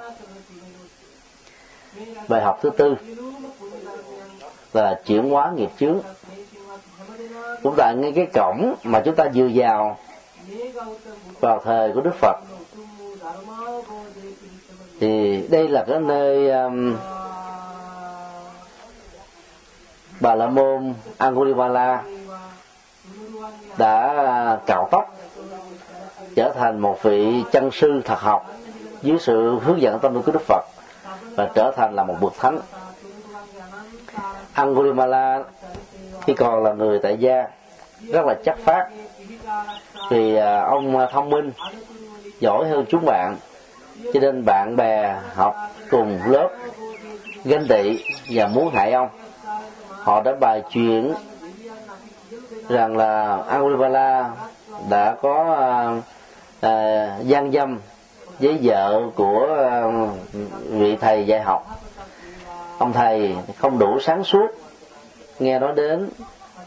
Bài 2.27 2.41
học 2.41 2.59
thứ 2.61 2.69
tư 2.69 2.95
là 4.73 5.01
chuyển 5.05 5.29
hóa 5.29 5.51
nghiệp 5.55 5.69
chướng. 5.79 5.99
Cũng 7.63 7.75
ta 7.77 7.91
ngay 7.91 8.11
cái 8.15 8.27
cổng 8.33 8.75
mà 8.83 9.01
chúng 9.05 9.15
ta 9.15 9.29
vừa 9.33 9.49
vào 9.53 9.97
vào 11.39 11.61
thời 11.63 11.91
của 11.91 12.01
đức 12.01 12.15
phật 12.21 12.35
thì 15.03 15.47
đây 15.49 15.67
là 15.67 15.85
cái 15.87 15.99
nơi 15.99 16.49
um, 16.49 16.95
bà 20.19 20.35
la 20.35 20.47
môn 20.47 20.93
angulimala 21.17 22.03
đã 23.77 24.57
cạo 24.65 24.87
tóc 24.91 25.15
trở 26.35 26.51
thành 26.55 26.79
một 26.79 27.03
vị 27.03 27.43
chân 27.51 27.71
sư 27.71 28.01
thật 28.05 28.19
học 28.19 28.51
dưới 29.01 29.17
sự 29.19 29.59
hướng 29.59 29.81
dẫn 29.81 29.99
tâm 29.99 30.13
linh 30.13 30.23
của 30.23 30.31
đức 30.31 30.41
phật 30.41 30.65
và 31.35 31.49
trở 31.55 31.71
thành 31.75 31.95
là 31.95 32.03
một 32.03 32.15
bậc 32.21 32.33
thánh. 32.39 32.59
Angulimala 34.53 35.43
khi 36.25 36.33
còn 36.33 36.63
là 36.63 36.73
người 36.73 36.99
tại 36.99 37.17
gia 37.17 37.47
rất 38.11 38.25
là 38.25 38.35
chắc 38.45 38.57
phát 38.57 38.89
thì 40.09 40.35
à, 40.35 40.61
ông 40.61 40.97
à, 40.97 41.07
thông 41.11 41.29
minh 41.29 41.51
giỏi 42.39 42.69
hơn 42.69 42.85
chúng 42.89 43.05
bạn 43.05 43.37
cho 44.13 44.19
nên 44.19 44.45
bạn 44.45 44.75
bè 44.75 45.15
học 45.35 45.55
cùng 45.89 46.19
lớp 46.25 46.49
ganh 47.45 47.65
tị 47.69 48.03
và 48.29 48.47
muốn 48.47 48.69
hại 48.73 48.91
ông 48.91 49.09
họ 49.89 50.21
đã 50.21 50.33
bài 50.39 50.63
chuyện 50.71 51.13
rằng 52.69 52.97
là 52.97 53.43
Angulimala 53.47 54.31
đã 54.89 55.15
có 55.21 55.55
à, 55.59 56.01
à, 56.61 57.17
gian 57.21 57.51
dâm 57.51 57.79
với 58.39 58.59
vợ 58.61 59.01
của 59.15 59.47
à, 59.57 59.83
vị 60.69 60.95
thầy 60.95 61.25
dạy 61.25 61.41
học. 61.41 61.81
Ông 62.77 62.93
thầy 62.93 63.35
không 63.57 63.79
đủ 63.79 63.99
sáng 63.99 64.23
suốt 64.23 64.47
nghe 65.39 65.59
nói 65.59 65.73
đến 65.75 66.09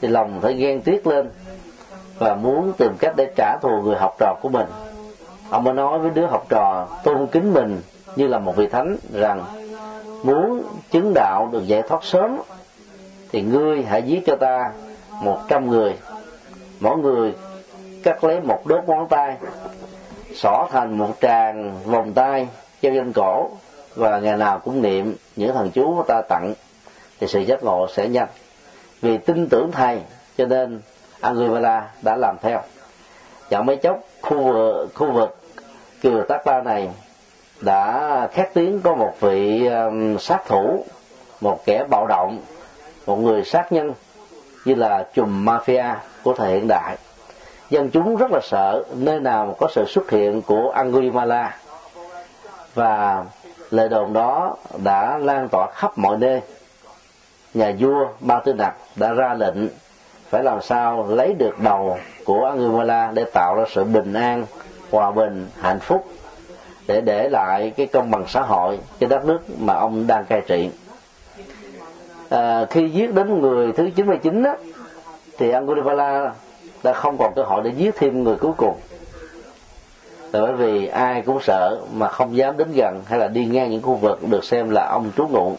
thì 0.00 0.08
lòng 0.08 0.40
phải 0.42 0.54
ghen 0.54 0.80
tiếc 0.80 1.06
lên 1.06 1.30
và 2.18 2.34
muốn 2.34 2.72
tìm 2.78 2.92
cách 2.98 3.14
để 3.16 3.32
trả 3.36 3.56
thù 3.62 3.82
người 3.84 3.96
học 3.96 4.16
trò 4.18 4.34
của 4.42 4.48
mình 4.48 4.66
ông 5.50 5.64
mới 5.64 5.74
nói 5.74 5.98
với 5.98 6.10
đứa 6.10 6.26
học 6.26 6.46
trò, 6.48 6.88
tôn 7.04 7.26
kính 7.26 7.54
mình 7.54 7.80
như 8.16 8.26
là 8.26 8.38
một 8.38 8.56
vị 8.56 8.66
thánh 8.66 8.96
rằng, 9.12 9.44
muốn 10.24 10.62
chứng 10.90 11.12
đạo 11.14 11.48
được 11.52 11.66
giải 11.66 11.82
thoát 11.82 12.04
sớm, 12.04 12.38
thì 13.32 13.42
ngươi 13.42 13.82
hãy 13.82 14.02
giết 14.02 14.22
cho 14.26 14.36
ta 14.36 14.72
một 15.22 15.38
trăm 15.48 15.70
người. 15.70 15.94
Mỗi 16.80 16.96
người 16.98 17.34
cắt 18.02 18.24
lấy 18.24 18.40
một 18.40 18.66
đốt 18.66 18.84
ngón 18.86 19.08
tay, 19.08 19.36
xỏ 20.34 20.68
thành 20.72 20.98
một 20.98 21.14
tràng 21.20 21.74
vòng 21.84 22.12
tay 22.12 22.48
treo 22.82 22.92
trên 22.94 23.12
cổ, 23.12 23.50
và 23.94 24.18
ngày 24.18 24.36
nào 24.36 24.58
cũng 24.58 24.82
niệm 24.82 25.14
những 25.36 25.52
thần 25.52 25.70
chú 25.70 25.94
của 25.96 26.02
ta 26.02 26.22
tặng, 26.28 26.54
thì 27.20 27.26
sự 27.26 27.40
giác 27.40 27.64
ngộ 27.64 27.86
sẽ 27.94 28.08
nhanh. 28.08 28.28
Vì 29.02 29.18
tin 29.18 29.48
tưởng 29.48 29.70
thầy, 29.72 30.00
cho 30.38 30.46
nên 30.46 30.80
Anguilla 31.20 31.88
đã 32.02 32.16
làm 32.16 32.36
theo 32.42 32.60
chẳng 33.50 33.66
mấy 33.66 33.76
chốc 33.76 34.00
khu 34.22 34.42
vực, 34.42 34.90
khu 34.94 35.12
vực 35.12 35.36
kiều 36.02 36.22
tác 36.28 36.44
ba 36.44 36.62
này 36.62 36.88
đã 37.60 38.28
khét 38.32 38.54
tiếng 38.54 38.80
có 38.80 38.94
một 38.94 39.12
vị 39.20 39.66
um, 39.66 40.16
sát 40.18 40.46
thủ 40.46 40.84
một 41.40 41.64
kẻ 41.66 41.84
bạo 41.90 42.06
động 42.06 42.40
một 43.06 43.16
người 43.16 43.44
sát 43.44 43.72
nhân 43.72 43.92
như 44.64 44.74
là 44.74 45.06
chùm 45.14 45.44
mafia 45.44 45.94
của 46.22 46.34
thời 46.34 46.52
hiện 46.52 46.68
đại. 46.68 46.96
Dân 47.70 47.90
chúng 47.90 48.16
rất 48.16 48.30
là 48.30 48.40
sợ 48.42 48.84
nơi 48.94 49.20
nào 49.20 49.56
có 49.58 49.68
sự 49.74 49.84
xuất 49.88 50.10
hiện 50.10 50.42
của 50.42 50.70
Angulimala. 50.70 51.56
Và 52.74 53.24
lời 53.70 53.88
đồn 53.88 54.12
đó 54.12 54.56
đã 54.84 55.18
lan 55.18 55.48
tỏa 55.48 55.70
khắp 55.74 55.98
mọi 55.98 56.16
nơi. 56.16 56.40
Nhà 57.54 57.72
vua 57.78 58.06
ba 58.20 58.38
tư 58.38 58.52
nặc 58.52 58.74
đã 58.96 59.12
ra 59.12 59.34
lệnh 59.34 59.68
phải 60.30 60.42
làm 60.42 60.62
sao 60.62 61.06
lấy 61.08 61.34
được 61.34 61.60
đầu 61.60 61.98
của 62.24 62.44
Angulimala 62.44 63.10
để 63.14 63.24
tạo 63.24 63.54
ra 63.54 63.64
sự 63.74 63.84
bình 63.84 64.12
an 64.12 64.46
hòa 64.90 65.10
bình 65.10 65.46
hạnh 65.60 65.80
phúc 65.80 66.06
để 66.86 67.00
để 67.00 67.28
lại 67.28 67.72
cái 67.76 67.86
công 67.86 68.10
bằng 68.10 68.24
xã 68.28 68.40
hội 68.40 68.78
cho 69.00 69.06
đất 69.06 69.24
nước 69.24 69.38
mà 69.58 69.74
ông 69.74 70.06
đang 70.06 70.24
cai 70.24 70.42
trị. 70.46 70.70
À, 72.28 72.66
khi 72.70 72.88
giết 72.88 73.14
đến 73.14 73.40
người 73.40 73.72
thứ 73.72 73.90
99 73.96 74.42
á, 74.42 74.56
thì 75.38 75.50
Angulimala 75.50 76.32
đã 76.82 76.92
không 76.92 77.16
còn 77.18 77.32
cơ 77.36 77.42
hội 77.42 77.62
để 77.64 77.70
giết 77.76 77.94
thêm 77.96 78.24
người 78.24 78.36
cuối 78.36 78.52
cùng. 78.56 78.76
Là 80.32 80.40
bởi 80.40 80.52
vì 80.52 80.86
ai 80.86 81.22
cũng 81.22 81.40
sợ 81.42 81.80
mà 81.94 82.08
không 82.08 82.36
dám 82.36 82.56
đến 82.56 82.72
gần 82.72 83.02
hay 83.06 83.18
là 83.18 83.28
đi 83.28 83.44
ngang 83.44 83.70
những 83.70 83.82
khu 83.82 83.94
vực 83.94 84.18
được 84.28 84.44
xem 84.44 84.70
là 84.70 84.88
ông 84.88 85.10
trú 85.16 85.26
ngụ. 85.26 85.56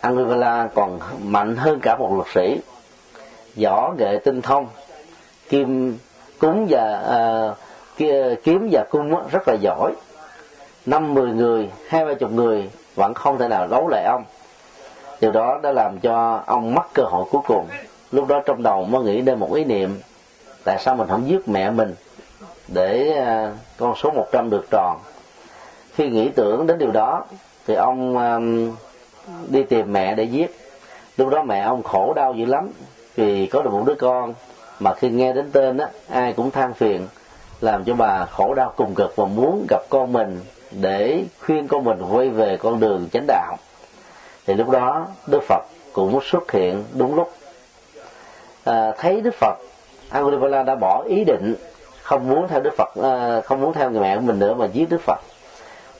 Anguilla 0.00 0.68
còn 0.74 0.98
mạnh 1.22 1.56
hơn 1.56 1.80
cả 1.80 1.96
một 1.96 2.12
luật 2.14 2.28
sĩ 2.34 2.60
võ 3.56 3.94
nghệ 3.98 4.18
tinh 4.24 4.42
thông. 4.42 4.66
Kim 5.48 5.98
cúng 6.38 6.66
và 6.70 7.02
uh, 7.50 7.56
kiếm 8.44 8.68
và 8.72 8.84
cung 8.90 9.14
rất 9.30 9.48
là 9.48 9.54
giỏi. 9.54 9.92
Năm 10.86 11.14
mười 11.14 11.30
người 11.30 11.70
hai 11.88 12.04
ba 12.04 12.14
chục 12.14 12.32
người 12.32 12.70
vẫn 12.94 13.14
không 13.14 13.38
thể 13.38 13.48
nào 13.48 13.66
đấu 13.66 13.88
lại 13.88 14.04
ông. 14.04 14.24
Điều 15.20 15.32
đó 15.32 15.60
đã 15.62 15.72
làm 15.72 15.98
cho 15.98 16.42
ông 16.46 16.74
mất 16.74 16.82
cơ 16.94 17.02
hội 17.02 17.24
cuối 17.30 17.42
cùng. 17.46 17.66
Lúc 18.12 18.28
đó 18.28 18.42
trong 18.46 18.62
đầu 18.62 18.84
mới 18.84 19.02
nghĩ 19.02 19.20
đến 19.20 19.38
một 19.38 19.54
ý 19.54 19.64
niệm 19.64 20.00
tại 20.64 20.78
sao 20.80 20.94
mình 20.94 21.08
không 21.08 21.28
giết 21.28 21.48
mẹ 21.48 21.70
mình 21.70 21.94
để 22.68 23.16
uh, 23.20 23.56
con 23.76 23.94
số 23.96 24.10
100 24.10 24.50
được 24.50 24.66
tròn? 24.70 24.98
Khi 25.94 26.08
nghĩ 26.08 26.28
tưởng 26.28 26.66
đến 26.66 26.78
điều 26.78 26.90
đó 26.90 27.24
thì 27.66 27.74
ông 27.74 28.18
um, 28.18 28.76
đi 29.48 29.62
tìm 29.62 29.92
mẹ 29.92 30.14
để 30.14 30.24
giết. 30.24 30.56
Lúc 31.16 31.28
đó 31.28 31.42
mẹ 31.42 31.60
ông 31.60 31.82
khổ 31.82 32.12
đau 32.16 32.34
dữ 32.34 32.44
lắm 32.44 32.70
vì 33.16 33.46
có 33.46 33.62
được 33.62 33.72
một 33.72 33.82
đứa 33.86 33.94
con. 33.94 34.34
Mà 34.80 34.94
khi 34.94 35.08
nghe 35.08 35.32
đến 35.32 35.50
tên 35.52 35.78
á 35.78 35.88
ai 36.10 36.32
cũng 36.32 36.50
than 36.50 36.74
phiền 36.74 37.08
làm 37.60 37.84
cho 37.84 37.94
bà 37.94 38.24
khổ 38.24 38.54
đau 38.54 38.72
cùng 38.76 38.94
cực 38.94 39.16
và 39.16 39.24
muốn 39.24 39.66
gặp 39.70 39.80
con 39.88 40.12
mình 40.12 40.40
để 40.70 41.24
khuyên 41.40 41.68
con 41.68 41.84
mình 41.84 42.02
quay 42.10 42.28
về 42.28 42.56
con 42.56 42.80
đường 42.80 43.08
chánh 43.12 43.24
đạo. 43.26 43.56
Thì 44.46 44.54
lúc 44.54 44.68
đó 44.68 45.06
đức 45.26 45.42
phật 45.42 45.62
cũng 45.92 46.20
xuất 46.22 46.52
hiện 46.52 46.84
đúng 46.94 47.14
lúc. 47.14 47.32
À, 48.64 48.92
thấy 48.98 49.20
đức 49.20 49.34
phật 49.34 49.54
Angulimala 50.10 50.62
đã 50.62 50.74
bỏ 50.74 51.04
ý 51.08 51.24
định 51.24 51.54
không 52.02 52.28
muốn 52.28 52.48
theo 52.48 52.60
đức 52.60 52.74
phật 52.76 52.94
à, 53.02 53.40
không 53.40 53.60
muốn 53.60 53.72
theo 53.72 53.90
người 53.90 54.00
mẹ 54.00 54.16
của 54.16 54.22
mình 54.22 54.38
nữa 54.38 54.54
mà 54.54 54.66
giết 54.66 54.90
đức 54.90 55.00
phật. 55.00 55.20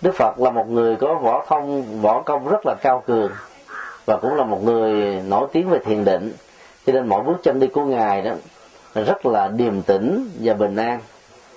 Đức 0.01 0.15
phật 0.15 0.41
là 0.41 0.51
một 0.51 0.69
người 0.69 0.97
có 0.97 1.15
võ 1.15 1.45
thông 1.49 1.85
võ 2.01 2.23
công 2.23 2.49
rất 2.49 2.67
là 2.67 2.75
cao 2.83 3.03
cường 3.07 3.31
và 4.07 4.17
cũng 4.17 4.35
là 4.35 4.45
một 4.45 4.65
người 4.65 5.23
nổi 5.29 5.49
tiếng 5.53 5.69
về 5.69 5.79
thiền 5.79 6.05
định 6.05 6.33
cho 6.87 6.93
nên 6.93 7.07
mỗi 7.07 7.23
bước 7.23 7.37
chân 7.43 7.61
đi 7.61 7.67
của 7.67 7.85
ngài 7.85 8.23
đó 8.23 8.33
rất 8.95 9.27
là 9.27 9.49
điềm 9.49 9.83
tĩnh 9.83 10.31
và 10.41 10.55
bình 10.55 10.77
an. 10.77 11.01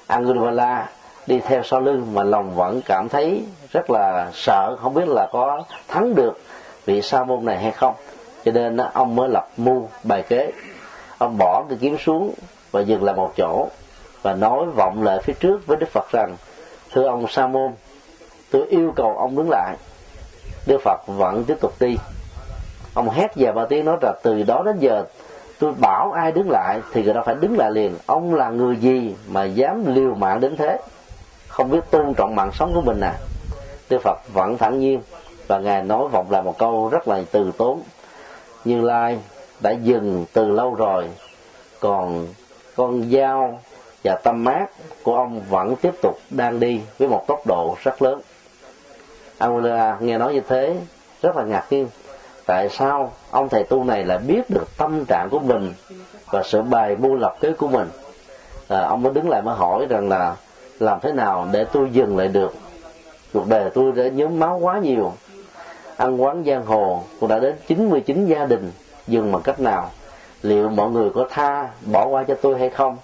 Angulimala 0.07 0.89
đi 1.27 1.39
theo 1.39 1.63
sau 1.63 1.79
lưng 1.79 2.13
mà 2.13 2.23
lòng 2.23 2.55
vẫn 2.55 2.81
cảm 2.85 3.09
thấy 3.09 3.43
rất 3.71 3.89
là 3.89 4.31
sợ, 4.33 4.75
không 4.81 4.93
biết 4.93 5.07
là 5.07 5.27
có 5.31 5.63
thắng 5.87 6.15
được 6.15 6.39
vị 6.85 7.01
sa 7.01 7.23
môn 7.23 7.45
này 7.45 7.57
hay 7.57 7.71
không. 7.71 7.93
Cho 8.45 8.51
nên 8.51 8.77
ông 8.77 9.15
mới 9.15 9.29
lập 9.29 9.49
mưu 9.57 9.89
bài 10.03 10.23
kế. 10.29 10.51
Ông 11.17 11.37
bỏ 11.37 11.63
cái 11.69 11.77
kiếm 11.81 11.97
xuống 11.97 12.33
và 12.71 12.81
dừng 12.81 13.03
lại 13.03 13.15
một 13.15 13.33
chỗ 13.37 13.67
và 14.21 14.33
nói 14.33 14.65
vọng 14.75 15.03
lại 15.03 15.19
phía 15.23 15.33
trước 15.33 15.67
với 15.67 15.77
đức 15.77 15.89
phật 15.89 16.11
rằng, 16.11 16.35
thưa 16.91 17.07
ông 17.07 17.27
sa 17.27 17.47
môn, 17.47 17.71
tôi 18.51 18.67
yêu 18.69 18.93
cầu 18.95 19.17
ông 19.17 19.35
đứng 19.35 19.49
lại. 19.49 19.75
Đức 20.67 20.77
phật 20.83 21.01
vẫn 21.07 21.43
tiếp 21.43 21.57
tục 21.61 21.73
đi 21.79 21.97
ông 22.93 23.09
hét 23.09 23.35
về 23.35 23.51
ba 23.51 23.65
tiếng 23.65 23.85
nói 23.85 23.97
là 24.01 24.13
từ 24.23 24.43
đó 24.43 24.63
đến 24.65 24.79
giờ, 24.79 25.05
tôi 25.59 25.71
bảo 25.71 26.11
ai 26.11 26.31
đứng 26.31 26.49
lại 26.49 26.81
thì 26.93 27.03
người 27.03 27.13
đó 27.13 27.23
phải 27.25 27.35
đứng 27.35 27.57
lại 27.57 27.71
liền. 27.71 27.95
Ông 28.05 28.35
là 28.35 28.49
người 28.49 28.75
gì 28.75 29.15
mà 29.27 29.43
dám 29.43 29.95
liều 29.95 30.13
mạng 30.13 30.39
đến 30.39 30.57
thế? 30.57 30.79
Không 31.47 31.69
biết 31.69 31.79
tôn 31.91 32.13
trọng 32.13 32.35
mạng 32.35 32.51
sống 32.53 32.71
của 32.73 32.81
mình 32.81 32.99
à? 32.99 33.13
Đức 33.89 34.01
phật 34.03 34.17
vẫn 34.33 34.57
thản 34.57 34.79
nhiên 34.79 35.01
và 35.47 35.59
ngài 35.59 35.83
nói 35.83 36.07
vọng 36.07 36.31
lại 36.31 36.41
một 36.41 36.57
câu 36.57 36.89
rất 36.89 37.07
là 37.07 37.21
từ 37.31 37.51
tốn. 37.57 37.81
Như 38.65 38.81
lai 38.81 39.19
đã 39.59 39.71
dừng 39.71 40.25
từ 40.33 40.49
lâu 40.49 40.75
rồi, 40.75 41.09
còn 41.79 42.27
con 42.75 43.09
dao 43.11 43.59
và 44.03 44.15
tâm 44.23 44.43
mát 44.43 44.65
của 45.03 45.15
ông 45.15 45.41
vẫn 45.49 45.75
tiếp 45.75 45.93
tục 46.01 46.19
đang 46.29 46.59
đi 46.59 46.81
với 46.99 47.07
một 47.07 47.23
tốc 47.27 47.47
độ 47.47 47.75
rất 47.83 48.01
lớn. 48.01 48.21
Angela 49.37 49.97
nghe 49.99 50.17
nói 50.17 50.33
như 50.33 50.41
thế, 50.47 50.75
rất 51.21 51.35
là 51.35 51.43
ngạc 51.43 51.65
nhiên 51.69 51.87
tại 52.49 52.69
sao 52.69 53.11
ông 53.31 53.49
thầy 53.49 53.63
tu 53.63 53.83
này 53.83 54.03
lại 54.05 54.17
biết 54.17 54.49
được 54.49 54.77
tâm 54.77 55.05
trạng 55.05 55.27
của 55.31 55.39
mình 55.39 55.73
và 56.31 56.43
sự 56.43 56.61
bài 56.61 56.95
bu 56.95 57.15
lập 57.15 57.35
kế 57.41 57.51
của 57.51 57.67
mình? 57.67 57.89
À, 58.67 58.81
ông 58.81 59.03
mới 59.03 59.13
đứng 59.13 59.29
lại 59.29 59.41
mới 59.41 59.55
hỏi 59.55 59.85
rằng 59.89 60.09
là 60.09 60.35
làm 60.79 60.99
thế 60.99 61.11
nào 61.11 61.47
để 61.51 61.65
tôi 61.71 61.89
dừng 61.91 62.17
lại 62.17 62.27
được? 62.27 62.53
Cuộc 63.33 63.47
đời 63.47 63.69
tôi 63.73 63.91
đã 63.91 64.07
nhóm 64.07 64.39
máu 64.39 64.57
quá 64.61 64.79
nhiều. 64.79 65.13
Ăn 65.97 66.21
quán 66.21 66.43
giang 66.45 66.65
hồ 66.65 67.03
cũng 67.19 67.29
đã 67.29 67.39
đến 67.39 67.55
99 67.67 68.25
gia 68.25 68.45
đình. 68.45 68.71
Dừng 69.07 69.31
bằng 69.31 69.41
cách 69.41 69.59
nào? 69.59 69.91
Liệu 70.41 70.69
mọi 70.69 70.89
người 70.89 71.09
có 71.09 71.27
tha 71.29 71.69
bỏ 71.91 72.07
qua 72.07 72.23
cho 72.27 72.35
tôi 72.41 72.59
hay 72.59 72.69
không? 72.69 72.97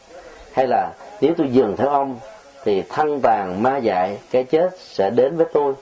Hay 0.53 0.67
là 0.67 0.91
nếu 1.21 1.33
tôi 1.37 1.47
dừng 1.51 1.75
theo 1.77 1.89
ông 1.89 2.19
thì 2.63 2.83
thân 2.89 3.19
tàn 3.21 3.63
ma 3.63 3.77
dại 3.77 4.17
cái 4.31 4.43
chết 4.43 4.69
sẽ 4.79 5.09
đến 5.09 5.37
với 5.37 5.45
tôi? 5.53 5.73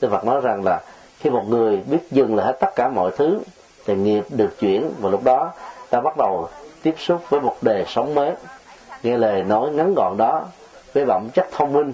Đức 0.00 0.08
Phật 0.10 0.24
nói 0.24 0.40
rằng 0.40 0.64
là 0.64 0.80
khi 1.20 1.30
một 1.30 1.44
người 1.48 1.76
biết 1.76 1.98
dừng 2.10 2.36
lại 2.36 2.46
hết 2.46 2.56
tất 2.60 2.76
cả 2.76 2.88
mọi 2.88 3.10
thứ, 3.16 3.40
thì 3.86 3.94
nghiệp 3.94 4.24
được 4.28 4.58
chuyển 4.60 4.90
và 5.00 5.10
lúc 5.10 5.24
đó 5.24 5.52
ta 5.90 6.00
bắt 6.00 6.16
đầu 6.16 6.48
tiếp 6.82 6.94
xúc 6.98 7.20
với 7.28 7.40
một 7.40 7.56
đề 7.62 7.84
sống 7.88 8.14
mới. 8.14 8.32
Nghe 9.02 9.18
lời 9.18 9.42
nói 9.42 9.70
ngắn 9.70 9.94
gọn 9.94 10.16
đó, 10.16 10.42
với 10.94 11.06
phẩm 11.06 11.28
chất 11.34 11.46
thông 11.52 11.72
minh, 11.72 11.92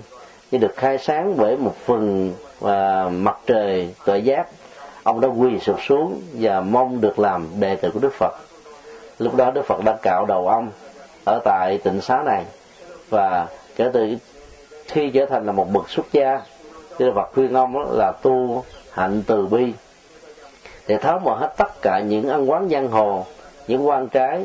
như 0.51 0.59
được 0.59 0.77
khai 0.77 0.99
sáng 0.99 1.37
bởi 1.37 1.57
một 1.57 1.75
phần 1.87 2.33
và 2.61 3.09
mặt 3.09 3.39
trời 3.47 3.95
tuệ 4.05 4.19
giác 4.19 4.47
ông 5.03 5.21
đã 5.21 5.29
quỳ 5.29 5.59
sụp 5.59 5.77
xuống 5.83 6.21
và 6.33 6.61
mong 6.61 7.01
được 7.01 7.19
làm 7.19 7.49
đệ 7.61 7.77
tử 7.77 7.91
của 7.91 8.01
đức 8.01 8.13
phật. 8.13 8.33
Lúc 9.19 9.35
đó 9.35 9.51
đức 9.51 9.65
phật 9.65 9.85
đã 9.85 9.97
cạo 10.03 10.25
đầu 10.27 10.49
ông 10.49 10.71
ở 11.25 11.41
tại 11.45 11.79
tịnh 11.85 12.01
xá 12.01 12.23
này 12.23 12.45
và 13.09 13.47
kể 13.77 13.91
từ 13.93 14.17
khi 14.87 15.11
trở 15.11 15.27
thành 15.27 15.47
là 15.47 15.53
một 15.53 15.73
bậc 15.73 15.91
xuất 15.91 16.07
gia, 16.13 16.41
đức 16.99 17.13
phật 17.15 17.31
khuyên 17.35 17.55
ông 17.55 17.93
là 17.99 18.13
tu 18.23 18.65
hạnh 18.97 19.23
từ 19.27 19.47
bi. 19.47 19.73
Để 20.87 20.97
tháo 20.97 21.19
mở 21.19 21.37
hết 21.41 21.55
tất 21.57 21.83
cả 21.83 22.01
những 22.01 22.29
ăn 22.29 22.51
quán 22.51 22.69
giang 22.69 22.89
hồ 22.89 23.27
những 23.69 23.89
quan 23.89 24.09
trái 24.09 24.45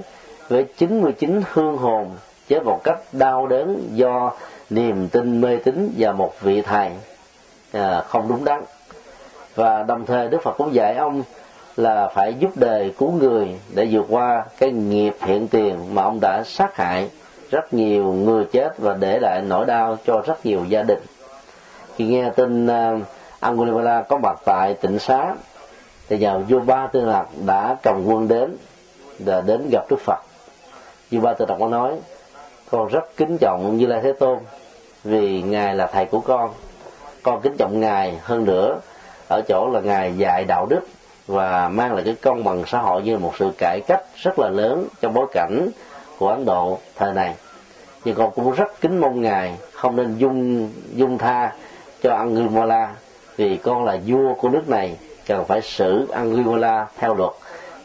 với 0.49 0.66
99 0.78 1.41
hương 1.54 1.78
hồn 1.78 2.12
chết 2.47 2.64
một 2.66 2.80
cách 2.84 2.99
đau 3.12 3.47
đớn 3.47 3.89
do 3.93 4.32
niềm 4.70 5.08
tin 5.08 5.41
mê 5.41 5.58
tín 5.58 5.93
và 5.97 6.12
một 6.12 6.41
vị 6.41 6.62
thầy 6.62 6.91
à, 7.72 8.04
không 8.08 8.28
đúng 8.30 8.45
đắn. 8.45 8.64
Và 9.56 9.84
đồng 9.84 10.06
thời 10.06 10.28
đức 10.28 10.43
phật 10.43 10.58
cũng 10.58 10.74
dạy 10.74 10.95
ông 10.95 11.24
là 11.78 12.08
phải 12.08 12.34
giúp 12.34 12.49
đời 12.56 12.93
cứu 12.97 13.12
người 13.12 13.60
để 13.74 13.88
vượt 13.91 14.06
qua 14.10 14.45
cái 14.60 14.72
nghiệp 14.72 15.16
hiện 15.22 15.47
tiền 15.47 15.95
mà 15.95 16.04
ông 16.04 16.20
đã 16.22 16.43
sát 16.45 16.76
hại 16.76 17.10
rất 17.52 17.74
nhiều 17.74 18.04
người 18.04 18.45
chết 18.52 18.78
và 18.78 18.93
để 18.93 19.20
lại 19.22 19.41
nỗi 19.47 19.66
đau 19.66 19.97
cho 20.06 20.22
rất 20.26 20.45
nhiều 20.45 20.66
gia 20.70 20.84
đình. 20.84 20.99
Khi 21.95 22.06
nghe 22.06 22.30
tin 22.36 22.66
uh, 22.68 23.02
Angulimala 23.42 24.02
có 24.02 24.18
mặt 24.18 24.39
tại 24.46 24.74
tịnh 24.74 25.00
xá. 25.00 25.34
Thì 26.10 26.18
vào 26.20 26.39
vua 26.39 26.60
ba 26.60 26.88
tư 26.88 27.06
lạc 27.06 27.26
đã 27.46 27.76
cầm 27.84 28.06
quân 28.06 28.28
đến 28.28 28.58
và 29.20 29.42
đến 29.42 29.70
gặp 29.72 29.86
đức 29.89 30.00
phật. 30.00 30.20
Vua 31.12 31.22
ba 31.22 31.34
tư 31.34 31.46
lạc 31.50 31.56
có 31.60 31.68
nói, 31.68 31.92
con 32.72 32.88
rất 32.88 33.18
kính 33.18 33.38
trọng 33.38 33.78
như 33.78 33.86
lai 33.86 34.00
thế 34.04 34.14
tôn 34.14 34.39
vì 35.04 35.42
ngài 35.42 35.76
là 35.76 35.88
thầy 35.88 36.06
của 36.06 36.20
con. 36.20 36.54
Con 37.24 37.42
kính 37.42 37.56
trọng 37.58 37.80
ngài 37.80 38.20
hơn 38.24 38.46
nữa 38.46 38.80
ở 39.30 39.42
chỗ 39.48 39.70
là 39.74 39.80
ngài 39.80 40.18
dạy 40.18 40.46
đạo 40.46 40.66
đức 40.66 40.82
và 41.28 41.70
mang 41.70 41.94
lại 41.94 42.04
cái 42.06 42.16
công 42.22 42.44
bằng 42.44 42.64
xã 42.68 42.80
hội 42.80 43.02
như 43.02 43.18
một 43.18 43.34
sự 43.39 43.52
cải 43.58 43.82
cách 43.88 44.04
rất 44.16 44.39
là 44.39 44.50
lớn 44.50 44.88
trong 45.02 45.14
bối 45.14 45.28
cảnh 45.34 45.70
của 46.18 46.30
ấn 46.30 46.46
độ 46.46 46.78
thời 46.96 47.14
này. 47.14 47.36
Nhưng 48.06 48.16
con 48.16 48.32
cũng 48.36 48.52
rất 48.52 48.82
kính 48.82 49.02
mong 49.02 49.22
ngài 49.22 49.58
không 49.74 49.96
nên 49.96 50.18
dung 50.18 50.70
dung 50.94 51.18
tha 51.18 51.54
cho 52.04 52.16
Angulimala 52.16 52.96
vì 53.42 53.58
con 53.58 53.86
là 53.86 53.98
vua 54.06 54.34
của 54.34 54.50
nước 54.50 54.70
này, 54.70 54.98
cần 55.28 55.46
phải 55.46 55.62
xử 55.62 56.08
Angulimala 56.12 56.88
theo 56.98 57.14
luật. 57.16 57.32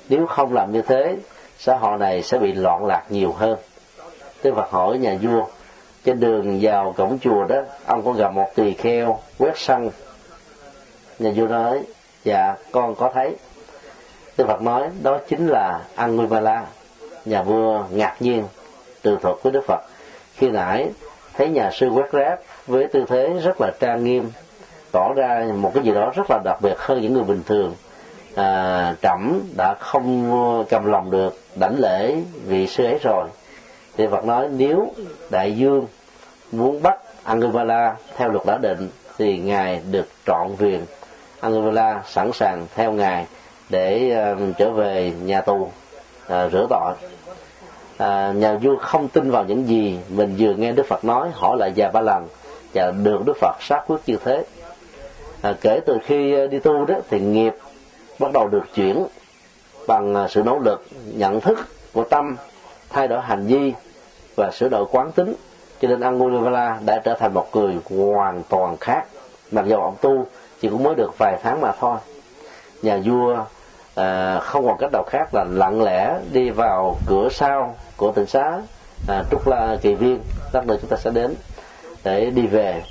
Nếu 0.08 0.26
không 0.26 0.52
làm 0.52 0.72
như 0.72 0.82
thế, 0.82 1.16
xã 1.58 1.76
hội 1.76 1.98
này 1.98 2.22
sẽ 2.22 2.38
bị 2.38 2.52
loạn 2.52 2.86
lạc 2.86 3.02
nhiều 3.08 3.32
hơn. 3.32 3.58
Đức 4.42 4.54
Phật 4.54 4.70
hỏi 4.70 4.98
nhà 4.98 5.16
vua, 5.22 5.46
trên 6.04 6.20
đường 6.20 6.58
vào 6.62 6.94
cổng 6.96 7.18
chùa 7.18 7.44
đó, 7.44 7.62
ông 7.86 8.02
có 8.04 8.12
gặp 8.12 8.32
một 8.32 8.48
tỳ 8.54 8.72
kheo 8.72 9.18
quét 9.38 9.52
sân? 9.58 9.90
Nhà 11.18 11.30
vua 11.36 11.46
nói 11.46 11.82
dạ 12.24 12.54
con 12.72 12.94
có 12.94 13.10
thấy. 13.14 13.36
Đức 14.38 14.44
Phật 14.46 14.62
nói, 14.62 14.88
đó 15.02 15.18
chính 15.28 15.46
là 15.46 15.80
Angulimala 15.94 16.66
nhà 17.24 17.42
vua 17.42 17.82
ngạc 17.90 18.16
nhiên, 18.20 18.44
từ 19.02 19.18
thuật 19.22 19.36
với 19.42 19.52
Đức 19.52 19.64
Phật. 19.66 19.80
Khi 20.34 20.48
nãy 20.48 20.88
thấy 21.34 21.48
nhà 21.48 21.70
sư 21.72 21.88
quét 21.88 22.12
rác 22.12 22.40
với 22.66 22.86
tư 22.86 23.04
thế 23.08 23.28
rất 23.44 23.60
là 23.60 23.70
trang 23.80 24.04
nghiêm 24.04 24.30
tỏ 24.96 25.12
ra 25.16 25.46
một 25.54 25.70
cái 25.74 25.84
gì 25.84 25.94
đó 25.94 26.12
rất 26.14 26.26
là 26.30 26.38
đặc 26.44 26.58
biệt 26.62 26.78
hơn 26.78 27.00
những 27.00 27.14
người 27.14 27.22
bình 27.22 27.42
thường. 27.46 27.74
À, 28.34 28.94
trẫm 29.02 29.40
đã 29.56 29.74
không 29.80 30.64
cầm 30.68 30.84
lòng 30.84 31.10
được 31.10 31.38
đảnh 31.54 31.74
lễ 31.78 32.16
vị 32.46 32.66
sư 32.66 32.84
ấy 32.84 32.98
rồi. 33.02 33.28
Thì 33.96 34.06
Phật 34.06 34.24
nói 34.24 34.48
nếu 34.50 34.92
đại 35.30 35.56
dương 35.56 35.86
muốn 36.52 36.82
bắt 36.82 36.98
Angulimala 37.24 37.94
theo 38.16 38.28
luật 38.28 38.46
đã 38.46 38.58
định 38.62 38.88
thì 39.18 39.38
ngài 39.38 39.80
được 39.90 40.06
trọn 40.26 40.48
quyền 40.58 40.80
Angulimala 41.40 42.02
sẵn 42.06 42.30
sàng 42.32 42.66
theo 42.74 42.92
ngài 42.92 43.26
để 43.68 44.16
uh, 44.32 44.56
trở 44.58 44.70
về 44.70 45.12
nhà 45.22 45.40
tù 45.40 45.56
uh, 45.56 45.70
rửa 46.28 46.66
tội. 46.70 46.92
Uh, 47.94 48.36
nhà 48.36 48.54
vua 48.62 48.76
không 48.76 49.08
tin 49.08 49.30
vào 49.30 49.44
những 49.44 49.68
gì 49.68 49.98
mình 50.08 50.34
vừa 50.38 50.54
nghe 50.54 50.72
đức 50.72 50.86
phật 50.88 51.04
nói 51.04 51.28
hỏi 51.32 51.56
lại 51.58 51.72
vài 51.76 51.90
ba 51.92 52.00
lần 52.00 52.28
và 52.74 52.90
được 52.90 53.26
đức 53.26 53.36
phật 53.40 53.56
xác 53.60 53.82
quyết 53.86 53.98
như 54.06 54.16
thế 54.24 54.44
à, 55.46 55.54
kể 55.60 55.80
từ 55.86 55.98
khi 56.04 56.34
à, 56.34 56.46
đi 56.46 56.58
tu 56.58 56.84
đó 56.84 56.94
thì 57.10 57.20
nghiệp 57.20 57.54
bắt 58.18 58.32
đầu 58.32 58.48
được 58.48 58.64
chuyển 58.74 59.06
bằng 59.86 60.14
à, 60.14 60.28
sự 60.28 60.42
nỗ 60.42 60.58
lực 60.58 60.86
nhận 61.16 61.40
thức 61.40 61.58
của 61.92 62.04
tâm 62.04 62.36
thay 62.90 63.08
đổi 63.08 63.20
hành 63.20 63.46
vi 63.46 63.72
và 64.36 64.50
sửa 64.50 64.68
đổi 64.68 64.86
quán 64.90 65.12
tính. 65.12 65.34
Cho 65.80 65.88
nên 65.88 66.00
Angulimala 66.00 66.78
đã 66.86 66.98
trở 67.04 67.14
thành 67.14 67.34
một 67.34 67.56
người 67.56 67.74
hoàn 67.90 68.42
toàn 68.48 68.76
khác. 68.76 69.04
Mặc 69.50 69.64
dù 69.68 69.76
ông 69.76 69.96
tu 70.00 70.26
chỉ 70.60 70.68
cũng 70.68 70.82
mới 70.82 70.94
được 70.94 71.18
vài 71.18 71.38
tháng 71.42 71.60
mà 71.60 71.72
thôi. 71.80 71.96
Nhà 72.82 73.00
vua 73.04 73.44
à, 73.94 74.38
không 74.38 74.66
còn 74.66 74.78
cách 74.78 74.90
nào 74.92 75.04
khác 75.06 75.34
là 75.34 75.44
lặng 75.50 75.82
lẽ 75.82 76.18
đi 76.32 76.50
vào 76.50 76.96
cửa 77.06 77.28
sau 77.30 77.76
của 77.96 78.12
tỉnh 78.12 78.26
xá 78.26 78.58
à, 79.08 79.24
trúc 79.30 79.48
la 79.48 79.76
kỳ 79.82 79.94
viên 79.94 80.20
lát 80.52 80.66
nữa 80.66 80.76
chúng 80.80 80.90
ta 80.90 80.96
sẽ 80.96 81.10
đến 81.10 81.34
để 82.04 82.30
đi 82.30 82.46
về 82.46 82.82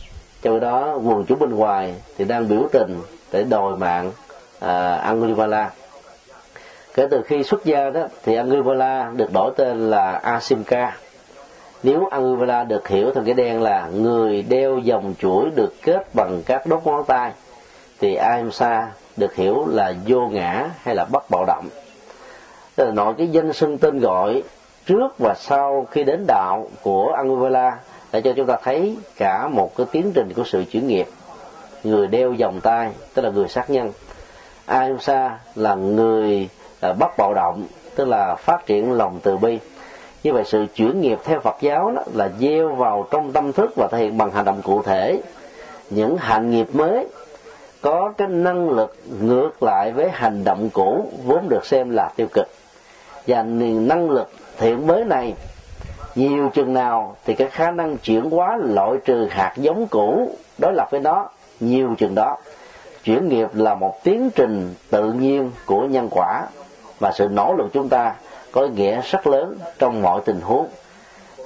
trong 0.45 0.59
đó 0.59 0.99
quần 1.03 1.25
chúng 1.25 1.39
bên 1.39 1.55
ngoài 1.55 1.95
thì 2.17 2.25
đang 2.25 2.47
biểu 2.47 2.67
tình 2.71 3.01
để 3.31 3.43
đòi 3.43 3.75
mạng 3.77 4.11
à, 4.59 4.95
Angulimala 4.95 5.71
kể 6.93 7.07
từ 7.11 7.21
khi 7.21 7.43
xuất 7.43 7.65
gia 7.65 7.89
đó 7.89 8.07
thì 8.23 8.35
Angulimala 8.35 9.11
được 9.15 9.33
đổi 9.33 9.51
tên 9.55 9.89
là 9.89 10.11
Asimka. 10.11 10.97
Nếu 11.83 12.07
Angulimala 12.11 12.63
được 12.63 12.87
hiểu 12.87 13.11
theo 13.15 13.23
cái 13.25 13.33
đen 13.33 13.61
là 13.61 13.87
người 13.87 14.41
đeo 14.41 14.77
dòng 14.77 15.13
chuỗi 15.19 15.49
được 15.55 15.73
kết 15.81 16.15
bằng 16.15 16.41
các 16.45 16.67
đốt 16.67 16.81
ngón 16.85 17.03
tay 17.07 17.31
thì 17.99 18.15
Ahimsa 18.15 18.87
được 19.17 19.35
hiểu 19.35 19.65
là 19.67 19.93
vô 20.07 20.27
ngã 20.27 20.69
hay 20.83 20.95
là 20.95 21.05
bất 21.11 21.29
bạo 21.29 21.45
động. 21.45 21.69
Tức 22.75 22.85
là 22.85 22.91
nội 22.91 23.13
cái 23.17 23.27
danh 23.27 23.53
xưng 23.53 23.77
tên 23.77 23.99
gọi 23.99 24.43
trước 24.85 25.19
và 25.19 25.33
sau 25.37 25.87
khi 25.91 26.03
đến 26.03 26.25
đạo 26.27 26.67
của 26.81 27.13
Angulimala 27.17 27.77
để 28.15 28.21
cho 28.21 28.33
chúng 28.35 28.47
ta 28.47 28.57
thấy 28.63 28.97
cả 29.17 29.47
một 29.47 29.75
cái 29.75 29.85
tiến 29.91 30.11
trình 30.15 30.33
của 30.35 30.43
sự 30.45 30.63
chuyển 30.71 30.87
nghiệp. 30.87 31.07
Người 31.83 32.07
đeo 32.07 32.35
vòng 32.39 32.59
tay, 32.61 32.91
tức 33.13 33.21
là 33.21 33.29
người 33.29 33.47
sát 33.47 33.69
nhân. 33.69 33.91
Ahimsa 34.65 35.39
là 35.55 35.75
người 35.75 36.49
à, 36.81 36.93
bất 36.93 37.17
bạo 37.17 37.33
động, 37.33 37.67
tức 37.95 38.07
là 38.07 38.35
phát 38.35 38.65
triển 38.65 38.91
lòng 38.91 39.19
từ 39.23 39.37
bi. 39.37 39.59
Như 40.23 40.33
vậy 40.33 40.43
sự 40.45 40.65
chuyển 40.75 41.01
nghiệp 41.01 41.17
theo 41.23 41.39
Phật 41.39 41.55
giáo 41.61 41.91
đó 41.91 42.03
là 42.13 42.29
gieo 42.39 42.75
vào 42.75 43.07
trong 43.11 43.31
tâm 43.31 43.53
thức 43.53 43.71
và 43.75 43.87
thể 43.91 43.97
hiện 43.97 44.17
bằng 44.17 44.31
hành 44.31 44.45
động 44.45 44.61
cụ 44.61 44.81
thể. 44.83 45.21
Những 45.89 46.17
hành 46.17 46.51
nghiệp 46.51 46.67
mới 46.73 47.07
có 47.81 48.13
cái 48.17 48.27
năng 48.27 48.69
lực 48.69 48.95
ngược 49.21 49.63
lại 49.63 49.91
với 49.91 50.09
hành 50.09 50.43
động 50.43 50.69
cũ 50.73 51.11
vốn 51.25 51.49
được 51.49 51.65
xem 51.65 51.89
là 51.89 52.11
tiêu 52.15 52.27
cực. 52.33 52.47
Và 53.27 53.43
năng 53.43 54.09
lực 54.09 54.29
thiện 54.57 54.87
mới 54.87 55.03
này 55.05 55.33
nhiều 56.15 56.51
chừng 56.53 56.73
nào 56.73 57.15
thì 57.25 57.33
cái 57.33 57.49
khả 57.49 57.71
năng 57.71 57.97
chuyển 57.97 58.29
hóa 58.29 58.57
loại 58.63 58.91
trừ 59.05 59.27
hạt 59.31 59.53
giống 59.55 59.87
cũ 59.87 60.35
đối 60.57 60.73
lập 60.73 60.87
với 60.91 60.99
nó 60.99 61.29
nhiều 61.59 61.95
chừng 61.97 62.15
đó, 62.15 62.37
chuyển 63.03 63.29
nghiệp 63.29 63.47
là 63.53 63.75
một 63.75 64.03
tiến 64.03 64.29
trình 64.35 64.73
tự 64.89 65.13
nhiên 65.13 65.51
của 65.65 65.81
nhân 65.81 66.07
quả. 66.11 66.43
Và 66.99 67.11
sự 67.11 67.27
nỗ 67.31 67.53
lực 67.57 67.67
chúng 67.73 67.89
ta 67.89 68.15
có 68.51 68.61
ý 68.61 68.69
nghĩa 68.69 69.01
rất 69.01 69.27
lớn 69.27 69.57
trong 69.79 70.01
mọi 70.01 70.21
tình 70.25 70.41
huống. 70.41 70.67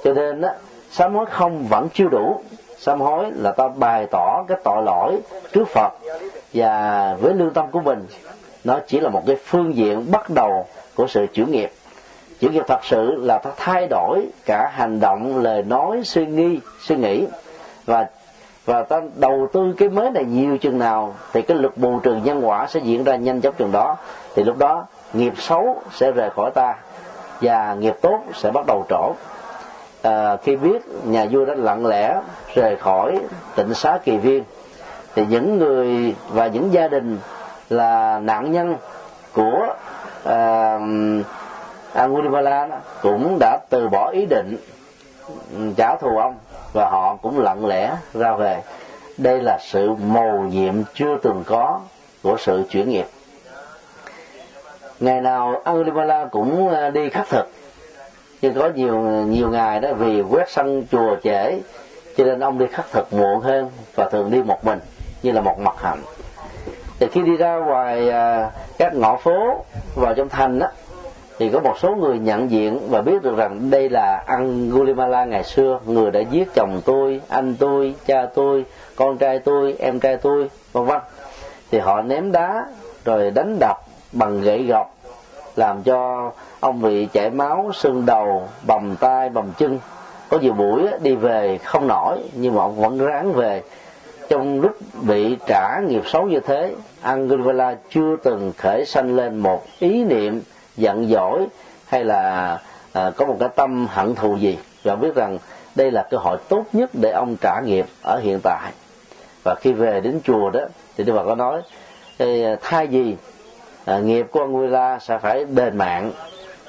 Cho 0.04 0.12
nên 0.12 0.42
á, 0.42 0.54
sám 0.90 1.14
hối 1.14 1.26
không 1.26 1.66
vẫn 1.66 1.88
chưa 1.94 2.08
đủ. 2.08 2.40
Sám 2.78 3.00
hối 3.00 3.26
là 3.34 3.52
ta 3.52 3.68
bày 3.68 4.06
tỏ 4.10 4.44
cái 4.48 4.58
tội 4.64 4.82
lỗi 4.82 5.18
trước 5.52 5.68
phật 5.68 5.92
và 6.54 7.16
với 7.20 7.34
lương 7.34 7.50
tâm 7.50 7.70
của 7.70 7.80
mình. 7.80 8.06
Nó 8.64 8.78
chỉ 8.86 9.00
là 9.00 9.08
một 9.08 9.22
cái 9.26 9.36
phương 9.44 9.76
diện 9.76 10.10
bắt 10.10 10.30
đầu 10.30 10.66
của 10.94 11.06
sự 11.06 11.26
chuyển 11.34 11.50
nghiệp 11.50 11.70
chuyển 12.40 12.52
việc 12.52 12.66
thật 12.66 12.80
sự 12.82 13.14
là 13.16 13.38
ta 13.38 13.50
thay 13.56 13.86
đổi 13.86 14.26
cả 14.46 14.70
hành 14.72 15.00
động 15.00 15.42
lời 15.42 15.62
nói 15.62 16.00
suy 16.04 16.26
nghĩ, 16.26 16.60
suy 16.80 16.96
nghĩ. 16.96 17.26
Và 17.84 18.06
và 18.64 18.82
ta 18.82 19.00
đầu 19.16 19.48
tư 19.52 19.74
cái 19.78 19.88
mới 19.88 20.10
này 20.10 20.24
nhiều 20.24 20.58
chừng 20.58 20.78
nào 20.78 21.14
thì 21.32 21.42
cái 21.42 21.56
lực 21.56 21.76
bù 21.76 22.00
trừ 22.00 22.14
nhân 22.14 22.48
quả 22.48 22.66
sẽ 22.66 22.80
diễn 22.80 23.04
ra 23.04 23.16
nhanh 23.16 23.40
chóng 23.40 23.54
chừng 23.58 23.72
đó. 23.72 23.96
Thì 24.34 24.44
lúc 24.44 24.58
đó 24.58 24.86
nghiệp 25.12 25.32
xấu 25.36 25.82
sẽ 25.92 26.12
rời 26.12 26.30
khỏi 26.30 26.50
ta 26.50 26.74
và 27.40 27.74
nghiệp 27.74 27.94
tốt 28.00 28.20
sẽ 28.34 28.50
bắt 28.50 28.66
đầu 28.66 28.86
trổ. 28.88 29.12
À, 30.02 30.36
khi 30.36 30.56
biết 30.56 30.82
nhà 31.04 31.26
vua 31.30 31.44
đã 31.44 31.54
lặng 31.54 31.86
lẽ 31.86 32.20
rời 32.54 32.76
khỏi 32.76 33.18
tịnh 33.54 33.74
xá 33.74 33.98
kỳ 34.04 34.16
viên 34.16 34.44
thì 35.14 35.26
những 35.28 35.58
người 35.58 36.14
và 36.28 36.46
những 36.46 36.72
gia 36.72 36.88
đình 36.88 37.18
là 37.70 38.18
nạn 38.18 38.52
nhân 38.52 38.76
của 39.32 39.74
à, 40.24 40.78
À, 41.94 42.02
Angulimala 42.02 42.68
cũng 43.02 43.36
đã 43.40 43.58
từ 43.70 43.88
bỏ 43.88 44.10
ý 44.10 44.26
định 44.26 44.56
ừ, 45.28 45.72
trả 45.76 45.96
thù 45.96 46.18
ông 46.18 46.36
và 46.72 46.90
họ 46.90 47.16
cũng 47.22 47.40
lặng 47.40 47.66
lẽ 47.66 47.96
ra 48.14 48.32
về. 48.32 48.62
Đây 49.18 49.42
là 49.42 49.58
sự 49.60 49.94
mầu 49.94 50.38
nhiệm 50.38 50.74
chưa 50.94 51.16
từng 51.22 51.44
có 51.46 51.80
của 52.22 52.36
sự 52.38 52.64
chuyển 52.70 52.90
nghiệp. 52.90 53.06
Ngày 55.00 55.20
nào 55.20 55.60
Angulimala 55.64 56.24
cũng 56.24 56.68
ờ, 56.68 56.90
đi 56.90 57.10
khắc 57.10 57.28
thực. 57.28 57.50
Nhưng 58.42 58.54
có 58.54 58.70
nhiều 58.74 58.98
nhiều 59.04 59.48
ngày 59.48 59.80
đó 59.80 59.92
vì 59.92 60.22
quét 60.22 60.50
sân 60.50 60.86
chùa 60.92 61.16
trễ, 61.22 61.58
cho 62.16 62.24
nên 62.24 62.40
ông 62.40 62.58
đi 62.58 62.66
khắc 62.66 62.86
thực 62.92 63.12
muộn 63.12 63.40
hơn 63.40 63.70
và 63.94 64.08
thường 64.08 64.30
đi 64.30 64.42
một 64.42 64.64
mình, 64.64 64.78
như 65.22 65.32
là 65.32 65.40
một 65.40 65.58
mặt 65.58 65.74
hạnh. 65.78 66.02
Thì 66.98 67.06
khi 67.12 67.22
đi 67.22 67.36
ra 67.36 67.56
ngoài 67.56 68.08
ờ, 68.08 68.50
các 68.78 68.94
ngõ 68.94 69.16
phố 69.16 69.64
vào 69.94 70.14
trong 70.14 70.28
thành 70.28 70.58
đó 70.58 70.66
thì 71.40 71.50
có 71.50 71.60
một 71.60 71.78
số 71.78 71.94
người 71.94 72.18
nhận 72.18 72.50
diện 72.50 72.78
và 72.88 73.00
biết 73.00 73.22
được 73.22 73.36
rằng 73.36 73.70
đây 73.70 73.88
là 73.88 74.22
Angulimala 74.26 75.24
ngày 75.24 75.44
xưa. 75.44 75.80
Người 75.86 76.10
đã 76.10 76.20
giết 76.20 76.48
chồng 76.54 76.80
tôi, 76.84 77.20
anh 77.28 77.56
tôi, 77.58 77.94
cha 78.06 78.26
tôi, 78.34 78.64
con 78.96 79.18
trai 79.18 79.38
tôi, 79.38 79.76
em 79.78 80.00
trai 80.00 80.16
tôi, 80.16 80.50
vân 80.72 80.84
vân. 80.84 81.00
Thì 81.70 81.78
họ 81.78 82.02
ném 82.02 82.32
đá 82.32 82.66
rồi 83.04 83.30
đánh 83.30 83.56
đập 83.60 83.76
bằng 84.12 84.40
gậy 84.40 84.62
gọc, 84.62 84.94
làm 85.56 85.82
cho 85.82 86.30
ông 86.60 86.82
bị 86.82 87.06
chảy 87.12 87.30
máu, 87.30 87.70
sưng 87.74 88.06
đầu, 88.06 88.48
bầm 88.66 88.96
tay, 88.96 89.28
bầm 89.28 89.52
chân. 89.58 89.78
Có 90.28 90.38
nhiều 90.38 90.52
buổi 90.52 90.86
đi 91.02 91.14
về 91.14 91.58
không 91.64 91.88
nổi, 91.88 92.18
nhưng 92.34 92.54
mà 92.54 92.62
ông 92.62 92.76
vẫn 92.76 92.98
ráng 92.98 93.32
về. 93.32 93.62
Trong 94.28 94.60
lúc 94.60 94.72
bị 95.02 95.36
trả 95.46 95.80
nghiệp 95.88 96.02
xấu 96.06 96.26
như 96.26 96.40
thế 96.40 96.74
Anguilla 97.02 97.76
chưa 97.90 98.16
từng 98.22 98.52
khởi 98.58 98.84
sanh 98.84 99.16
lên 99.16 99.36
một 99.38 99.62
ý 99.78 100.04
niệm 100.04 100.42
giận 100.76 101.08
dỗi 101.08 101.46
hay 101.86 102.04
là 102.04 102.58
à, 102.92 103.10
có 103.16 103.26
một 103.26 103.36
cái 103.40 103.48
tâm 103.56 103.86
hận 103.90 104.14
thù 104.14 104.36
gì 104.36 104.58
và 104.82 104.96
biết 104.96 105.14
rằng 105.14 105.38
đây 105.74 105.90
là 105.90 106.06
cơ 106.10 106.16
hội 106.16 106.38
tốt 106.48 106.64
nhất 106.72 106.90
để 106.92 107.10
ông 107.10 107.36
trả 107.40 107.60
nghiệp 107.60 107.86
ở 108.02 108.20
hiện 108.22 108.40
tại. 108.42 108.72
Và 109.44 109.54
khi 109.60 109.72
về 109.72 110.00
đến 110.00 110.20
chùa 110.24 110.50
đó 110.50 110.60
thì 110.96 111.04
Đức 111.04 111.12
Phật 111.16 111.24
có 111.26 111.34
nói 111.34 111.62
thay 112.62 112.88
gì 112.88 113.16
à, 113.84 113.98
nghiệp 113.98 114.26
của 114.30 114.40
ông 114.40 114.70
la 114.70 114.98
sẽ 114.98 115.18
phải 115.18 115.44
đền 115.44 115.78
mạng 115.78 116.12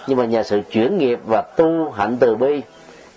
nhưng 0.07 0.17
mà 0.17 0.25
nhờ 0.25 0.43
sự 0.43 0.61
chuyển 0.71 0.97
nghiệp 0.97 1.19
và 1.25 1.41
tu 1.41 1.91
hạnh 1.91 2.17
từ 2.19 2.35
bi 2.35 2.61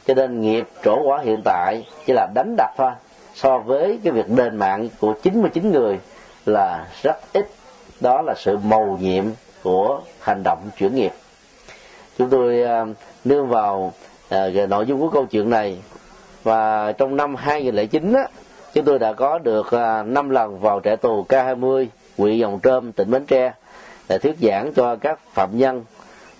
cho 0.06 0.14
nên 0.14 0.40
nghiệp 0.40 0.68
trổ 0.84 1.02
quả 1.02 1.20
hiện 1.22 1.40
tại 1.44 1.86
chỉ 2.06 2.12
là 2.12 2.28
đánh 2.34 2.54
đập 2.56 2.70
thôi 2.76 2.90
so 3.34 3.58
với 3.58 3.98
cái 4.04 4.12
việc 4.12 4.28
đền 4.28 4.56
mạng 4.56 4.88
của 5.00 5.14
99 5.22 5.72
người 5.72 5.98
là 6.46 6.86
rất 7.02 7.16
ít. 7.32 7.48
Đó 8.00 8.22
là 8.22 8.34
sự 8.36 8.56
mầu 8.56 8.98
nhiệm 9.00 9.24
của 9.64 10.00
hành 10.20 10.42
động 10.44 10.70
chuyển 10.78 10.94
nghiệp. 10.94 11.12
Chúng 12.18 12.30
tôi 12.30 12.62
à, 12.62 12.84
nương 13.24 13.48
vào 13.48 13.92
à, 14.28 14.48
nội 14.68 14.86
dung 14.86 15.00
của 15.00 15.08
câu 15.08 15.26
chuyện 15.26 15.50
này. 15.50 15.78
Và 16.42 16.92
trong 16.92 17.16
năm 17.16 17.34
2009 17.36 18.12
á, 18.12 18.28
chúng 18.74 18.84
tôi 18.84 18.98
đã 18.98 19.12
có 19.12 19.38
được 19.38 19.70
à, 19.70 20.02
5 20.02 20.30
lần 20.30 20.60
vào 20.60 20.80
trại 20.84 20.96
tù 20.96 21.26
K20 21.28 21.86
huyện 22.18 22.38
Dòng 22.38 22.60
Trơm 22.62 22.92
tỉnh 22.92 23.10
Bến 23.10 23.26
Tre 23.26 23.52
để 24.08 24.18
thuyết 24.18 24.36
giảng 24.42 24.72
cho 24.74 24.96
các 24.96 25.18
phạm 25.32 25.58
nhân 25.58 25.84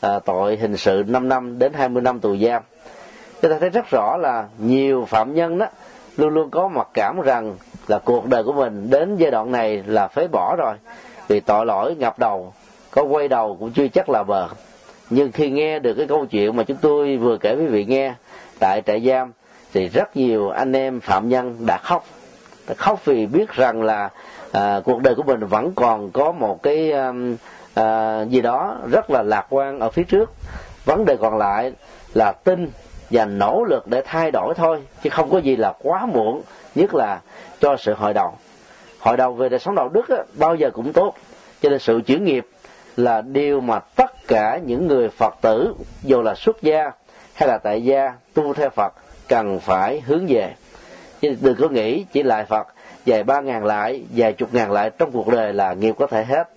à, 0.01 0.19
tội 0.19 0.57
hình 0.57 0.77
sự 0.77 1.05
5 1.07 1.29
năm 1.29 1.59
đến 1.59 1.73
20 1.73 2.03
năm 2.03 2.21
tù 2.21 2.37
giam. 2.37 2.63
Chúng 3.43 3.51
ta 3.51 3.59
thấy 3.59 3.71
rất 3.71 3.91
rõ 3.91 4.17
là 4.17 4.49
nhiều 4.59 5.05
phạm 5.09 5.35
nhân 5.35 5.59
đó 5.59 5.67
luôn 6.17 6.35
luôn 6.35 6.51
có 6.51 6.69
mặc 6.69 6.89
cảm 6.95 7.21
rằng 7.21 7.57
là 7.89 7.99
cuộc 7.99 8.27
đời 8.27 8.45
của 8.45 8.53
mình 8.53 8.91
đến 8.91 9.17
giai 9.17 9.31
đoạn 9.31 9.53
này 9.53 9.83
là 9.87 10.09
phế 10.09 10.29
bỏ 10.33 10.57
rồi 10.59 10.75
vì 11.29 11.41
tội 11.41 11.67
lỗi 11.67 11.95
ngập 11.95 12.19
đầu 12.19 12.53
có 12.95 13.03
quay 13.03 13.29
đầu 13.29 13.57
cũng 13.61 13.73
chưa 13.73 13.89
chắc 13.89 14.09
là 14.09 14.23
bờ 14.23 14.49
nhưng 15.11 15.33
khi 15.33 15.51
nghe 15.51 15.79
được 15.79 15.95
cái 15.95 16.07
câu 16.07 16.27
chuyện 16.27 16.57
mà 16.57 16.63
chúng 16.63 16.77
tôi 16.77 17.17
vừa 17.17 17.39
kể 17.39 17.55
với 17.55 17.67
vị 17.67 17.85
nghe 17.85 18.15
tại 18.59 18.83
trại 18.87 19.01
giam 19.01 19.33
thì 19.73 19.89
rất 19.89 20.17
nhiều 20.17 20.51
anh 20.51 20.73
em 20.73 21.01
phạm 21.01 21.29
nhân 21.29 21.67
đã 21.67 21.79
khóc. 21.79 22.05
Đã 22.69 22.75
khóc 22.75 23.05
vì 23.05 23.27
biết 23.27 23.51
rằng 23.51 23.83
là 23.83 24.11
à, 24.53 24.81
cuộc 24.85 25.03
đời 25.03 25.15
của 25.15 25.23
mình 25.23 25.41
vẫn 25.41 25.73
còn 25.75 26.11
có 26.11 26.33
một 26.33 26.63
cái 26.63 26.93
um, 26.93 27.37
à, 27.75 28.23
gì 28.23 28.41
đó 28.41 28.77
rất 28.91 29.11
là 29.11 29.23
lạc 29.23 29.47
quan 29.51 29.81
ở 29.81 29.91
phía 29.91 30.05
trước. 30.05 30.33
Vấn 30.85 31.05
đề 31.05 31.17
còn 31.17 31.39
lại 31.39 31.73
là 32.15 32.33
tin 32.33 32.71
và 33.11 33.25
nỗ 33.25 33.65
lực 33.69 33.87
để 33.87 34.03
thay 34.05 34.31
đổi 34.31 34.55
thôi 34.57 34.83
chứ 35.03 35.11
không 35.11 35.31
có 35.31 35.39
gì 35.39 35.57
là 35.57 35.75
quá 35.83 36.07
muộn 36.07 36.43
nhất 36.75 36.95
là 36.95 37.21
cho 37.61 37.77
sự 37.77 37.95
hội 37.95 38.15
đầu. 38.15 38.33
Hội 38.99 39.17
đầu 39.17 39.33
về 39.33 39.49
đời 39.49 39.61
sống 39.61 39.75
đạo 39.75 39.89
đức 39.89 40.09
á, 40.09 40.19
bao 40.39 40.55
giờ 40.55 40.71
cũng 40.71 40.93
tốt 40.93 41.15
cho 41.63 41.71
nên 41.71 41.79
sự 41.79 42.01
chuyển 42.07 42.25
nghiệp 42.25 42.47
là 42.97 43.21
điều 43.21 43.61
mà 43.61 43.79
tất 43.79 44.27
cả 44.29 44.61
những 44.65 44.89
người 44.89 45.09
phật 45.09 45.35
tử, 45.41 45.75
dù 46.03 46.23
là 46.23 46.35
xuất 46.35 46.63
gia 46.63 46.91
hay 47.35 47.49
là 47.49 47.59
tại 47.59 47.85
gia, 47.85 48.13
tu 48.35 48.55
theo 48.55 48.71
phật 48.71 48.93
cần 49.29 49.61
phải 49.61 50.01
hướng 50.01 50.27
về. 50.29 50.55
Chứ 51.21 51.37
đừng 51.41 51.57
có 51.61 51.69
nghĩ 51.69 52.05
chỉ 52.13 52.23
lại 52.23 52.45
phật, 52.45 52.67
vài 53.07 53.25
ba 53.25 53.41
ngàn 53.41 53.65
lại, 53.65 54.05
vài 54.15 54.33
chục 54.33 54.55
ngàn 54.55 54.73
lại 54.73 54.91
trong 54.99 55.13
cuộc 55.13 55.29
đời 55.29 55.53
là 55.53 55.73
nghiệp 55.73 55.95
có 55.99 56.07
thể 56.07 56.25
hết. 56.25 56.49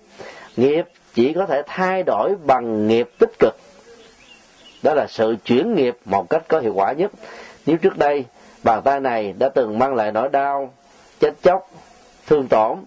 Nghiệp 0.56 0.84
chỉ 1.14 1.32
có 1.32 1.46
thể 1.46 1.62
thay 1.66 2.02
đổi 2.02 2.34
bằng 2.44 2.86
nghiệp 2.88 3.10
tích 3.18 3.32
cực. 3.38 3.56
Đó 4.82 4.94
là 4.94 5.06
sự 5.08 5.36
chuyển 5.44 5.74
nghiệp 5.74 5.96
một 6.04 6.30
cách 6.30 6.42
có 6.48 6.60
hiệu 6.60 6.74
quả 6.74 6.92
nhất. 6.92 7.12
Nếu 7.66 7.76
trước 7.76 7.98
đây, 7.98 8.24
bàn 8.62 8.82
tay 8.84 9.00
này 9.00 9.34
đã 9.38 9.48
từng 9.48 9.78
mang 9.78 9.94
lại 9.94 10.12
nỗi 10.12 10.28
đau, 10.28 10.72
chết 11.20 11.42
chóc, 11.42 11.70
thương 12.26 12.48
tổn, 12.48 12.78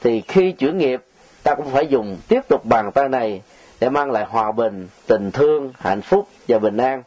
thì 0.00 0.20
khi 0.28 0.52
chuyển 0.52 0.78
nghiệp 0.78 1.02
ta 1.42 1.54
cũng 1.54 1.70
phải 1.70 1.86
dùng 1.86 2.18
tiếp 2.28 2.40
tục 2.48 2.64
bàn 2.64 2.92
tay 2.92 3.08
này 3.08 3.42
để 3.80 3.88
mang 3.88 4.10
lại 4.10 4.24
hòa 4.24 4.52
bình, 4.52 4.88
tình 5.06 5.30
thương, 5.30 5.72
hạnh 5.78 6.02
phúc 6.02 6.28
và 6.48 6.58
bình 6.58 6.76
an. 6.76 7.02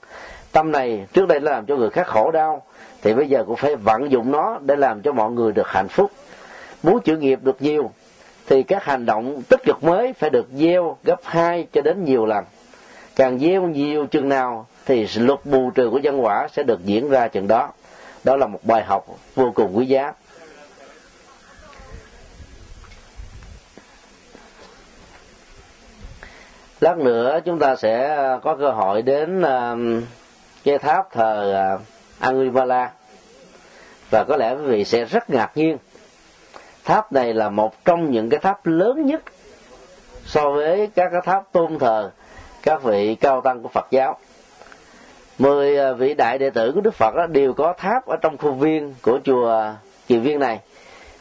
Tâm 0.52 0.72
này 0.72 1.06
trước 1.14 1.28
đây 1.28 1.40
đã 1.40 1.52
làm 1.52 1.66
cho 1.66 1.76
người 1.76 1.90
khác 1.90 2.08
khổ 2.08 2.32
đau, 2.32 2.62
thì 3.02 3.14
bây 3.14 3.30
giờ 3.30 3.44
cũng 3.48 3.56
phải 3.56 3.76
vận 3.76 4.12
dụng 4.12 4.32
nó 4.32 4.60
để 4.62 4.76
làm 4.76 5.02
cho 5.02 5.12
mọi 5.12 5.32
người 5.32 5.52
được 5.52 5.68
hạnh 5.68 5.88
phúc. 5.88 6.12
Muốn 6.84 7.00
chữ 7.02 7.18
nghiệp 7.18 7.40
được 7.42 7.62
nhiều, 7.62 7.92
thì 8.48 8.64
các 8.64 8.84
hành 8.84 9.06
động 9.06 9.42
tích 9.50 9.62
cực 9.66 9.84
mới 9.84 10.14
phải 10.14 10.30
được 10.30 10.46
gieo 10.54 10.98
gấp 11.04 11.20
hai 11.24 11.68
cho 11.74 11.82
đến 11.82 12.04
nhiều 12.04 12.26
lần. 12.26 12.46
Càng 13.16 13.40
gieo 13.40 13.62
nhiều 13.62 14.06
chừng 14.06 14.30
nào, 14.30 14.66
thì 14.86 15.08
luật 15.16 15.40
bù 15.46 15.72
trừ 15.72 15.90
của 15.90 16.00
nhân 16.00 16.24
quả 16.24 16.48
sẽ 16.54 16.64
được 16.64 16.86
diễn 16.86 17.10
ra 17.10 17.28
chừng 17.28 17.48
đó. 17.48 17.70
Đó 18.24 18.36
là 18.36 18.48
một 18.48 18.60
bài 18.64 18.84
học 18.84 19.06
vô 19.36 19.52
cùng 19.56 19.78
quý 19.78 19.86
giá. 19.86 20.14
Lát 26.84 26.98
nữa 26.98 27.40
chúng 27.46 27.60
ta 27.60 27.76
sẽ 27.76 28.16
ờ, 28.16 28.40
có 28.44 28.56
cơ 28.56 28.72
hội 28.72 29.02
đến 29.02 29.44
cái 30.64 30.78
tháp 30.78 31.12
thờ 31.12 31.54
ờ, 31.54 31.80
Angulimala. 32.20 32.92
Và 34.10 34.24
có 34.24 34.38
lẽ 34.38 34.56
quý 34.56 34.66
vị 34.66 34.86
sẽ 34.86 35.06
rất 35.06 35.30
ngạc 35.30 35.52
nhiên. 35.56 35.78
Tháp 36.84 37.12
này 37.12 37.34
là 37.34 37.50
một 37.50 37.86
trong 37.86 38.12
những 38.12 38.30
cái 38.30 38.40
tháp 38.40 38.66
lớn 38.66 39.06
nhất 39.06 39.22
so 40.26 40.50
với 40.50 40.90
các 40.96 41.10
cái 41.12 41.22
tháp 41.22 41.52
tôn 41.52 41.80
thờ 41.80 42.12
các 42.64 42.84
vị 42.84 43.16
cao 43.16 43.42
tăng 43.42 43.64
của 43.64 43.70
Phật 43.70 43.88
giáo. 43.92 44.18
Mười 45.40 45.78
ờ, 45.78 45.94
vị 45.94 46.14
đại 46.14 46.38
đệ 46.38 46.50
tử 46.50 46.72
của 46.76 46.82
Đức 46.82 46.94
Phật 46.94 47.16
đó, 47.16 47.26
đều 47.28 47.54
có 47.54 47.74
tháp 47.78 48.06
ở 48.06 48.16
trong 48.22 48.38
khu 48.38 48.52
viên 48.52 48.94
của 49.02 49.20
chùa 49.24 49.74
Kỳ 50.08 50.18
Viên 50.18 50.40
này. 50.40 50.60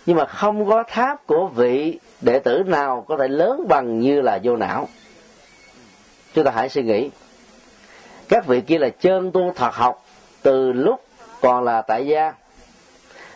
Nhưng 0.06 0.16
mà 0.16 0.24
không 0.24 0.68
có 0.68 0.84
tháp 0.88 1.26
của 1.26 1.46
vị 1.46 1.98
đệ 2.20 2.38
tử 2.38 2.62
nào 2.66 3.04
có 3.08 3.16
thể 3.16 3.28
lớn 3.28 3.64
bằng 3.68 4.00
như 4.00 4.20
là 4.20 4.38
vô 4.42 4.56
não 4.56 4.88
chúng 6.34 6.44
ta 6.44 6.50
hãy 6.50 6.68
suy 6.68 6.82
nghĩ. 6.82 7.10
Các 8.28 8.46
vị 8.46 8.60
kia 8.60 8.78
là 8.78 8.88
chân 8.88 9.32
tu 9.32 9.52
thật 9.56 9.74
học 9.74 10.04
từ 10.42 10.72
lúc 10.72 11.00
còn 11.40 11.64
là 11.64 11.82
tại 11.82 12.06
gia 12.06 12.32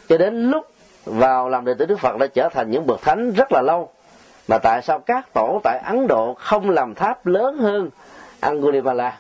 cho 0.09 0.19
đến 0.19 0.51
lúc 0.51 0.67
vào 1.05 1.49
làm 1.49 1.65
đệ 1.65 1.75
tử 1.75 1.87
Đức 1.87 2.01
Phật 2.01 2.17
đã 2.19 2.27
trở 2.27 2.49
thành 2.53 2.71
những 2.71 2.87
bậc 2.87 3.03
thánh 3.03 3.33
rất 3.33 3.53
là 3.53 3.63
lâu. 3.63 3.91
Mà 4.49 4.59
tại 4.59 4.83
sao 4.83 4.99
các 4.99 5.33
tổ 5.35 5.61
tại 5.65 5.79
Ấn 5.79 6.07
Độ 6.07 6.35
không 6.35 6.71
làm 6.71 6.95
tháp 6.95 7.27
lớn 7.27 7.59
hơn 7.59 7.91
Angulimala? 8.41 9.19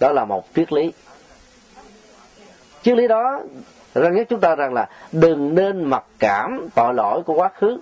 Đó 0.00 0.12
là 0.12 0.24
một 0.24 0.46
triết 0.54 0.72
lý. 0.72 0.92
Triết 2.82 2.96
lý 2.96 3.08
đó 3.08 3.40
ra 3.94 4.10
nhắc 4.10 4.26
chúng 4.28 4.40
ta 4.40 4.54
rằng 4.54 4.74
là 4.74 4.88
đừng 5.12 5.54
nên 5.54 5.84
mặc 5.84 6.04
cảm 6.18 6.68
tội 6.74 6.94
lỗi 6.94 7.22
của 7.22 7.34
quá 7.34 7.48
khứ. 7.54 7.78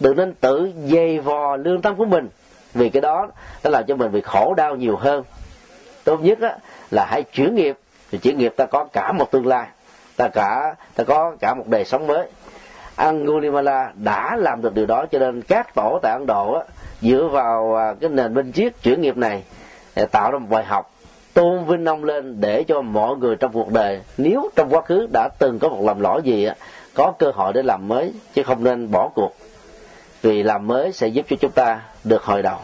Đừng 0.00 0.16
nên 0.16 0.34
tự 0.34 0.72
dày 0.92 1.20
vò 1.20 1.56
lương 1.56 1.82
tâm 1.82 1.96
của 1.96 2.04
mình 2.04 2.28
vì 2.74 2.90
cái 2.90 3.00
đó 3.00 3.28
nó 3.64 3.70
làm 3.70 3.84
cho 3.88 3.96
mình 3.96 4.12
bị 4.12 4.20
khổ 4.20 4.54
đau 4.56 4.76
nhiều 4.76 4.96
hơn. 4.96 5.24
Tốt 6.04 6.20
nhất 6.22 6.40
á, 6.40 6.56
là 6.90 7.04
hãy 7.04 7.22
chuyển 7.22 7.54
nghiệp. 7.54 7.76
Thì 8.10 8.18
chuyển 8.18 8.38
nghiệp 8.38 8.54
ta 8.56 8.66
có 8.66 8.84
cả 8.92 9.12
một 9.12 9.30
tương 9.30 9.46
lai. 9.46 9.66
Ta 10.16 10.28
cả 10.28 10.74
ta 10.94 11.04
có 11.04 11.36
cả 11.40 11.54
một 11.54 11.64
đời 11.68 11.84
sống 11.84 12.06
mới. 12.06 12.26
Angulimala 12.96 13.92
đã 13.94 14.36
làm 14.36 14.62
được 14.62 14.74
điều 14.74 14.86
đó 14.86 15.06
cho 15.10 15.18
nên 15.18 15.42
các 15.42 15.74
tổ 15.74 15.98
tại 16.02 16.12
Ấn 16.12 16.26
Độ 16.26 16.54
á, 16.54 16.64
dựa 17.00 17.28
vào 17.32 17.76
à, 17.76 17.94
cái 18.00 18.10
nền 18.10 18.34
minh 18.34 18.52
triết 18.52 18.82
chuyển 18.82 19.00
nghiệp 19.00 19.16
này 19.16 19.42
để 19.96 20.06
tạo 20.06 20.30
ra 20.30 20.38
một 20.38 20.46
bài 20.50 20.64
học 20.64 20.90
tôn 21.34 21.64
vinh 21.64 21.84
ông 21.84 22.04
lên 22.04 22.40
để 22.40 22.64
cho 22.68 22.82
mọi 22.82 23.16
người 23.16 23.36
trong 23.36 23.52
cuộc 23.52 23.72
đời 23.72 24.00
nếu 24.18 24.50
trong 24.56 24.68
quá 24.70 24.80
khứ 24.80 25.08
đã 25.12 25.28
từng 25.38 25.58
có 25.58 25.68
một 25.68 25.82
lầm 25.86 26.00
lỗi 26.00 26.22
gì 26.24 26.44
á, 26.44 26.54
có 26.94 27.12
cơ 27.18 27.32
hội 27.34 27.52
để 27.52 27.62
làm 27.62 27.88
mới 27.88 28.12
chứ 28.34 28.42
không 28.42 28.64
nên 28.64 28.90
bỏ 28.90 29.08
cuộc. 29.14 29.34
Vì 30.22 30.42
làm 30.42 30.66
mới 30.66 30.92
sẽ 30.92 31.06
giúp 31.08 31.26
cho 31.28 31.36
chúng 31.40 31.50
ta 31.50 31.80
được 32.04 32.22
hồi 32.22 32.42
đầu. 32.42 32.58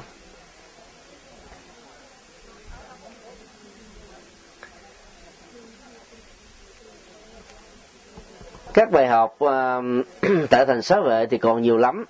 Các 8.75 8.91
bài 8.91 9.07
học 9.07 9.39
um, 9.39 10.01
uh, 10.01 10.51
tại 10.51 10.67
thành 10.67 10.83
xá 10.83 11.01
vệ 11.01 11.27
thì 11.27 11.39
còn 11.39 11.63
nhiều 11.63 11.77
lắm. 11.77 12.05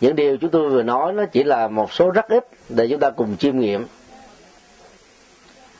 Những 0.00 0.16
điều 0.16 0.36
chúng 0.36 0.50
tôi 0.50 0.70
vừa 0.70 0.82
nói 0.82 1.12
nó 1.12 1.24
chỉ 1.32 1.44
là 1.44 1.68
một 1.68 1.92
số 1.92 2.10
rất 2.10 2.28
ít 2.28 2.48
để 2.68 2.88
chúng 2.90 3.00
ta 3.00 3.10
cùng 3.10 3.36
chiêm 3.36 3.58
nghiệm. 3.58 3.86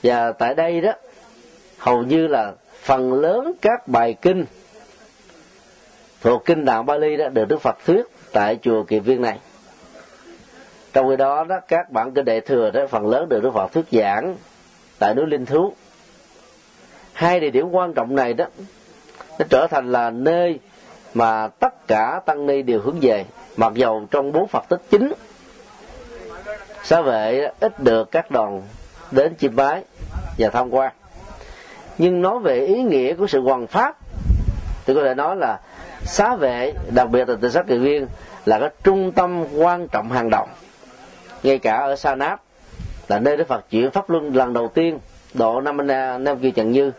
Và 0.03 0.33
tại 0.33 0.55
đây 0.55 0.81
đó 0.81 0.93
hầu 1.79 2.03
như 2.03 2.27
là 2.27 2.53
phần 2.83 3.13
lớn 3.13 3.53
các 3.61 3.89
bài 3.89 4.17
kinh 4.23 4.45
thuộc 6.21 6.45
kinh 6.45 6.65
đạo 6.65 6.83
Bali 6.83 7.17
đó 7.17 7.29
được 7.29 7.45
Đức 7.49 7.61
Phật 7.61 7.77
thuyết 7.87 8.03
tại 8.33 8.59
chùa 8.63 8.85
Kỳ 8.85 8.99
Viên 8.99 9.23
này 9.23 9.39
trong 10.93 11.09
khi 11.09 11.17
đó 11.17 11.45
đó, 11.45 11.61
các 11.69 11.91
bản 11.91 12.13
kinh 12.15 12.25
đệ 12.25 12.41
thừa 12.41 12.71
đó, 12.71 12.87
phần 12.91 13.07
lớn 13.07 13.29
được 13.29 13.43
Đức 13.43 13.51
Phật 13.55 13.73
thuyết 13.73 13.85
giảng 13.93 14.37
tại 14.99 15.15
núi 15.15 15.27
Linh 15.27 15.47
Thú. 15.47 15.73
Hai 17.13 17.41
địa 17.41 17.51
điểm 17.51 17.71
quan 17.71 17.95
trọng 17.95 18.15
này 18.15 18.35
đó, 18.35 18.45
nó 19.39 19.47
trở 19.49 19.67
thành 19.67 19.93
là 19.93 20.11
nơi 20.11 20.59
mà 21.15 21.49
tất 21.49 21.89
cả 21.89 22.21
tăng 22.27 22.47
ni 22.47 22.63
đều 22.63 22.81
hướng 22.81 22.99
về, 23.01 23.25
mặc 23.57 23.75
dầu 23.75 24.07
trong 24.11 24.33
bốn 24.33 24.49
phật 24.49 24.65
tích 24.69 24.81
chính. 24.91 25.13
Xá 26.85 27.01
vệ 27.01 27.51
ít 27.61 27.81
được 27.81 28.11
các 28.11 28.31
đoàn 28.31 28.63
đến 29.11 29.35
chiêm 29.37 29.57
bái 29.57 29.83
và 30.39 30.49
tham 30.49 30.71
quan. 30.71 30.93
Nhưng 31.99 32.23
nói 32.23 32.39
về 32.39 32.67
ý 32.67 32.83
nghĩa 32.83 33.15
của 33.15 33.27
sự 33.27 33.41
hoàn 33.41 33.67
pháp, 33.67 33.97
thì 34.87 34.95
có 34.95 35.03
thể 35.05 35.15
nói 35.15 35.37
là 35.37 35.61
xá 36.05 36.37
vệ, 36.37 36.73
đặc 36.95 37.09
biệt 37.11 37.29
là 37.29 37.37
tự 37.41 37.51
sát 37.51 37.67
kỳ 37.67 37.79
viên, 37.79 38.07
là 38.45 38.59
cái 38.59 38.71
trung 38.85 39.13
tâm 39.13 39.45
quan 39.57 39.89
trọng 39.89 40.11
hàng 40.11 40.31
đầu 40.31 40.47
ngay 41.43 41.59
cả 41.59 41.77
ở 41.77 41.97
sa 41.97 42.15
náp 42.15 42.43
là 43.09 43.19
nơi 43.19 43.37
đức 43.37 43.49
phật 43.49 43.71
chuyển 43.71 43.91
pháp 43.91 44.11
luân 44.11 44.37
lần 44.37 44.53
đầu 44.53 44.69
tiên 44.69 44.99
độ 45.35 45.61
năm 45.61 45.87
nam 45.87 46.29
à, 46.29 46.35
kia 46.43 46.51
chẳng 46.51 46.73
như 46.73 46.93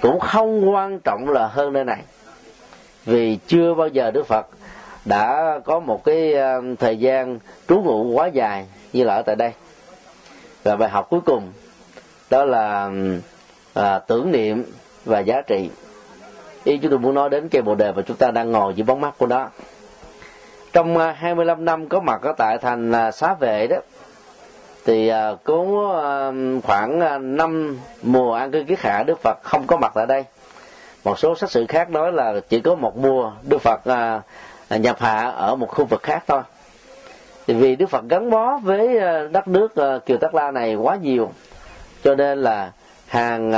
cũng 0.00 0.20
không 0.20 0.70
quan 0.70 0.98
trọng 1.04 1.28
là 1.28 1.46
hơn 1.46 1.72
nơi 1.72 1.84
này. 1.84 2.02
Vì 3.04 3.38
chưa 3.46 3.74
bao 3.74 3.88
giờ 3.88 4.10
đức 4.10 4.26
phật 4.26 4.46
đã 5.04 5.58
có 5.64 5.80
một 5.80 6.04
cái 6.04 6.34
à, 6.34 6.56
thời 6.78 6.96
gian 6.96 7.38
trú 7.68 7.80
ngụ 7.80 8.04
quá 8.04 8.26
dài 8.26 8.66
như 8.92 9.04
là 9.04 9.14
ở 9.14 9.22
tại 9.22 9.36
đây. 9.36 9.52
Và 10.64 10.76
bài 10.76 10.88
học 10.88 11.06
cuối 11.10 11.20
cùng 11.20 11.52
đó 12.30 12.44
là 12.44 12.90
à, 13.74 13.98
tưởng 13.98 14.32
niệm 14.32 14.64
và 15.04 15.20
giá 15.20 15.42
trị. 15.42 15.70
Ý 16.64 16.78
chúng 16.82 16.90
tôi 16.90 16.98
muốn 16.98 17.14
nói 17.14 17.30
đến 17.30 17.48
cây 17.48 17.62
bồ 17.62 17.74
đề 17.74 17.92
mà 17.92 18.02
chúng 18.02 18.16
ta 18.16 18.30
đang 18.30 18.52
ngồi 18.52 18.74
dưới 18.74 18.84
bóng 18.84 19.00
mắt 19.00 19.14
của 19.18 19.26
nó 19.26 19.48
trong 20.72 20.98
à, 20.98 21.12
25 21.18 21.64
năm 21.64 21.88
có 21.88 22.00
mặt 22.00 22.22
ở 22.22 22.32
tại 22.38 22.58
thành 22.58 22.92
à, 22.92 23.10
xá 23.10 23.34
vệ 23.34 23.66
đó, 23.66 23.76
thì 24.86 25.08
à, 25.08 25.32
có 25.44 25.64
khoảng 26.64 26.98
năm 27.36 27.78
mùa 28.02 28.34
an 28.34 28.50
cư 28.50 28.64
kiết 28.68 28.80
hạ 28.80 29.02
đức 29.06 29.18
phật 29.22 29.38
không 29.42 29.66
có 29.66 29.76
mặt 29.76 29.92
tại 29.94 30.06
đây. 30.06 30.24
Một 31.04 31.18
số 31.18 31.34
sách 31.34 31.50
sử 31.50 31.66
khác 31.66 31.90
nói 31.90 32.12
là 32.12 32.34
chỉ 32.48 32.60
có 32.60 32.74
một 32.74 32.96
mùa 32.96 33.32
đức 33.42 33.58
phật 33.58 33.80
nhập 34.70 34.96
hạ 35.00 35.32
ở 35.36 35.56
một 35.56 35.66
khu 35.68 35.84
vực 35.84 36.02
khác 36.02 36.24
thôi. 36.26 36.42
Thì 37.46 37.54
vì 37.54 37.76
đức 37.76 37.86
phật 37.90 38.04
gắn 38.08 38.30
bó 38.30 38.58
với 38.58 39.00
đất 39.28 39.48
nước 39.48 39.74
kiều 40.06 40.16
Tắc 40.16 40.34
la 40.34 40.50
này 40.50 40.74
quá 40.74 40.96
nhiều, 40.96 41.30
cho 42.04 42.14
nên 42.14 42.42
là 42.42 42.72
hàng 43.06 43.52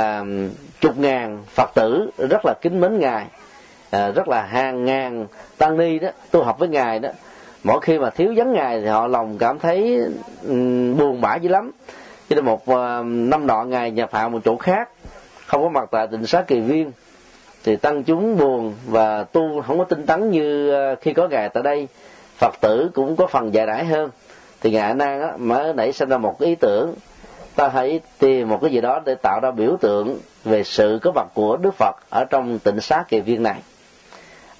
chục 0.81 0.97
ngàn 0.97 1.43
phật 1.55 1.69
tử 1.75 2.09
rất 2.29 2.41
là 2.45 2.53
kính 2.61 2.81
mến 2.81 2.99
ngài. 2.99 3.25
Ờ, 3.91 4.11
rất 4.11 4.27
là 4.27 4.41
hàng 4.43 4.85
ngàn 4.85 5.27
tăng 5.57 5.77
ni 5.77 5.99
đó 5.99 6.09
tu 6.31 6.43
học 6.43 6.59
với 6.59 6.69
ngài 6.69 6.99
đó. 6.99 7.09
Mỗi 7.63 7.79
khi 7.81 7.99
mà 7.99 8.09
thiếu 8.09 8.33
vắng 8.37 8.53
ngài 8.53 8.81
thì 8.81 8.87
họ 8.87 9.07
lòng 9.07 9.37
cảm 9.37 9.59
thấy 9.59 9.99
um, 10.47 10.97
buồn 10.97 11.21
bã 11.21 11.35
dữ 11.35 11.49
lắm. 11.49 11.71
Cho 12.29 12.35
nên 12.35 12.45
một 12.45 12.61
uh, 12.71 13.05
năm 13.05 13.47
nọ 13.47 13.63
ngài 13.63 13.91
nhập 13.91 14.09
hạ 14.13 14.27
một 14.27 14.39
chỗ 14.45 14.57
khác 14.57 14.89
không 15.45 15.63
có 15.63 15.69
mặt 15.69 15.89
tại 15.91 16.07
tịnh 16.07 16.25
xá 16.25 16.41
kỳ 16.41 16.59
viên. 16.59 16.91
Thì 17.63 17.75
tăng 17.75 18.03
chúng 18.03 18.37
buồn 18.37 18.75
và 18.87 19.23
tu 19.23 19.61
không 19.61 19.77
có 19.77 19.83
tinh 19.83 20.05
tấn 20.05 20.29
như 20.31 20.71
ờ, 20.71 20.95
khi 20.95 21.13
có 21.13 21.27
ngài 21.27 21.49
tại 21.49 21.63
đây. 21.63 21.87
Phật 22.37 22.53
tử 22.61 22.91
cũng 22.93 23.15
có 23.15 23.27
phần 23.27 23.53
dài 23.53 23.67
đãi 23.67 23.85
hơn. 23.85 24.09
Thì 24.61 24.71
ngài 24.71 24.93
nan 24.93 25.21
á 25.21 25.33
mới 25.37 25.73
nảy 25.73 25.91
sinh 25.91 26.09
ra 26.09 26.17
một 26.17 26.39
ý 26.39 26.55
tưởng. 26.55 26.93
Ta 27.55 27.67
hãy 27.67 27.99
tìm 28.19 28.49
một 28.49 28.59
cái 28.61 28.71
gì 28.71 28.81
đó 28.81 29.01
để 29.05 29.15
tạo 29.15 29.39
ra 29.43 29.51
biểu 29.51 29.77
tượng 29.81 30.17
về 30.43 30.63
sự 30.63 30.99
có 31.03 31.11
mặt 31.15 31.27
của 31.33 31.57
đức 31.57 31.73
phật 31.77 31.95
ở 32.09 32.25
trong 32.29 32.59
tịnh 32.59 32.81
xá 32.81 33.03
kỳ 33.07 33.19
viên 33.19 33.43
này 33.43 33.61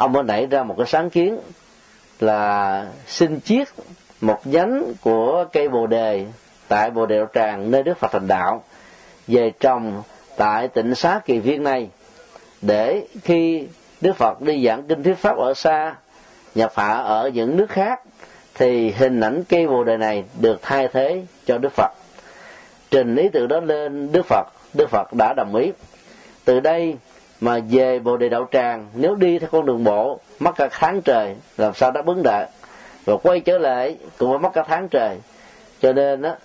ông 0.01 0.13
mới 0.13 0.23
nảy 0.23 0.45
ra 0.45 0.63
một 0.63 0.75
cái 0.77 0.87
sáng 0.87 1.09
kiến 1.09 1.37
là 2.19 2.85
xin 3.07 3.41
chiết 3.41 3.67
một 4.21 4.47
nhánh 4.47 4.93
của 5.01 5.45
cây 5.53 5.69
bồ 5.69 5.87
đề 5.87 6.25
tại 6.67 6.89
bồ 6.89 7.05
đề 7.05 7.25
tràng 7.33 7.71
nơi 7.71 7.83
đức 7.83 7.97
phật 7.97 8.11
thành 8.11 8.27
đạo 8.27 8.63
về 9.27 9.51
trồng 9.59 10.03
tại 10.37 10.67
tỉnh 10.67 10.95
xá 10.95 11.19
kỳ 11.25 11.39
viên 11.39 11.63
này 11.63 11.89
để 12.61 13.07
khi 13.23 13.67
đức 14.01 14.15
phật 14.15 14.41
đi 14.41 14.65
giảng 14.65 14.83
kinh 14.83 15.03
thuyết 15.03 15.17
pháp 15.17 15.37
ở 15.37 15.53
xa, 15.53 15.95
nhập 16.55 16.71
phạ 16.73 16.91
ở 16.93 17.29
những 17.33 17.57
nước 17.57 17.69
khác, 17.69 17.99
thì 18.55 18.91
hình 18.91 19.19
ảnh 19.19 19.43
cây 19.49 19.67
bồ 19.67 19.83
đề 19.83 19.97
này 19.97 20.23
được 20.39 20.59
thay 20.61 20.87
thế 20.87 21.21
cho 21.45 21.57
đức 21.57 21.71
phật. 21.75 21.91
Trình 22.91 23.15
ý 23.15 23.29
tưởng 23.33 23.47
đó 23.47 23.59
lên, 23.59 24.11
đức 24.11 24.25
phật 24.25 24.47
đức 24.73 24.89
phật 24.89 25.13
đã 25.13 25.33
đồng 25.33 25.55
ý. 25.55 25.71
Từ 26.45 26.59
đây 26.59 26.95
mà 27.41 27.59
về 27.69 27.99
bồ 27.99 28.17
đề 28.17 28.29
đạo 28.29 28.47
tràng 28.51 28.87
nếu 28.93 29.15
đi 29.15 29.39
theo 29.39 29.49
con 29.51 29.65
đường 29.65 29.83
bộ 29.83 30.19
mất 30.39 30.51
cả 30.55 30.69
tháng 30.71 31.01
trời 31.01 31.35
làm 31.57 31.73
sao 31.73 31.91
đáp 31.91 32.05
ứng 32.05 32.23
được? 32.23 32.45
Và 33.05 33.17
quay 33.23 33.39
trở 33.39 33.57
lại 33.57 33.97
cũng 34.17 34.31
phải 34.31 34.39
mất 34.39 34.49
cả 34.53 34.63
tháng 34.67 34.87
trời. 34.89 35.17
Cho 35.81 35.93
nên 35.93 36.21
á 36.21 36.35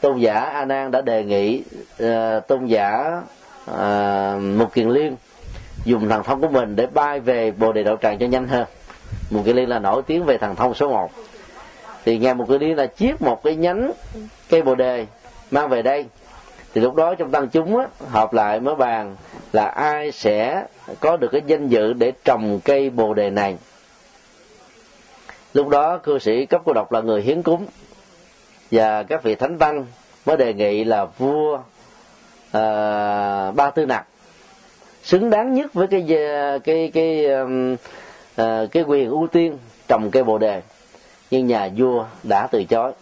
tôn 0.00 0.18
giả 0.18 0.34
a 0.34 0.64
nan 0.64 0.90
đã 0.90 1.00
đề 1.00 1.24
nghị 1.24 1.62
uh, 2.02 2.46
tôn 2.48 2.66
giả 2.66 3.20
ờ, 3.66 4.34
uh, 4.36 4.42
một 4.42 4.74
kiền 4.74 4.88
liên 4.88 5.16
dùng 5.84 6.08
thần 6.08 6.22
thông 6.22 6.40
của 6.40 6.48
mình 6.48 6.76
để 6.76 6.86
bay 6.86 7.20
về 7.20 7.50
bồ 7.50 7.72
đề 7.72 7.82
đạo 7.82 7.96
tràng 8.02 8.18
cho 8.18 8.26
nhanh 8.26 8.48
hơn. 8.48 8.66
Một 9.30 9.42
kiền 9.44 9.56
liên 9.56 9.68
là 9.68 9.78
nổi 9.78 10.02
tiếng 10.06 10.24
về 10.24 10.38
thần 10.38 10.56
thông 10.56 10.74
số 10.74 10.88
1 10.88 11.10
thì 12.04 12.18
ngài 12.18 12.34
một 12.34 12.48
kiền 12.48 12.60
liên 12.60 12.76
là 12.76 12.86
chiết 12.86 13.22
một 13.22 13.42
cái 13.44 13.56
nhánh 13.56 13.92
cây 14.50 14.62
bồ 14.62 14.74
đề 14.74 15.06
mang 15.50 15.68
về 15.68 15.82
đây 15.82 16.06
thì 16.76 16.82
lúc 16.82 16.94
đó 16.94 17.14
trong 17.14 17.30
tăng 17.30 17.48
chúng 17.48 17.76
á, 17.76 17.86
họp 18.10 18.32
lại 18.32 18.60
mới 18.60 18.74
bàn 18.74 19.16
là 19.52 19.64
ai 19.64 20.12
sẽ 20.12 20.64
có 21.00 21.16
được 21.16 21.28
cái 21.32 21.42
danh 21.46 21.68
dự 21.68 21.92
để 21.92 22.12
trồng 22.24 22.60
cây 22.64 22.90
bồ 22.90 23.14
đề 23.14 23.30
này. 23.30 23.56
Lúc 25.54 25.68
đó 25.68 25.98
cư 25.98 26.18
sĩ 26.18 26.46
cấp 26.46 26.62
cô 26.64 26.72
độc 26.72 26.92
là 26.92 27.00
người 27.00 27.22
hiến 27.22 27.42
cúng. 27.42 27.66
Và 28.70 29.02
các 29.02 29.22
vị 29.22 29.34
thánh 29.34 29.58
tăng 29.58 29.86
mới 30.26 30.36
đề 30.36 30.54
nghị 30.54 30.84
là 30.84 31.04
vua 31.18 31.58
à, 32.52 32.62
ba 33.50 33.70
tư 33.70 33.86
nặc 33.86 34.06
xứng 35.02 35.30
đáng 35.30 35.54
nhất 35.54 35.74
với 35.74 35.86
cái 35.86 36.06
cái 36.64 36.90
cái 36.94 37.26
um, 37.26 37.76
à, 38.36 38.66
cái 38.72 38.82
quyền 38.82 39.10
ưu 39.10 39.26
tiên 39.26 39.58
trồng 39.88 40.10
cây 40.10 40.24
bồ 40.24 40.38
đề. 40.38 40.62
Nhưng 41.30 41.46
nhà 41.46 41.70
vua 41.76 42.04
đã 42.22 42.46
từ 42.46 42.64
chối. 42.64 42.92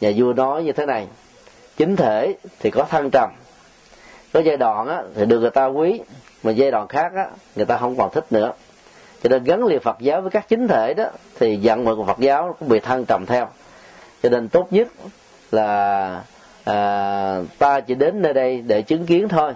Nhà 0.00 0.12
vua 0.16 0.32
nói 0.32 0.62
như 0.62 0.72
thế 0.72 0.86
này 0.86 1.06
chính 1.78 1.96
thể 1.96 2.34
thì 2.60 2.70
có 2.70 2.84
thăng 2.84 3.10
trầm. 3.12 3.30
Có 4.32 4.40
giai 4.40 4.56
đoạn 4.56 4.88
á, 4.88 5.02
thì 5.14 5.26
được 5.26 5.40
người 5.40 5.50
ta 5.50 5.66
quý 5.66 6.00
mà 6.42 6.52
giai 6.52 6.70
đoạn 6.70 6.88
khác 6.88 7.12
á, 7.16 7.26
người 7.56 7.66
ta 7.66 7.76
không 7.76 7.96
còn 7.96 8.10
thích 8.12 8.24
nữa. 8.30 8.52
Cho 9.22 9.28
nên 9.28 9.44
gắn 9.44 9.64
liền 9.64 9.80
Phật 9.80 9.96
giáo 10.00 10.20
với 10.20 10.30
các 10.30 10.48
chính 10.48 10.68
thể 10.68 10.94
đó 10.94 11.04
thì 11.38 11.58
vận 11.62 11.84
mọi 11.84 11.96
của 11.96 12.04
Phật 12.04 12.18
giáo 12.18 12.56
cũng 12.58 12.68
bị 12.68 12.80
thăng 12.80 13.04
trầm 13.04 13.26
theo. 13.26 13.48
Cho 14.22 14.28
nên 14.28 14.48
tốt 14.48 14.66
nhất 14.70 14.88
là 15.52 16.22
à, 16.64 17.40
ta 17.58 17.80
chỉ 17.80 17.94
đến 17.94 18.22
nơi 18.22 18.34
đây 18.34 18.62
để 18.66 18.82
chứng 18.82 19.06
kiến 19.06 19.28
thôi. 19.28 19.52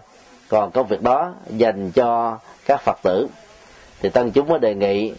Còn 0.48 0.70
công 0.70 0.86
việc 0.86 1.02
đó 1.02 1.32
dành 1.50 1.90
cho 1.90 2.38
các 2.66 2.80
Phật 2.80 2.98
tử. 3.02 3.28
Thì 4.00 4.08
tăng 4.08 4.30
chúng 4.30 4.48
mới 4.48 4.58
đề 4.58 4.74
nghị 4.74 5.12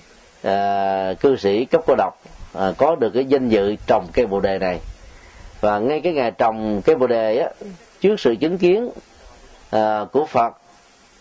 à, 0.43 1.13
cư 1.19 1.35
sĩ 1.35 1.65
cấp 1.65 1.81
cô 1.87 1.95
độc 1.97 2.13
à, 2.53 2.71
có 2.77 2.95
được 2.95 3.09
cái 3.09 3.25
danh 3.25 3.49
dự 3.49 3.75
trồng 3.87 4.07
cây 4.13 4.25
bồ 4.25 4.39
đề 4.39 4.59
này 4.59 4.79
và 5.63 5.79
ngay 5.79 6.01
cái 6.01 6.13
ngày 6.13 6.31
trồng 6.31 6.81
cái 6.85 6.95
bồ 6.95 7.07
đề 7.07 7.37
á 7.37 7.49
trước 8.01 8.19
sự 8.19 8.35
chứng 8.35 8.57
kiến 8.57 8.89
à, 9.71 10.05
của 10.11 10.25
phật 10.25 10.53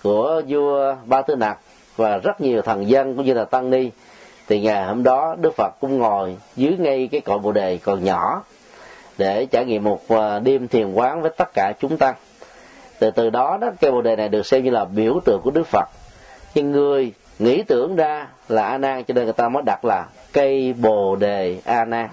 của 0.02 0.42
vua 0.48 0.96
ba 1.04 1.22
tư 1.22 1.36
nặc 1.36 1.58
và 1.96 2.16
rất 2.16 2.40
nhiều 2.40 2.62
thần 2.62 2.88
dân 2.88 3.16
cũng 3.16 3.26
như 3.26 3.34
là 3.34 3.44
tăng 3.44 3.70
ni 3.70 3.90
thì 4.48 4.60
ngày 4.60 4.84
hôm 4.84 5.02
đó 5.02 5.36
đức 5.40 5.54
phật 5.56 5.70
cũng 5.80 5.98
ngồi 5.98 6.36
dưới 6.56 6.76
ngay 6.78 7.08
cái 7.12 7.20
cội 7.20 7.38
bồ 7.38 7.52
đề 7.52 7.78
còn 7.82 8.04
nhỏ 8.04 8.42
để 9.18 9.46
trải 9.46 9.64
nghiệm 9.64 9.84
một 9.84 10.08
à, 10.08 10.38
đêm 10.38 10.68
thiền 10.68 10.92
quán 10.92 11.22
với 11.22 11.30
tất 11.36 11.54
cả 11.54 11.72
chúng 11.80 11.96
tăng 11.98 12.14
từ 13.02 13.10
từ 13.10 13.30
đó 13.30 13.58
đó 13.60 13.70
cây 13.80 13.90
bồ 13.90 14.02
đề 14.02 14.16
này 14.16 14.28
được 14.28 14.46
xem 14.46 14.64
như 14.64 14.70
là 14.70 14.84
biểu 14.84 15.20
tượng 15.24 15.40
của 15.44 15.50
đức 15.50 15.66
phật. 15.66 15.88
Nhưng 16.54 16.70
người 16.70 17.12
nghĩ 17.38 17.62
tưởng 17.62 17.96
ra 17.96 18.26
là 18.48 18.68
a 18.68 18.78
nan 18.78 19.04
cho 19.04 19.14
nên 19.14 19.24
người 19.24 19.32
ta 19.32 19.48
mới 19.48 19.62
đặt 19.66 19.84
là 19.84 20.06
cây 20.32 20.72
bồ 20.72 21.16
đề 21.16 21.58
a 21.64 21.84
nan. 21.84 22.08